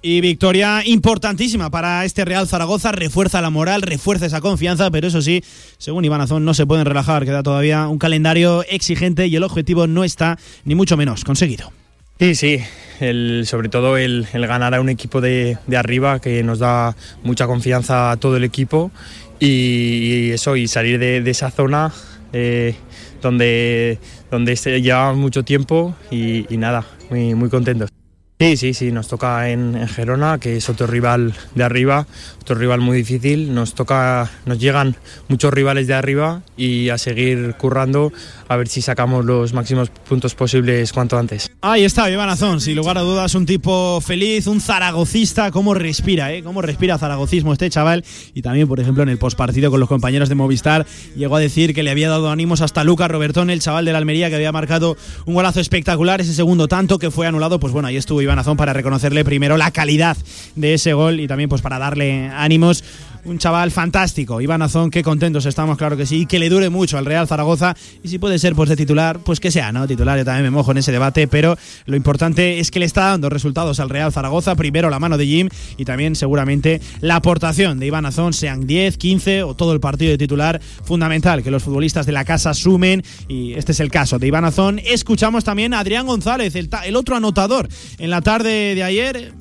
[0.00, 5.20] Y victoria importantísima para este Real Zaragoza, refuerza la moral, refuerza esa confianza, pero eso
[5.22, 5.42] sí,
[5.78, 9.88] según Iván Azón, no se pueden relajar, queda todavía un calendario exigente y el objetivo
[9.88, 11.72] no está, ni mucho menos, conseguido.
[12.18, 12.58] Sí, sí,
[12.98, 18.10] el, sobre todo el, ganar a un equipo de, arriba que nos da mucha confianza
[18.10, 18.90] a todo el equipo
[19.38, 21.92] y, eso, y salir de, de esa zona
[22.32, 22.74] eh,
[23.22, 24.00] donde,
[24.32, 27.97] donde llevamos mucho tiempo y, y nada, muy, muy contentos.
[28.40, 32.06] Sí, sí, sí, nos toca en, en, Gerona, que es otro rival de arriba,
[32.40, 33.52] otro rival muy difícil.
[33.52, 34.94] Nos toca, nos llegan
[35.26, 38.12] muchos rivales de arriba y a seguir currando
[38.46, 41.50] a ver si sacamos los máximos puntos posibles cuanto antes.
[41.62, 46.32] Ahí está, Iván Azón, sin lugar a dudas, un tipo feliz, un zaragocista, cómo respira,
[46.32, 46.44] ¿eh?
[46.44, 48.04] Cómo respira zaragocismo este chaval.
[48.34, 50.86] Y también, por ejemplo, en el postpartido con los compañeros de Movistar,
[51.16, 53.98] llegó a decir que le había dado ánimos hasta Lucas Robertón, el chaval de la
[53.98, 54.96] Almería, que había marcado
[55.26, 57.58] un golazo espectacular, ese segundo tanto que fue anulado.
[57.58, 60.14] Pues bueno, ahí estuvo Para reconocerle primero la calidad
[60.54, 62.84] de ese gol y también pues para darle ánimos
[63.28, 64.40] un chaval fantástico.
[64.40, 67.28] Iván Azón, qué contentos estamos, claro que sí, y que le dure mucho al Real
[67.28, 67.76] Zaragoza.
[68.02, 69.86] Y si puede ser pues de titular, pues que sea, ¿no?
[69.86, 71.56] Titular, yo también me mojo en ese debate, pero
[71.86, 74.54] lo importante es que le está dando resultados al Real Zaragoza.
[74.54, 78.96] Primero la mano de Jim y también seguramente la aportación de Iván Azón, sean 10,
[78.96, 80.60] 15 o todo el partido de titular.
[80.84, 84.44] Fundamental que los futbolistas de la casa sumen y este es el caso de Iván
[84.44, 84.80] Azón.
[84.84, 87.68] Escuchamos también a Adrián González, el, el otro anotador
[87.98, 89.32] en la tarde de ayer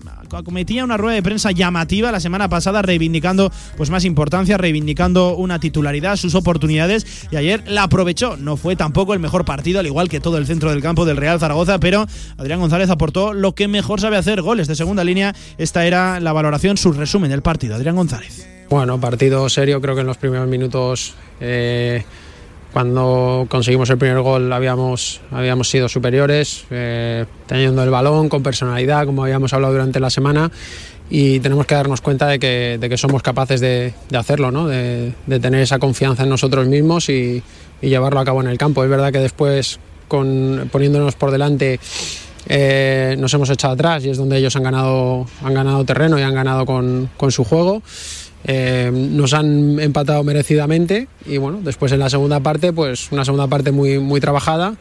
[0.43, 5.59] cometía una rueda de prensa llamativa la semana pasada reivindicando pues más importancia, reivindicando una
[5.59, 8.37] titularidad, sus oportunidades y ayer la aprovechó.
[8.37, 11.17] No fue tampoco el mejor partido, al igual que todo el centro del campo del
[11.17, 12.05] Real Zaragoza, pero
[12.37, 15.35] Adrián González aportó lo que mejor sabe hacer, goles de segunda línea.
[15.57, 17.75] Esta era la valoración, su resumen del partido.
[17.75, 18.47] Adrián González.
[18.69, 22.03] Bueno, partido serio, creo que en los primeros minutos eh,
[22.73, 29.05] cuando conseguimos el primer gol habíamos, habíamos sido superiores, eh, teniendo el balón, con personalidad,
[29.05, 30.51] como habíamos hablado durante la semana,
[31.09, 34.67] y tenemos que darnos cuenta de que, de que somos capaces de, de hacerlo, ¿no?
[34.67, 37.41] de, de, tener esa confianza en nosotros mismos y,
[37.79, 38.83] llevarlo a cabo en el campo.
[38.83, 41.79] Es verdad que después, con, poniéndonos por delante,
[42.47, 46.23] eh, nos hemos echado atrás y es donde ellos han ganado, han ganado terreno y
[46.23, 47.83] han ganado con, con su juego.
[48.43, 53.47] Eh, nos han empatado merecidamente y bueno, después en la segunda parte, pues una segunda
[53.47, 54.75] parte muy, muy trabajada,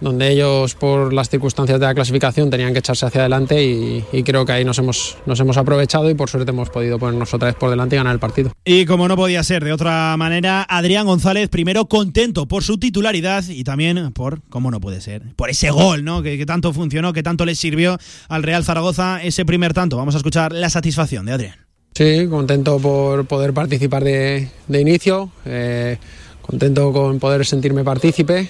[0.00, 4.44] donde ellos por las circunstancias de la clasificación tenían que echarse hacia adelante y, creo
[4.44, 7.56] que ahí nos hemos, nos hemos aprovechado y por suerte hemos podido ponernos otra vez
[7.56, 8.52] por delante y ganar el partido.
[8.64, 13.44] Y como no podía ser de otra manera, Adrián González primero contento por su titularidad
[13.48, 16.22] y también por, como no puede ser, por ese gol, ¿no?
[16.22, 17.98] Que, que tanto funcionó, que tanto le sirvió
[18.28, 19.96] al Real Zaragoza ese primer tanto.
[19.96, 21.67] Vamos a escuchar la satisfacción de Adrián.
[21.98, 25.98] Sí, contento por poder participar de, de inicio, eh,
[26.42, 28.48] contento con poder sentirme partícipe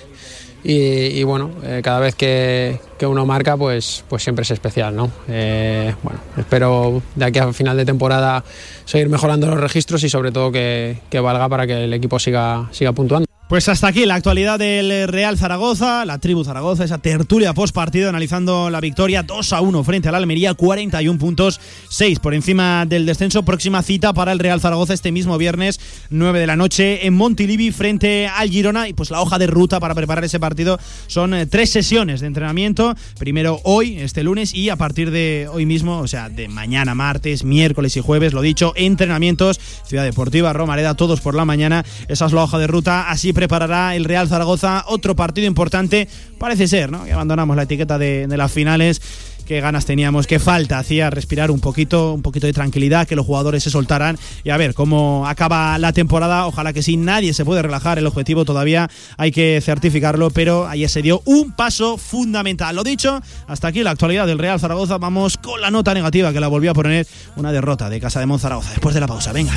[0.63, 4.95] y, bueno, eh, cada vez que, que, uno marca pues, pues siempre es especial.
[4.95, 5.11] ¿no?
[5.29, 8.45] Eh, bueno, espero de aquí a final de temporada
[8.85, 12.69] seguir mejorando los registros y sobre todo que, que valga para que el equipo siga,
[12.71, 13.28] siga puntuando.
[13.49, 18.11] Pues hasta aquí la actualidad del Real Zaragoza, la tribu Zaragoza, esa tertulia post partido
[18.11, 21.59] analizando la victoria 2 a 1 frente al Almería, 41 puntos,
[21.89, 23.45] 6 por encima del descenso.
[23.45, 25.81] Próxima cita para el Real Zaragoza este mismo viernes,
[26.11, 28.87] 9 de la noche, en Montilivi frente al Girona.
[28.87, 32.27] Y pues la hoja de ruta para preparar ese partido son eh, tres sesiones de
[32.27, 32.95] entrenamiento.
[33.19, 37.45] Primero hoy, este lunes, y a partir de hoy mismo, o sea, de mañana, martes,
[37.45, 41.87] miércoles y jueves, lo dicho, entrenamientos, Ciudad Deportiva, Romareda, todos por la mañana.
[42.09, 43.09] Esa es la hoja de ruta.
[43.09, 46.09] Así preparará el Real Zaragoza otro partido importante.
[46.39, 47.05] Parece ser, ¿no?
[47.05, 49.01] Que abandonamos la etiqueta de, de las finales
[49.49, 53.25] qué ganas teníamos, qué falta hacía respirar un poquito, un poquito de tranquilidad, que los
[53.25, 56.47] jugadores se soltaran y a ver cómo acaba la temporada.
[56.47, 57.99] Ojalá que sí, nadie se puede relajar.
[57.99, 62.77] El objetivo todavía hay que certificarlo, pero ayer se dio un paso fundamental.
[62.77, 64.99] Lo dicho, hasta aquí la actualidad del Real Zaragoza.
[64.99, 67.07] Vamos con la nota negativa que la volvió a poner
[67.37, 68.71] una derrota de Casa de Monzaragoza.
[68.73, 69.55] Después de la pausa, venga.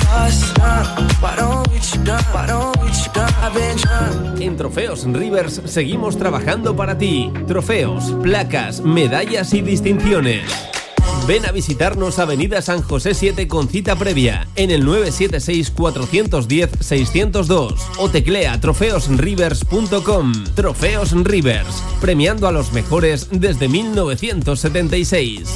[4.40, 7.30] En Trofeos Rivers seguimos trabajando para ti.
[7.46, 9.60] Trofeos, placas, medallas y
[11.26, 18.60] Ven a visitarnos Avenida San José 7 con cita previa en el 976-410-602 o teclea
[18.60, 20.44] trofeosrivers.com.
[20.54, 25.48] Trofeos Rivers, premiando a los mejores desde 1976.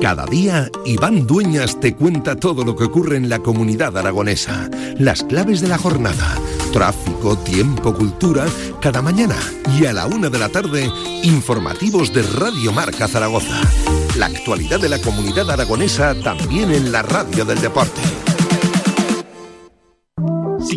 [0.00, 5.24] Cada día, Iván Dueñas te cuenta todo lo que ocurre en la comunidad aragonesa, las
[5.24, 6.38] claves de la jornada,
[6.74, 8.46] tráfico, tiempo, cultura,
[8.80, 9.36] cada mañana
[9.78, 10.90] y a la una de la tarde,
[11.22, 13.60] informativos de Radio Marca Zaragoza.
[14.16, 18.00] La actualidad de la comunidad aragonesa también en la radio del deporte.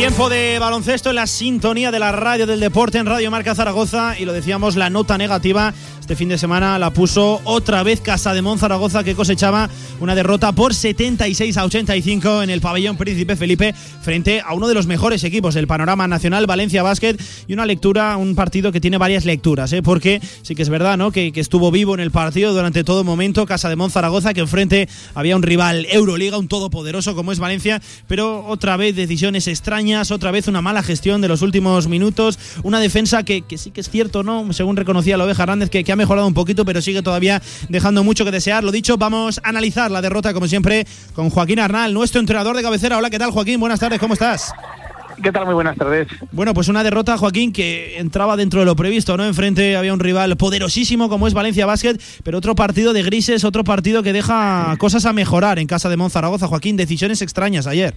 [0.00, 4.18] Tiempo de baloncesto en la sintonía de la radio del deporte en Radio Marca Zaragoza
[4.18, 5.74] y lo decíamos, la nota negativa
[6.10, 9.70] este fin de semana la puso otra vez Casa de Mon Zaragoza que cosechaba
[10.00, 13.72] una derrota por 76 a 85 en el pabellón Príncipe Felipe
[14.02, 17.14] frente a uno de los mejores equipos del panorama nacional, Valencia Basket,
[17.46, 19.84] y una lectura, un partido que tiene varias lecturas, ¿eh?
[19.84, 21.12] porque sí que es verdad ¿no?
[21.12, 24.88] que, estuvo vivo en el partido durante todo momento Casa de Mon Zaragoza, que enfrente
[25.14, 30.32] había un rival Euroliga, un todopoderoso como es Valencia, pero otra vez decisiones extrañas, otra
[30.32, 33.88] vez una mala gestión de los últimos minutos, una defensa que, que sí que es
[33.88, 34.52] cierto, ¿no?
[34.52, 38.02] según reconocía la oveja Hernández, que, que ha mejorado un poquito, pero sigue todavía dejando
[38.02, 38.64] mucho que desear.
[38.64, 42.62] Lo dicho, vamos a analizar la derrota, como siempre, con Joaquín Arnal, nuestro entrenador de
[42.62, 42.98] cabecera.
[42.98, 43.60] Hola, ¿qué tal, Joaquín?
[43.60, 44.52] Buenas tardes, ¿cómo estás?
[45.22, 45.44] ¿Qué tal?
[45.44, 46.08] Muy buenas tardes.
[46.32, 49.26] Bueno, pues una derrota, Joaquín, que entraba dentro de lo previsto, ¿no?
[49.26, 53.62] Enfrente había un rival poderosísimo como es Valencia Basket, pero otro partido de grises, otro
[53.62, 56.46] partido que deja cosas a mejorar en casa de Monzaragoza.
[56.46, 57.94] Joaquín, decisiones extrañas ayer.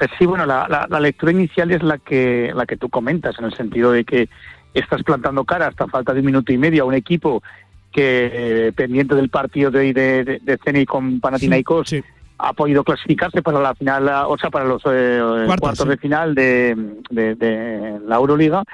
[0.00, 3.36] Eh, Sí, bueno, la, la- la lectura inicial es la que, la que tú comentas,
[3.38, 4.28] en el sentido de que
[4.74, 7.42] estás plantando cara hasta falta de un minuto y medio a un equipo
[7.92, 8.30] que,
[8.68, 11.94] eh, pendiente del partido de de, de, de Zenit con Panathinaikos,
[12.38, 15.88] ha podido clasificarse para la final, o sea, para los eh, cuartos, sí.
[15.88, 16.74] de final de,
[17.10, 18.64] de- de la Euroliga.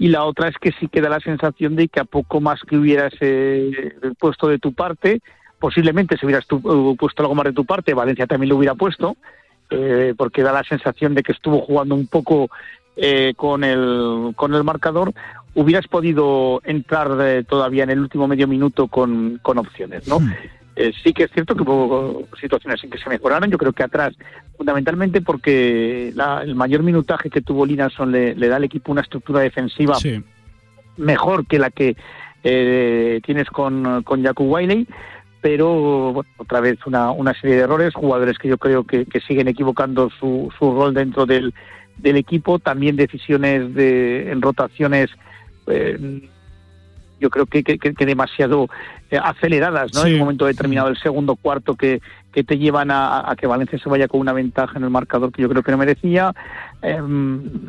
[0.00, 2.76] Y la otra es que sí queda la sensación de que a poco más que
[2.76, 5.20] hubieras eh, puesto de tu parte,
[5.58, 8.74] posiblemente si hubieras tu- uh, puesto algo más de tu parte, Valencia también lo hubiera
[8.76, 9.16] puesto,
[9.70, 12.48] eh, porque da la sensación de que estuvo jugando un poco
[12.94, 15.12] eh, con el con el marcador,
[15.54, 20.18] hubieras podido entrar eh, todavía en el último medio minuto con, con opciones, ¿no?
[20.76, 23.82] Eh, sí que es cierto que hubo situaciones en que se mejoraron, yo creo que
[23.82, 24.14] atrás,
[24.56, 29.00] fundamentalmente porque la- el mayor minutaje que tuvo Linarson le, le da al equipo una
[29.00, 29.96] estructura defensiva
[30.96, 31.96] mejor que la que
[32.44, 34.86] eh, tienes con, con Jakub Wiley,
[35.40, 39.20] pero bueno, otra vez una, una serie de errores, jugadores que yo creo que, que
[39.20, 41.52] siguen equivocando su, su rol dentro del,
[41.96, 45.10] del equipo, también decisiones de, en rotaciones.
[45.70, 46.28] Eh,
[47.20, 48.68] yo creo que, que, demasiado
[49.10, 50.02] eh, aceleradas, ¿no?
[50.02, 50.08] Sí.
[50.08, 52.00] En un momento determinado, el segundo cuarto, que,
[52.32, 55.32] que te llevan a, a que Valencia se vaya con una ventaja en el marcador
[55.32, 56.32] que yo creo que no merecía.
[56.82, 57.00] Eh,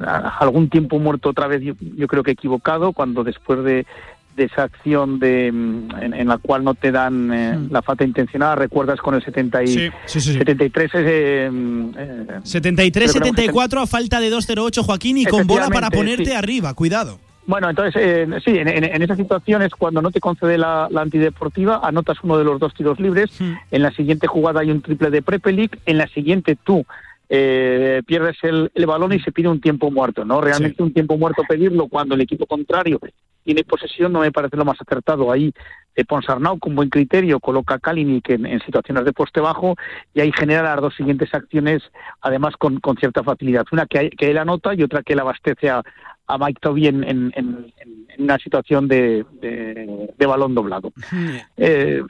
[0.05, 3.88] a- algún tiempo muerto otra vez, yo, yo creo que equivocado, cuando después de,
[4.35, 8.03] de esa acción de, mm, en, en la cual no te dan eh, la falta
[8.03, 10.38] intencionada, recuerdas con el 70 y, Sí, sí, sí, sí.
[10.38, 15.26] 73 eh, mm, eh, creo que era un 73-74 a falta de 2-0-8, Joaquín, y
[15.26, 16.71] con bola para ponerte arriba.
[16.76, 17.19] Cuidado.
[17.49, 21.01] Bueno, entonces, eh, sí, en, en- en esas situaciones, cuando no te concede la, la
[21.01, 23.41] antideportiva, anotas uno de los dos tiros libres.
[23.71, 25.80] En la siguiente jugada hay un triple de Prepelic.
[25.88, 26.85] En la siguiente tú
[27.27, 30.41] eh, pierdes el, el balón y se pide un tiempo muerto, ¿no?
[30.41, 32.99] Realmente un tiempo muerto pedirlo cuando el equipo contrario
[33.43, 35.31] tiene posesión no me parece lo más acertado.
[35.31, 35.51] Ahí
[35.95, 39.76] eh, Ponsarnau con buen criterio coloca a Kalinic en, en situaciones de poste bajo
[40.13, 41.81] y ahí genera las dos siguientes acciones,
[42.21, 43.65] además con, con cierta facilidad.
[43.71, 45.81] Una que, que él anota y otra que él abastece a,
[46.30, 50.91] a Mike Toby en, en- en- en una situación de, de- de balón doblado.
[51.57, 52.01] Eh,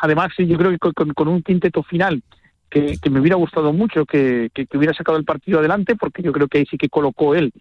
[0.00, 2.22] además, sí, yo creo que con, con- con un quinteto final
[2.70, 6.22] que, que me hubiera gustado mucho que, que- que hubiera sacado el partido adelante, porque
[6.22, 7.52] yo creo que ahí sí que colocó él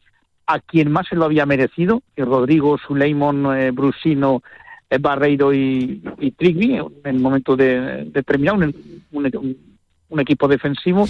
[0.47, 4.41] a quien más se lo había merecido, que Rodrigo, Suleimon, eh, Brusino,
[4.89, 8.63] eh, Barreiro y, y Trigby, en el momento de, de terminar un,
[9.11, 9.76] un- un
[10.19, 11.05] equipo defensivo.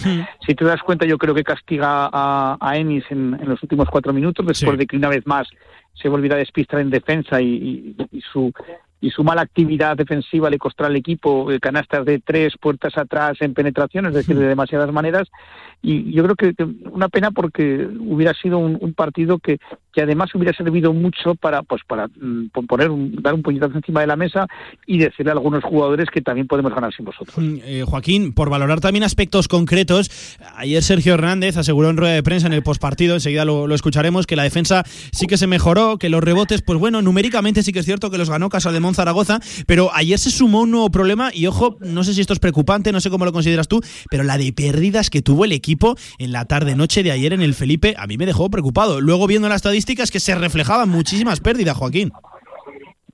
[0.46, 3.88] Si te das cuenta, yo creo que castiga a, a Ennis en, en los últimos
[3.90, 5.48] cuatro minutos, después de que una vez más
[5.94, 8.52] se volviera a despistar en defensa y, y- y su
[9.00, 13.38] y su mala actividad defensiva le costará al equipo eh, canastas de tres puertas atrás
[13.42, 15.28] en penetración, es decir, de demasiadas maneras.
[15.84, 19.60] Y yo creo que, que una pena porque hubiera sido un, un partido que,
[19.94, 24.02] que además hubiera servido mucho para pues para mm, poner un- dar un puñetazo encima
[24.02, 24.48] de la mesa
[24.88, 27.38] y decirle a algunos jugadores que también podemos ganar sin vosotros.
[27.38, 32.24] Mm, eh, Joaquín, por valorar también aspectos concretos, ayer Sergio Hernández aseguró en rueda de
[32.24, 35.98] prensa en el postpartido, enseguida lo, lo escucharemos, que la defensa sí que se mejoró,
[36.00, 38.80] que los rebotes, pues bueno, numéricamente sí que es cierto que los ganó Casa de
[38.88, 42.32] Ramón Zaragoza, pero ayer se sumó un nuevo problema y ojo, no sé si esto
[42.32, 45.52] es preocupante, no sé cómo lo consideras tú, pero la de pérdidas que tuvo el
[45.52, 49.02] equipo en la tarde-noche de ayer en el Felipe a mí me dejó preocupado.
[49.02, 52.12] Luego viendo las estadísticas que se reflejaban muchísimas pérdidas, Joaquín.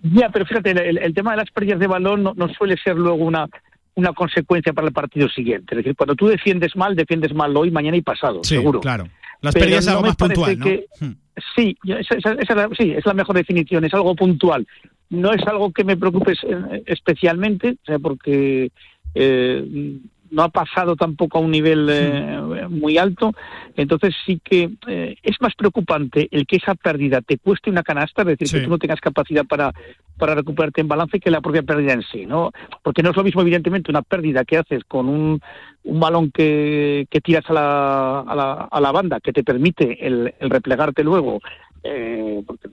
[0.03, 2.95] Ya, pero fíjate, el, el tema de las pérdidas de balón no, no suele ser
[2.95, 3.47] luego una,
[3.95, 5.73] una consecuencia para el partido siguiente.
[5.73, 8.79] Es decir, cuando tú defiendes mal, defiendes mal hoy, mañana y pasado, Sí, seguro.
[8.81, 9.05] claro.
[9.41, 10.65] Las Pero pérdidas es algo más puntual, ¿no?
[10.65, 11.11] que- Hmm.
[11.55, 14.67] Sí, esa, esa- esa sí, es la mejor definición, es algo puntual.
[15.13, 18.71] No es algo que me preocupe eh, especialmente, o sea, porque
[19.13, 19.99] eh,
[20.31, 23.31] no ha pasado tampoco a un nivel eh, muy alto,
[23.77, 28.23] entonces sí que eh, es más preocupante el que esa pérdida te cueste una canasta,
[28.23, 28.57] es decir, Sí.
[28.57, 29.71] que tú no tengas capacidad para,
[30.17, 32.51] para recuperarte en balance que la propia pérdida en sí, ¿no?
[32.81, 35.39] Porque no es lo mismo, evidentemente, una pérdida que haces con un,
[35.83, 40.03] un balón que, que tiras a la, a, la, a la banda, que te permite
[40.03, 41.39] el, el replegarte luego,
[41.83, 42.69] eh, porque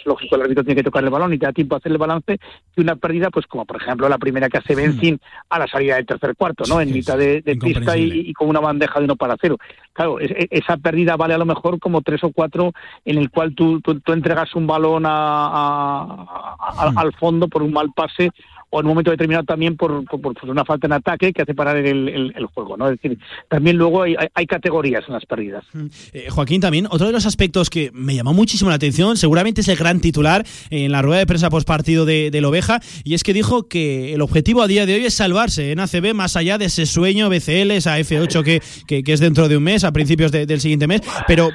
[0.00, 1.92] es lógico, el árbitro tiene que tocar el balón y te da tiempo a hacer
[1.92, 2.38] el balance,
[2.74, 5.96] que una pérdida, pues como por ejemplo la primera que hace Benzín a la salida
[5.96, 6.80] del tercer cuarto, ¿no?
[6.80, 9.56] en mitad de, de pista y, y con una bandeja de uno para cero.
[9.92, 12.72] Claro, es- es- esa pérdida vale a lo mejor como tres o cuatro
[13.04, 17.62] en el cual tú, tú, tú entregas un balón a- a- a- al fondo por
[17.62, 18.30] un mal pase
[18.72, 21.76] o en un momento determinado también por, por, una falta en ataque que hace parar
[21.76, 22.88] el, el- juego, ¿no?
[22.88, 23.18] Es decir,
[23.48, 25.64] también luego hay, hay- categorías en las pérdidas.
[26.12, 29.68] Eh, Joaquín, también, otro de los aspectos que me llamó muchísimo la atención, seguramente es
[29.68, 33.22] el gran titular en la rueda de prensa post partido de, del Oveja, y es
[33.22, 36.58] que dijo que el objetivo a día de hoy es salvarse en ACB más allá
[36.58, 40.32] de ese sueño BCL, esa F8 que, que, es dentro de un mes, a principios
[40.32, 41.52] de- del siguiente mes, pero eh,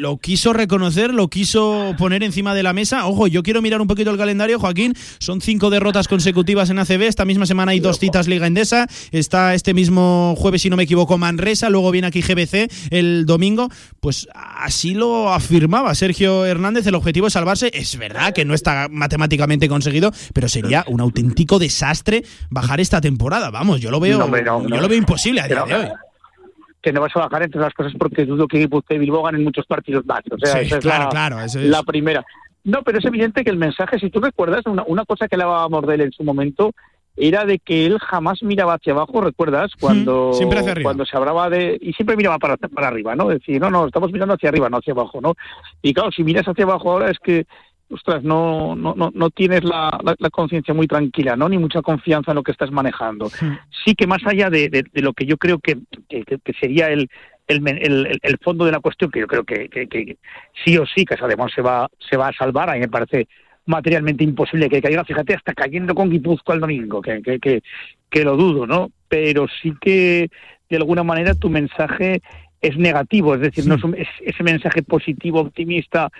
[0.00, 3.06] lo quiso reconocer, lo quiso poner encima de la mesa.
[3.06, 4.94] Ojo, yo quiero mirar un poquito el calendario, Joaquín.
[5.18, 7.02] Son cinco derrotas consecutivas en ACB.
[7.02, 8.86] Esta misma semana hay dos citas Liga Endesa.
[9.12, 11.68] Está este mismo jueves, si no me equivoco, Manresa.
[11.68, 13.68] Luego viene aquí GBC el domingo.
[14.00, 16.86] Pues así lo afirmaba Sergio Hernández.
[16.86, 17.70] El objetivo es salvarse.
[17.74, 23.50] Es verdad que no está matemáticamente conseguido, pero sería un auténtico desastre bajar esta temporada.
[23.50, 25.88] Vamos, yo lo veo, No, hombre, no, yo lo veo imposible a día de hoy.
[26.82, 29.44] Que no vas a bajar entre las cosas porque dudo que Guipúzcoa y Bilbao ganen
[29.44, 30.20] muchos partidos más.
[30.30, 31.66] O sea, Sí, esa es claro, la, claro, eso es.
[31.66, 32.24] la primera.
[32.64, 35.86] No, pero es evidente que el mensaje, si tú recuerdas, una, una cosa que hablábamos
[35.86, 36.72] de él en su momento,
[37.16, 39.72] era de que él jamás miraba hacia abajo, ¿recuerdas?
[39.78, 40.88] Cuando, siempre hacia arriba.
[40.88, 41.78] cuando se hablaba de...
[41.80, 43.28] Y siempre miraba para, para arriba, ¿no?
[43.28, 45.34] Decir, no, no, estamos mirando hacia arriba, no hacia abajo, ¿no?
[45.82, 47.46] Y claro, si miras hacia abajo ahora es que,
[47.90, 51.48] ostras, no, no, no, no tienes la, la, la conciencia muy tranquila, ¿no?
[51.48, 53.28] Ni mucha confianza en lo que estás manejando
[53.84, 55.76] sí que más allá de, de- de lo que yo creo que,
[56.08, 57.08] que- que- que sería el,
[57.48, 60.18] el, el- el- fondo de la cuestión, que yo creo que, que- que
[60.64, 63.26] sí o sí Casademón se va, se va a salvar, a mí me parece
[63.66, 67.62] materialmente imposible que caiga, fíjate, hasta cayendo con Guipúzcoa el domingo, que, que, que,
[68.08, 68.90] que lo dudo, ¿no?
[69.08, 70.30] Pero sí que
[70.68, 72.20] de alguna manera tu mensaje
[72.60, 76.10] es negativo, es decir, no es, un- es- ese mensaje positivo, optimista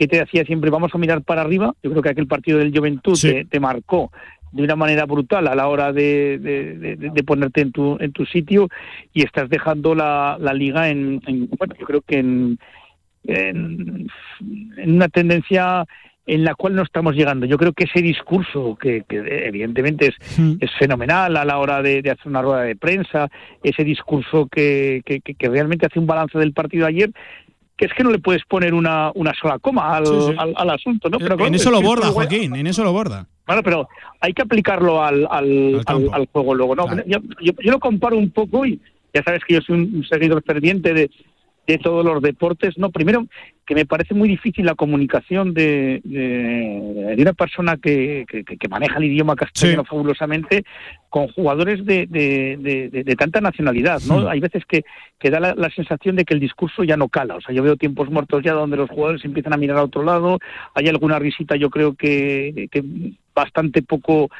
[0.00, 1.74] que te decía siempre vamos a mirar para arriba.
[1.82, 4.10] Yo creo que aquel partido del Juventud te, te marcó
[4.50, 8.10] de una manera brutal a la hora de, de- de- de ponerte en tu, en
[8.10, 8.68] tu sitio
[9.12, 12.58] y estás dejando la, la liga en, en- bueno, yo creo que en,
[13.24, 14.06] en,
[14.78, 15.84] en una tendencia
[16.26, 17.44] en la cual no estamos llegando.
[17.46, 19.16] Yo creo que ese discurso, que, que
[19.46, 20.14] evidentemente es,
[20.60, 23.28] es fenomenal a la hora de, de hacer una rueda de prensa,
[23.62, 27.10] ese discurso que, que, que- que realmente hace un balance del partido de ayer,
[27.80, 30.34] que es que no le puedes poner una, una sola coma al, Sí, sí.
[30.36, 31.16] al, al asunto, ¿no?
[31.18, 33.26] Pero en claro, eso es lo borda, Joaquín, en eso lo borda.
[33.46, 33.88] Claro, pero
[34.20, 36.76] hay que aplicarlo al, al, al, al juego luego.
[36.76, 38.78] No, yo, yo- yo lo comparo un poco y
[39.14, 41.10] ya sabes que yo soy un, un seguidor ferviente de,
[41.72, 42.76] de todos los deportes.
[42.78, 43.26] No, primero
[43.66, 48.68] que me parece muy difícil la comunicación de, de, de una persona que, que, que
[48.68, 50.64] maneja el idioma castellano fabulosamente
[51.08, 54.20] con jugadores de, de, de- de- de tanta nacionalidad, ¿no?
[54.22, 54.26] Sí.
[54.28, 54.84] Hay veces que,
[55.18, 57.36] que da la, la sensación de que el discurso ya no cala.
[57.36, 60.02] O sea, yo veo tiempos muertos ya donde los jugadores empiezan a mirar a otro
[60.02, 60.38] lado.
[60.74, 62.82] Hay alguna risita, yo creo que, que
[63.34, 64.30] bastante poco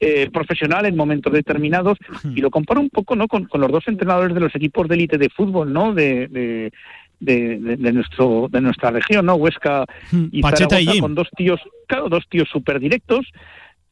[0.00, 1.98] eh, profesional en momentos determinados.
[2.34, 3.28] Y lo comparo un poco, ¿no?
[3.28, 5.94] Con, con los dos entrenadores de los equipos de élite de fútbol, ¿no?
[5.94, 6.72] De, de,
[7.20, 9.34] de, nuestro de nuestra región, ¿no?
[9.36, 13.26] Huesca y Pacheta Zaragoza, con dos tíos, claro, dos tíos súper directos,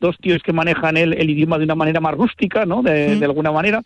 [0.00, 2.82] dos tíos que manejan el, el idioma de una manera más rústica, ¿no?
[2.82, 3.82] De, de alguna manera,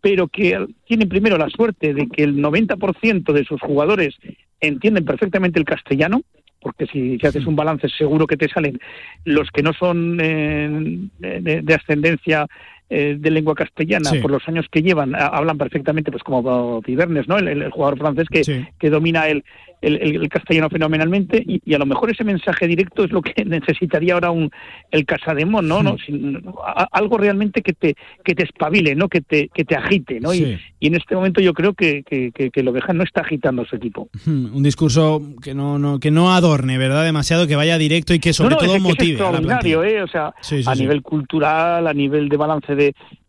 [0.00, 4.16] pero que tienen primero la suerte de que el 90% de sus jugadores
[4.60, 6.22] entienden perfectamente el castellano,
[6.60, 8.78] porque si, si haces un balance seguro que te salen
[9.24, 12.46] los que no son eh, de, de ascendencia
[12.90, 14.18] eh, de lengua castellana Sí.
[14.18, 17.70] por los años que llevan a- hablan perfectamente pues como Vivernes no el, el- el
[17.70, 19.44] jugador francés que, que domina el,
[19.80, 23.22] el, el- el castellano fenomenalmente y, y a lo mejor ese mensaje directo es lo
[23.22, 24.50] que necesitaría ahora un
[24.90, 25.96] el Casademón no, ¿no?
[26.04, 27.94] Sin- a- algo realmente que te
[28.24, 31.40] que te espabile no que te que te agite no y, y en este momento
[31.40, 35.54] yo creo que que, que, que no está agitando a su equipo Un discurso que
[35.54, 37.04] no, no, que no adorne, ¿verdad?
[37.04, 39.84] Demasiado, que vaya directo y que sobre No, no, todo es motive a la extraordinario.
[39.84, 40.02] ¿eh?
[40.02, 40.62] O sea, a sí.
[40.80, 42.79] nivel cultural, a nivel de balance de...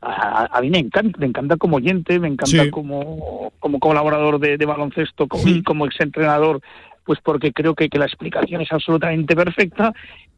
[0.02, 0.11] A,
[0.44, 2.69] a- a mí me encanta, me encanta como oyente, me encanta Sí.
[2.72, 6.61] como, como colaborador de, de baloncesto como, y como exentrenador,
[7.06, 9.94] pues porque creo que, que la explicación es absolutamente perfecta,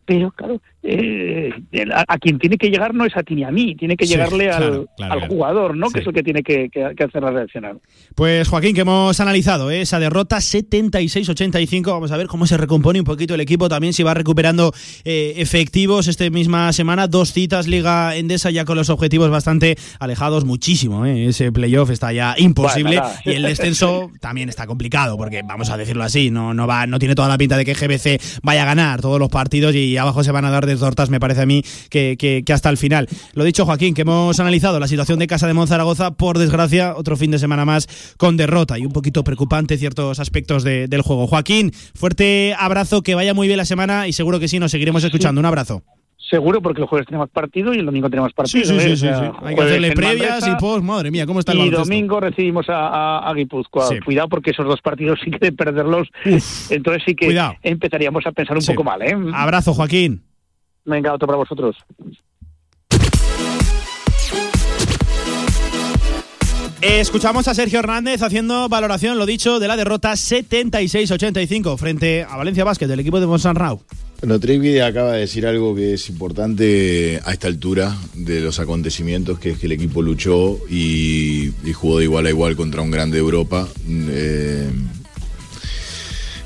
[0.05, 1.51] pero claro, eh,
[1.93, 4.05] a, a quien tiene que llegar no es a ti ni a mí, tiene que
[4.05, 5.33] Sí, llegarle al, claro, claro, al claro.
[5.33, 5.87] jugador, ¿no?
[5.87, 5.93] Sí.
[5.93, 7.77] Que es el que tiene que, que, que hacerla reaccionar.
[8.15, 9.81] Pues Joaquín, que hemos analizado ¿eh?
[9.81, 11.85] esa derrota 76-85.
[11.85, 13.69] Vamos a ver cómo se recompone un poquito el equipo.
[13.69, 14.73] También si va recuperando
[15.05, 17.07] eh, efectivos esta misma semana.
[17.07, 20.45] Dos citas Liga Endesa ya con los objetivos bastante alejados.
[20.45, 21.05] Muchísimo.
[21.05, 21.27] ¿eh?
[21.27, 22.99] Ese playoff está ya imposible.
[22.99, 26.87] Bueno, y el descenso también está complicado porque, vamos a decirlo así, no, no, va,
[26.87, 29.92] no tiene toda la pinta de que GBC vaya a ganar todos los partidos y
[29.97, 30.73] abajo se van a dar de
[31.09, 33.07] me parece a mí, que, hasta el final.
[33.33, 37.15] Lo dicho, Joaquín, que hemos analizado la situación de Casa de Monzaragoza, por desgracia, otro
[37.17, 37.87] fin de semana más
[38.17, 41.27] con derrota y un poquito preocupante ciertos aspectos de- del juego.
[41.27, 45.03] Joaquín, fuerte abrazo, que vaya muy bien la semana y seguro que sí, nos seguiremos
[45.03, 45.39] escuchando.
[45.39, 45.83] Un abrazo.
[46.33, 48.63] Seguro, porque el jueves tenemos partido y el domingo tenemos partido.
[48.65, 48.79] Sí, sí, ¿eh?
[48.81, 49.37] sí, sí, sea, sí.
[49.43, 51.85] Hay que hacerle previas y post, madre mía, cómo está el y baloncesto.
[51.85, 53.87] domingo recibimos a, a, a Guipúzcoa.
[53.89, 53.99] Sí.
[54.03, 56.07] Cuidado porque esos dos partidos sí que de perderlos,
[56.71, 57.53] entonces sí que Cuidado.
[57.61, 58.71] empezaríamos a pensar un Sí.
[58.71, 58.99] poco mal.
[59.03, 59.15] ¿eh?
[59.31, 60.23] Abrazo, Joaquín.
[60.85, 61.75] Venga, otro para vosotros.
[66.81, 72.65] Escuchamos a Sergio Hernández haciendo valoración, lo dicho, de la derrota 76-85 frente a Valencia
[72.65, 73.81] Basket del equipo de Monsanrau.
[74.23, 79.37] Bueno, Trigby acaba de decir algo que es importante a esta altura de los acontecimientos,
[79.37, 82.89] que es que el equipo luchó y, y jugó de igual a igual contra un
[82.89, 83.67] grande de Europa.
[83.85, 84.71] Eh,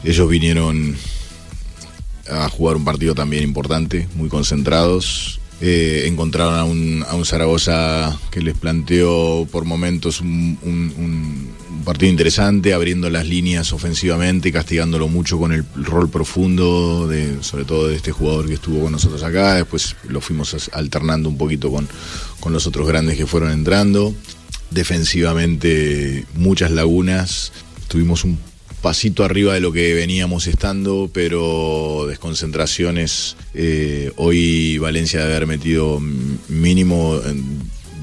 [0.04, 0.95] ellos vinieron
[2.28, 5.40] a jugar un partido también importante, muy concentrados.
[5.60, 12.12] Eh, encontraron a un, a un Zaragoza que les planteó por momentos un, un- partido
[12.12, 17.96] interesante, abriendo las líneas ofensivamente, castigándolo mucho con el rol profundo, de, sobre todo de
[17.96, 19.54] este jugador que estuvo con nosotros acá.
[19.56, 21.88] Después lo fuimos alternando un poquito con,
[22.42, 24.14] con los otros grandes que fueron entrando.
[24.70, 27.54] Defensivamente muchas lagunas.
[27.88, 28.38] Tuvimos un
[28.88, 33.35] pasito arriba de lo que veníamos estando, pero desconcentraciones.
[33.53, 35.99] Eh, hoy Valencia debe haber metido
[36.47, 37.35] mínimo eh,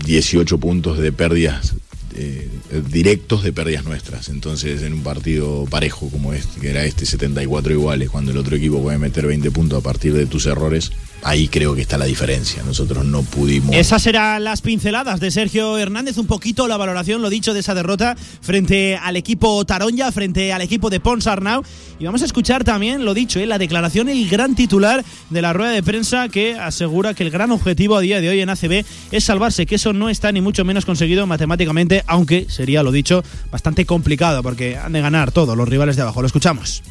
[0.05, 1.73] 18 puntos de pérdidas
[2.17, 2.51] eh,
[2.93, 4.29] directos de pérdidas nuestras.
[4.29, 8.55] Entonces, en un partido parejo como este, que era este 74 iguales, cuando el otro
[8.55, 10.93] equipo puede meter 20 puntos a partir de tus errores,
[11.25, 12.63] ahí creo que está la diferencia.
[12.63, 13.75] Nosotros no pudimos.
[13.75, 17.75] Esas eran las pinceladas de Sergio Hernández, un poquito la valoración, lo dicho, de esa
[17.75, 21.63] derrota frente al equipo Taronja, frente al equipo de Pons Arnau.
[21.99, 25.53] Y vamos a escuchar también, lo dicho, eh, la declaración, el gran titular de la
[25.53, 28.85] rueda de prensa que asegura que el gran objetivo a día de hoy en ACB
[29.11, 33.25] es salvarse, que eso no está ni mucho menos conseguido matemáticamente, aunque sería, lo dicho,
[33.51, 36.21] bastante complicado porque han de ganar todos los rivales de abajo.
[36.21, 36.83] Lo escuchamos.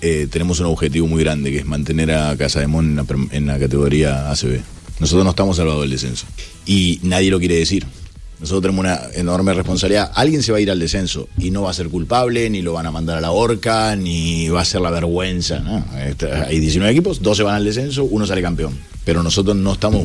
[0.00, 3.46] Eh, tenemos un objetivo muy grande, que es mantener a Casa de Mon en en
[3.46, 4.60] la categoría ACB.
[5.00, 6.26] Nosotros no estamos salvados del descenso.
[6.66, 7.86] Y nadie lo quiere decir.
[8.40, 10.12] Nosotros tenemos una enorme responsabilidad.
[10.14, 12.72] Alguien se va a ir al descenso y no va a ser culpable, ni lo
[12.72, 15.60] van a mandar a la horca, ni va a ser la vergüenza.
[16.06, 18.78] Este, Hay 19 equipos, 12 van al descenso, uno sale campeón.
[19.04, 20.04] Pero nosotros no estamos,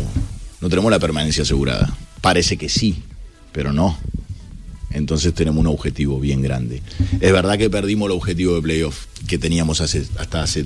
[0.62, 1.96] no tenemos la permanencia asegurada.
[2.22, 3.04] Parece que sí,
[3.52, 3.98] pero no.
[4.94, 6.82] Entonces tenemos un objetivo bien grande.
[7.20, 10.66] Es verdad que perdimos el objetivo de playoff que teníamos hace, hasta hace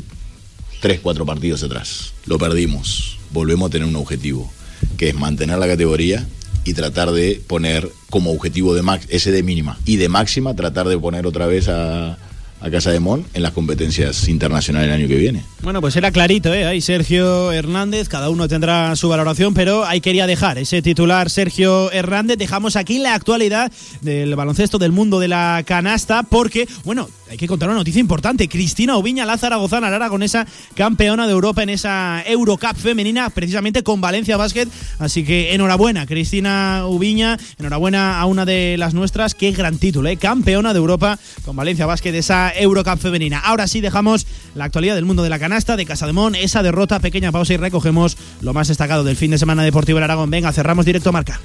[0.82, 2.14] 3, 4 partidos atrás.
[2.26, 3.18] Lo perdimos.
[3.32, 4.52] Volvemos a tener un objetivo,
[4.98, 6.28] que es mantener la categoría
[6.64, 9.78] y tratar de poner como objetivo de max, ese de mínima.
[9.86, 12.18] Y de máxima tratar de poner otra vez a,
[12.60, 15.44] a Casa de Mon en las competencias internacionales el año que viene.
[15.62, 16.66] Bueno, pues era clarito, ¿eh?
[16.66, 21.92] Ahí Sergio Hernández, cada uno tendrá su valoración, pero ahí quería dejar ese titular Sergio
[21.92, 22.38] Hernández.
[22.38, 23.72] Dejamos aquí la actualidad
[24.02, 28.48] del baloncesto del mundo de la canasta, porque, bueno, hay que contar una noticia importante.
[28.48, 34.00] Cristina Oviña, la zaragozana, la aragonesa, campeona de Europa en esa Eurocup femenina, precisamente con
[34.00, 34.68] Valencia Basket.
[35.00, 39.36] Así que enhorabuena, Cristina Ubiña, enhorabuena a una de las nuestras.
[39.36, 40.18] Qué gran título, ¿eh?
[40.18, 43.40] Campeona de Europa con Valencia Basket, esa Eurocup femenina.
[43.40, 47.32] Ahora sí dejamos la actualidad del mundo de la canasta, de Casademón, esa derrota, pequeña
[47.32, 50.30] pausa y recogemos lo más destacado del fin de semana deportivo en Aragón.
[50.30, 51.40] Venga, cerramos directo marca.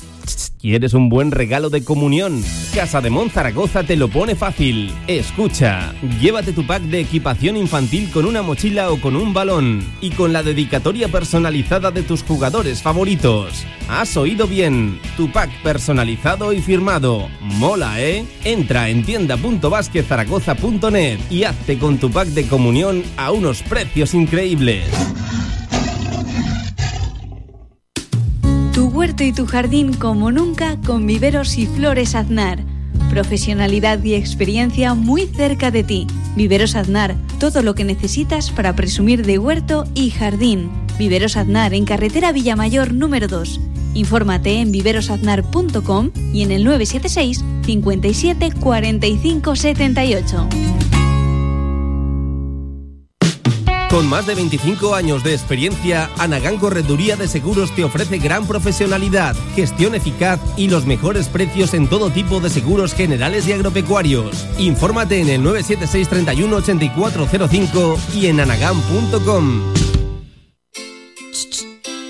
[0.61, 2.41] ¿Quieres un buen regalo de comunión?
[2.73, 4.95] Casa de Mon Zaragoza te lo pone fácil.
[5.09, 10.11] Escucha, llévate tu pack de equipación infantil con una mochila o con un balón y
[10.11, 13.66] con la dedicatoria personalizada de tus jugadores favoritos.
[13.89, 17.29] Has oído bien, tu pack personalizado y firmado.
[17.41, 18.24] Mola, ¿eh?
[18.45, 19.03] Entra en
[20.93, 24.85] y hazte con tu pack de comunión a unos precios increíbles.
[28.74, 32.59] Tu huerto y tu jardín como nunca con viveros y flores Aznar.
[33.09, 36.06] Profesionalidad y experiencia muy cerca de ti.
[36.36, 40.70] Viveros Aznar, todo lo que necesitas para presumir de huerto y jardín.
[40.98, 43.60] Viveros Aznar en carretera Villamayor número 2.
[43.94, 50.48] Infórmate en viverosaznar.com y en el 976 57 45 78.
[53.93, 59.36] Con más de 25 años de experiencia, Anagán Correduría de Seguros te ofrece gran profesionalidad,
[59.55, 64.47] gestión eficaz y los mejores precios en todo tipo de seguros generales y agropecuarios.
[64.56, 69.60] Infórmate en el 976 31 8405 y en anagán.com.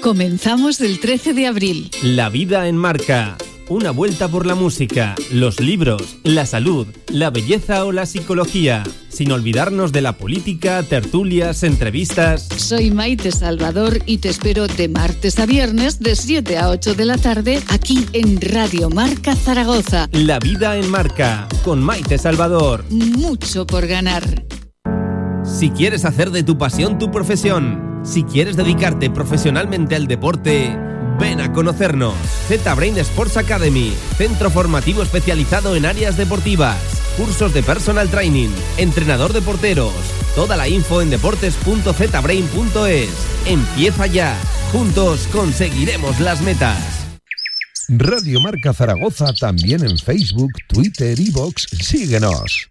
[0.02, 1.88] Comenzamos el 13 de abril.
[2.02, 3.36] La vida en marca.
[3.68, 8.82] Una vuelta por la música, los libros, la salud, la belleza o la psicología.
[9.08, 12.48] Sin olvidarnos de la política, tertulias, entrevistas.
[12.56, 17.04] Soy Maite Salvador y te espero de martes a viernes de 7 a 8 de
[17.04, 20.08] la tarde aquí en Radio Marca Zaragoza.
[20.10, 22.84] La vida en marca, con Maite Salvador.
[22.90, 24.24] Mucho por ganar.
[25.44, 30.76] Si quieres hacer de tu pasión tu profesión, si quieres dedicarte profesionalmente al deporte,
[31.18, 32.14] ven a conocernos.
[32.48, 36.76] Z-Brain Sports Academy, centro formativo especializado en áreas deportivas,
[37.16, 39.92] cursos de personal training, entrenador de porteros.
[40.34, 43.10] Toda la info en deportes.zbrain.es.
[43.46, 44.36] Empieza ya.
[44.72, 46.78] Juntos conseguiremos las metas.
[47.88, 51.66] Radio Marca Zaragoza también en Facebook, Twitter y Vox.
[51.80, 52.70] Síguenos.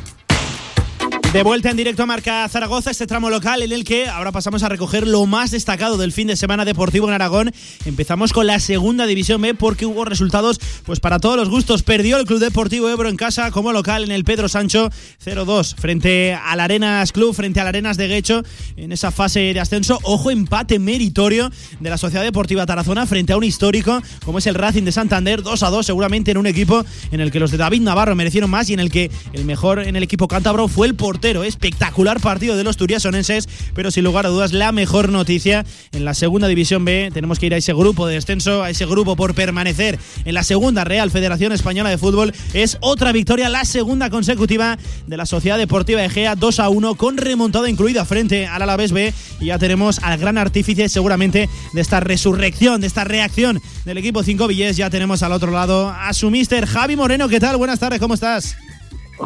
[1.33, 4.63] De vuelta en directo a Marca Zaragoza, este tramo local en el que ahora pasamos
[4.63, 7.53] a recoger lo más destacado del fin de semana deportivo en Aragón.
[7.85, 11.83] Empezamos con la segunda división B porque hubo resultados pues para todos los gustos.
[11.83, 14.89] Perdió el Club Deportivo Ebro en casa como local en el Pedro Sancho
[15.23, 18.43] 0-2 frente al Arenas Club, frente al Arenas de Guecho
[18.75, 19.99] en esa fase de ascenso.
[20.03, 21.49] Ojo, empate meritorio
[21.79, 25.43] de la Sociedad Deportiva Tarazona frente a un histórico como es el Racing de Santander
[25.43, 28.73] 2-2 seguramente en un equipo en el que los de David Navarro merecieron más y
[28.73, 32.63] en el que el mejor en el equipo cántabro fue el portero Espectacular partido de
[32.63, 37.11] los turiasonenses, pero sin lugar a dudas la mejor noticia en la segunda división B.
[37.13, 40.43] Tenemos que ir a ese grupo de descenso, a ese grupo por permanecer en la
[40.43, 42.33] segunda Real Federación Española de Fútbol.
[42.53, 47.17] Es otra victoria, la segunda consecutiva de la Sociedad Deportiva Egea, 2 a 1, con
[47.17, 49.13] remontada incluida frente al Alavés B.
[49.39, 54.23] Y ya tenemos al gran artífice seguramente de esta resurrección, de esta reacción del equipo
[54.23, 54.75] 5 Villés.
[54.75, 57.29] Ya tenemos al otro lado a su mister Javi Moreno.
[57.29, 57.57] ¿Qué tal?
[57.57, 58.57] Buenas tardes, ¿cómo estás?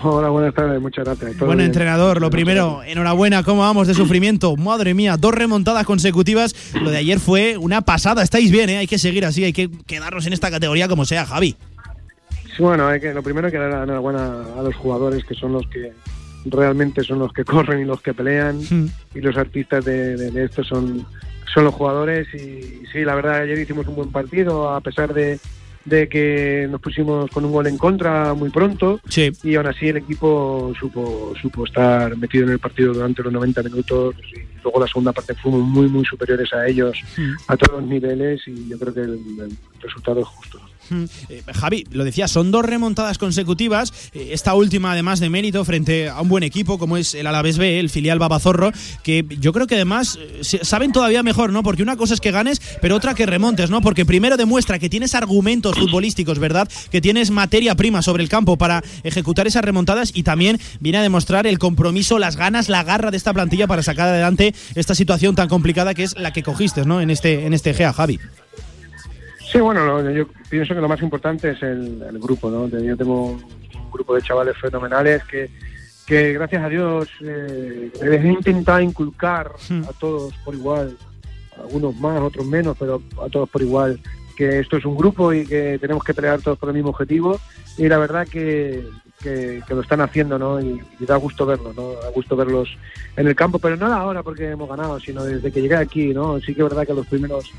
[0.04, 1.38] Hola, buenas tardes, muchas gracias.
[1.40, 4.58] Bueno, entrenador, lo primero, enhorabuena, ¿cómo vamos de sufrimiento?
[4.58, 6.54] Madre mía, dos remontadas consecutivas.
[6.74, 8.78] Lo de ayer fue una pasada, estáis bien, ¿eh?
[8.78, 11.56] hay que seguir así, hay que quedarnos en esta categoría como sea, Javi.
[12.56, 15.54] Sí, bueno, hay que, lo primero hay que dar enhorabuena a los jugadores que son
[15.54, 15.94] los que
[16.46, 18.60] realmente son los que corren y los que pelean
[19.16, 21.06] y los artistas de, de, de esto son,
[21.54, 25.40] son los jugadores y sí, la verdad ayer hicimos un buen partido a pesar de,
[25.86, 28.99] de que nos pusimos con un gol en contra muy pronto
[29.44, 33.64] y aún así el equipo supo, supo estar metido en el partido durante los 90
[33.64, 36.98] minutos y luego la segunda parte fuimos muy muy superiores a ellos
[37.48, 40.60] a todos los niveles y yo creo que el, el resultado es justo.
[41.30, 43.94] Eh, Javi, lo decía, son dos remontadas consecutivas.
[44.14, 47.57] Eh, esta última, además de mérito, frente a un buen equipo como es el Alavés
[47.57, 48.72] B, el filial Babazorro,
[49.03, 51.64] que yo creo que además eh, saben todavía mejor, ¿no?
[51.64, 53.82] Porque una cosa es que ganes, pero otra que remontes, ¿no?
[53.82, 56.70] Porque primero demuestra que tienes argumentos futbolísticos, ¿verdad?
[56.91, 61.02] Que tienes materia prima sobre el campo para ejecutar esas remontadas y también viene a
[61.02, 65.36] demostrar el compromiso, las ganas, la garra de esta plantilla para sacar adelante esta situación
[65.36, 67.02] tan complicada que es la que cogiste, ¿no?
[67.02, 68.20] En este, en este GA, Javi.
[69.56, 72.68] Sí, bueno, lo, yo pienso que lo más importante es el, el, grupo, ¿no?
[72.68, 75.49] Yo tengo un grupo de chavales fenomenales que,
[76.06, 79.53] que gracias a Dios, eh, les he intentado inculcar
[79.88, 80.98] a todos por igual
[81.72, 83.98] unos más, otros menos, pero a todos por igual,
[84.36, 87.40] que esto es un grupo y que tenemos que pelear todos por el mismo objetivo.
[87.77, 88.86] Y la verdad que,
[89.22, 90.60] que, que lo están haciendo, ¿no?
[90.62, 91.94] Y, y da gusto verlo, ¿no?
[91.94, 92.70] Da gusto verlos
[93.16, 96.40] en el campo, pero no ahora porque hemos ganado, sino desde que llegué aquí, ¿no?
[96.40, 97.52] Sí que es verdad que los primeros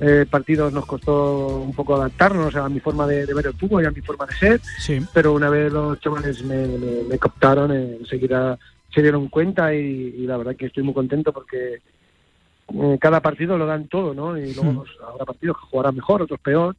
[0.00, 3.82] eh, partidos nos costó un poco adaptarnos a mi forma de, de ver el fútbol
[3.84, 5.00] y a mi forma de ser, Sí.
[5.12, 8.58] pero una vez los chavales me, me, me captaron, enseguida
[8.92, 9.78] se dieron cuenta y,
[10.18, 11.80] y la verdad que estoy muy contento porque
[12.74, 14.36] eh, cada partido lo dan todo, ¿no?
[14.36, 14.76] Y luego Hmm.
[14.78, 16.74] pues, habrá partidos que jugarán mejor, otros peor,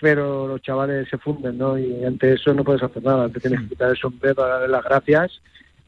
[0.00, 1.78] pero los chavales se funden, ¿no?
[1.78, 4.84] Y ante eso no puedes hacer nada, te tienes que quitar el sombrero, darle las
[4.84, 5.40] gracias.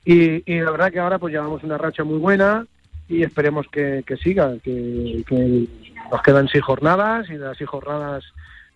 [0.04, 2.66] Y, y la verdad que ahora pues llevamos una racha muy buena
[3.08, 5.66] y esperemos que, que siga, que, que
[6.10, 8.24] nos quedan seis jornadas y de las seis jornadas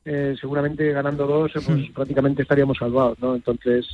[0.04, 3.34] eh, seguramente ganando dos pues prácticamente estaríamos salvados, ¿no?
[3.34, 3.86] Entonces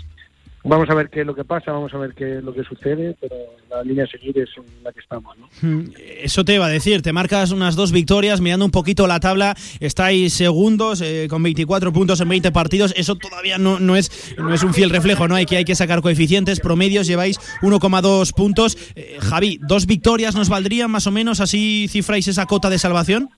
[0.64, 2.62] vamos a ver qué es lo que pasa, vamos a ver qué es lo que
[2.64, 3.34] sucede, pero
[3.70, 4.50] la línea a seguir es
[4.82, 5.48] la que estamos, ¿no?
[5.62, 9.20] Mm, Eso te iba a decir, te marcas unas dos victorias, mirando un poquito la
[9.20, 14.34] tabla, estáis segundos eh, con 24 puntos en 20 partidos, eso todavía no, no, es,
[14.38, 15.34] no es un fiel reflejo, ¿no?
[15.34, 18.76] Hay que, hay que sacar coeficientes, promedios, lleváis 1,2 puntos.
[18.94, 21.40] Eh, Javi, ¿dos victorias nos valdrían más o menos?
[21.40, 23.30] ¿Así cifráis esa cota de salvación?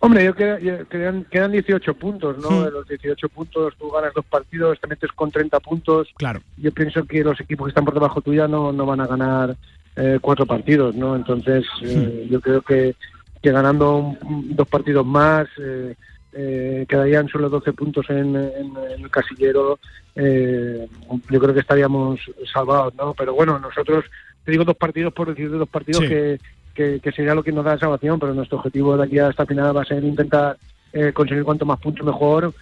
[0.00, 2.50] Hombre, yo quedan, quedan 18 puntos, ¿no?
[2.50, 2.64] Hmm.
[2.64, 6.08] De los 18 puntos tú ganas dos partidos, te metes con 30 puntos.
[6.16, 6.40] Claro.
[6.56, 9.56] Yo pienso que los equipos que están por debajo tuya no, no van a ganar
[9.96, 11.16] eh, cuatro partidos, ¿no?
[11.16, 12.94] Entonces, eh, yo creo que,
[13.42, 15.96] que ganando un- dos partidos más, eh,
[16.32, 19.80] eh, quedarían solo 12 puntos en, en- en el casillero.
[20.20, 20.88] eh,
[21.30, 22.20] yo creo que estaríamos
[22.52, 23.14] salvados, ¿no?
[23.14, 24.04] Pero bueno, nosotros,
[24.44, 26.08] te digo dos partidos por decir de dos partidos Sí.
[26.08, 26.38] que,
[26.78, 29.44] que, que sería lo que nos da la salvación, pero nuestro objetivo de aquí hasta
[29.44, 30.56] final va a ser intentar
[30.92, 32.54] eh, conseguir cuanto más puntos mejor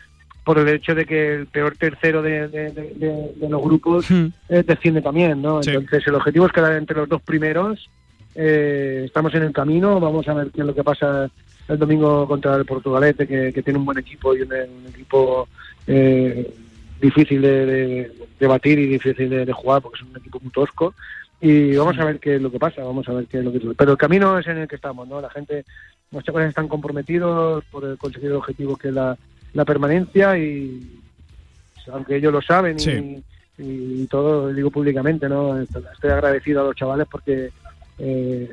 [0.42, 4.10] por el hecho de que el peor tercero de, de- de- de- de los grupos
[4.10, 5.62] eh, desciende también, ¿no?
[5.62, 5.70] Sí.
[5.70, 7.90] Entonces el objetivo es quedar entre los dos primeros.
[8.34, 11.28] Eh, estamos en el camino, vamos a ver qué es lo que pasa
[11.68, 15.46] el domingo contra el Portugalete, que, que tiene un buen equipo y un, un equipo
[15.86, 16.54] eh,
[17.00, 18.10] difícil de,
[18.40, 20.94] batir y difícil de jugar porque es un equipo muy tosco.
[21.46, 23.52] Y vamos a ver qué es lo que pasa, vamos a ver qué es lo
[23.52, 25.20] que Pero el camino es en el que estamos, ¿no?
[25.20, 25.64] La gente,
[26.10, 29.16] los chavales están comprometidos por conseguir el objetivo que es la,
[29.52, 30.98] la permanencia y
[31.92, 33.22] aunque ellos lo saben Sí.
[33.58, 33.62] y,
[34.02, 35.56] y todo, lo digo públicamente, ¿no?
[35.60, 37.50] Estoy agradecido a los chavales porque
[38.00, 38.52] eh,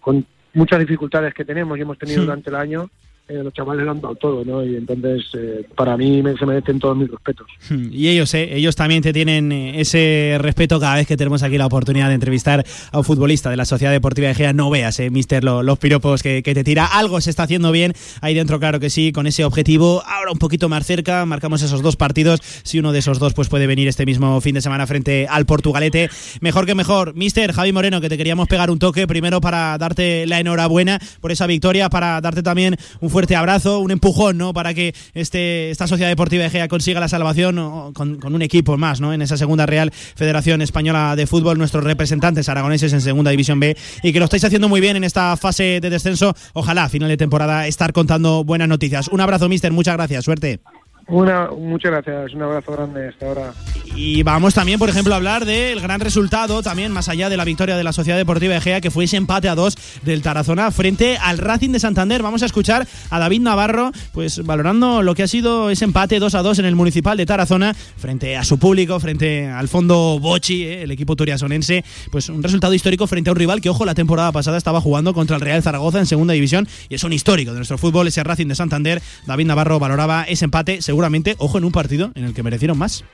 [0.00, 2.26] con muchas dificultades que tenemos y hemos tenido Sí.
[2.26, 2.90] durante el año,
[3.28, 4.64] eh, los chavales lo han dado todo, ¿no?
[4.64, 7.46] Y entonces, eh, para mí me, se merecen todos mis respetos.
[7.70, 8.56] Hmm, Y ellos, ¿eh?
[8.56, 12.14] ellos también te tienen eh, ese respeto cada vez que tenemos aquí la oportunidad de
[12.14, 14.52] entrevistar a un futbolista de la Sociedad Deportiva de Gea.
[14.52, 16.84] No veas, eh, mister, lo- los piropos que, que te tira.
[16.86, 20.02] Algo se está haciendo bien ahí dentro, claro que sí, con ese objetivo.
[20.06, 22.40] Ahora un poquito más cerca, marcamos esos dos partidos.
[22.64, 25.46] Si uno de esos dos pues puede venir este mismo fin de semana frente al
[25.46, 27.14] Portugalete, mejor que mejor.
[27.14, 31.32] Mister Javi Moreno, que te queríamos pegar un toque primero para darte la enhorabuena por
[31.32, 34.52] esa victoria, para darte también un fuerte abrazo, un empujón, ¿no?
[34.52, 39.00] Para que este, esta Sociedad Deportiva de Gea consiga la salvación con un equipo más,
[39.00, 39.12] ¿no?
[39.12, 43.76] En esa segunda Real Federación Española de Fútbol, nuestros representantes aragoneses en Segunda División B,
[44.02, 46.34] y que lo estáis haciendo muy bien en esta fase de descenso.
[46.54, 49.08] Ojalá a final de temporada estar contando buenas noticias.
[49.08, 50.60] Un abrazo, Mister, muchas gracias, suerte.
[51.08, 53.52] Una, muchas gracias, un abrazo grande hasta ahora.
[53.94, 57.44] Y vamos también, por ejemplo, a hablar del gran resultado, también más allá de la
[57.44, 61.18] victoria de la Sociedad Deportiva Egea, que fue ese empate a dos del Tarazona frente
[61.18, 62.22] al Racing de Santander.
[62.22, 66.34] Vamos a escuchar a David Navarro, pues valorando lo que ha sido ese empate 2
[66.34, 70.62] a 2 en el Municipal de Tarazona, frente a su público, frente al fondo Bochi,
[70.62, 71.84] eh, el equipo turiasonense.
[72.10, 75.12] Pues un resultado histórico frente a un rival que, ojo, la temporada pasada estaba jugando
[75.12, 78.24] contra el Real Zaragoza en segunda división y es un histórico de nuestro fútbol, ese
[78.24, 79.02] Racing de Santander.
[79.26, 83.04] David Navarro valoraba ese empate, seguramente, ojo, en un partido en el que merecieron más.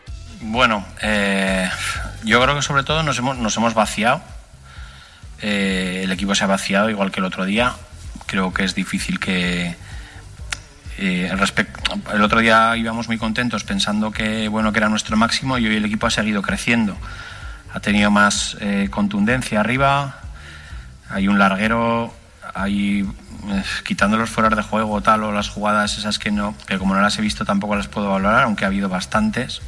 [0.40, 1.69] Bueno, eh,
[2.24, 4.20] yo creo que sobre todo nos hemos, nos hemos vaciado.
[5.40, 7.74] Eh, el equipo se ha vaciado igual que el otro día.
[8.27, 9.74] Creo que es difícil que...
[10.98, 11.32] eh,
[12.12, 15.77] el otro día íbamos muy contentos pensando que bueno que era nuestro máximo y hoy
[15.77, 16.97] el equipo ha seguido creciendo.
[17.73, 20.20] Ha tenido más eh, contundencia arriba,
[21.10, 22.15] hay un larguero,
[22.55, 23.09] hay
[23.85, 27.01] quitando los fueras de juego tal o las jugadas esas que no, que como no
[27.01, 29.62] las he visto tampoco las puedo valorar, aunque ha habido bastantes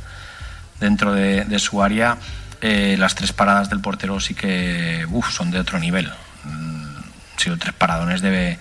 [0.81, 2.16] dentro de, de su área.
[2.62, 6.11] eh, las tres paradas del portero sí que uf, son de otro nivel.
[6.44, 8.59] Mm, Han sido tres paradones de,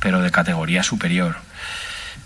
[0.00, 1.36] pero de categoría superior.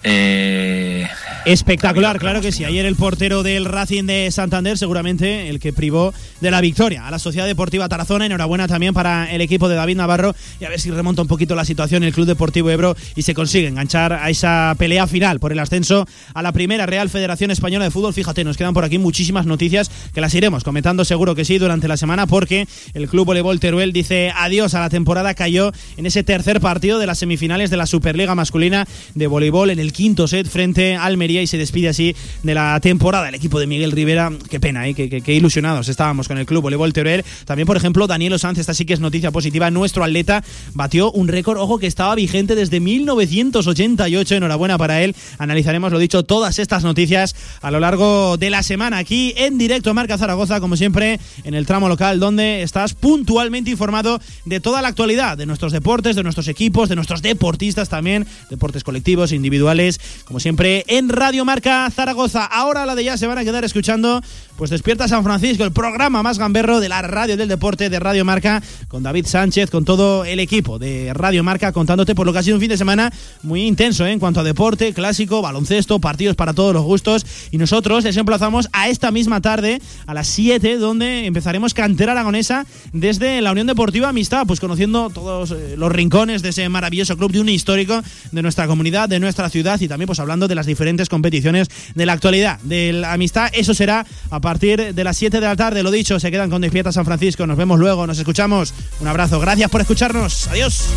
[0.03, 1.07] Eh,
[1.49, 2.65] Espectacular, claro que sí.
[2.65, 6.13] Ayer el portero del Racing de Santander, seguramente el que privó
[6.43, 8.27] de la victoria a la Sociedad Deportiva Tarazona.
[8.27, 11.55] Enhorabuena también para el equipo de David Navarro y a ver si remonta un poquito
[11.55, 15.51] la situación el Club Deportivo Ebro y se consigue enganchar a esa pelea final por
[15.51, 18.13] el ascenso a la primera Real Federación Española de Fútbol.
[18.13, 21.89] Fíjate, nos quedan por aquí muchísimas noticias que las iremos comentando seguro que sí durante
[21.89, 26.25] la semana porque el Club Voleibol Teruel dice adiós a la temporada, cayó en ese
[26.25, 30.49] tercer partido de las semifinales de la Superliga masculina de voleibol en el quinto set
[30.49, 34.33] frente a Almería y se despide así de la temporada el equipo de Miguel Rivera.
[34.51, 34.95] Qué pena, ¿eh?
[34.95, 37.25] qué, ilusionados estábamos con el club voleibol Teruel.
[37.45, 39.71] También, por ejemplo, Daniel Sanz, esta sí que es noticia positiva.
[39.71, 40.45] Nuestro atleta
[40.75, 44.35] batió un récord, ojo, que estaba vigente desde 1988.
[44.35, 45.15] Enhorabuena para él.
[45.39, 49.95] Analizaremos, lo dicho, todas estas noticias a lo largo de la semana aquí en directo
[49.95, 54.89] Marca Zaragoza, como siempre, en el tramo local, donde estás puntualmente informado de toda la
[54.89, 59.78] actualidad de nuestros deportes, de nuestros equipos, de nuestros deportistas también, deportes colectivos, individuales,
[60.25, 62.45] como siempre, en Radio Marca Zaragoza.
[62.45, 64.21] Ahora la de ya se van a quedar escuchando,
[64.59, 68.25] pues Despierta San Francisco, el programa más gamberro de la radio del deporte de Radio
[68.25, 72.41] Marca, con David Sánchez, con todo el equipo de Radio Marca, contándote por lo que
[72.41, 73.13] ha sido un fin de semana
[73.45, 74.11] muy intenso ¿eh?
[74.11, 77.25] en cuanto a deporte, clásico, baloncesto, partidos para todos los gustos.
[77.53, 82.67] Y nosotros les emplazamos a esta misma tarde, a las 7, donde empezaremos cantera aragonesa
[82.93, 87.31] desde la Unión Deportiva Amistad, pues conociendo todos eh, los rincones de ese maravilloso club
[87.31, 88.03] de un histórico
[88.33, 92.07] de nuestra comunidad, de nuestra ciudad y también pues hablando de las diferentes competiciones de
[92.07, 93.51] la actualidad de la amistad.
[93.53, 95.83] Eso será a partir de las 7 de la tarde.
[95.83, 97.47] Lo dicho, se quedan con Despierta San Francisco.
[97.47, 98.73] Nos vemos luego, nos escuchamos.
[98.99, 100.49] Un abrazo, gracias por escucharnos.
[100.49, 100.89] Adiós.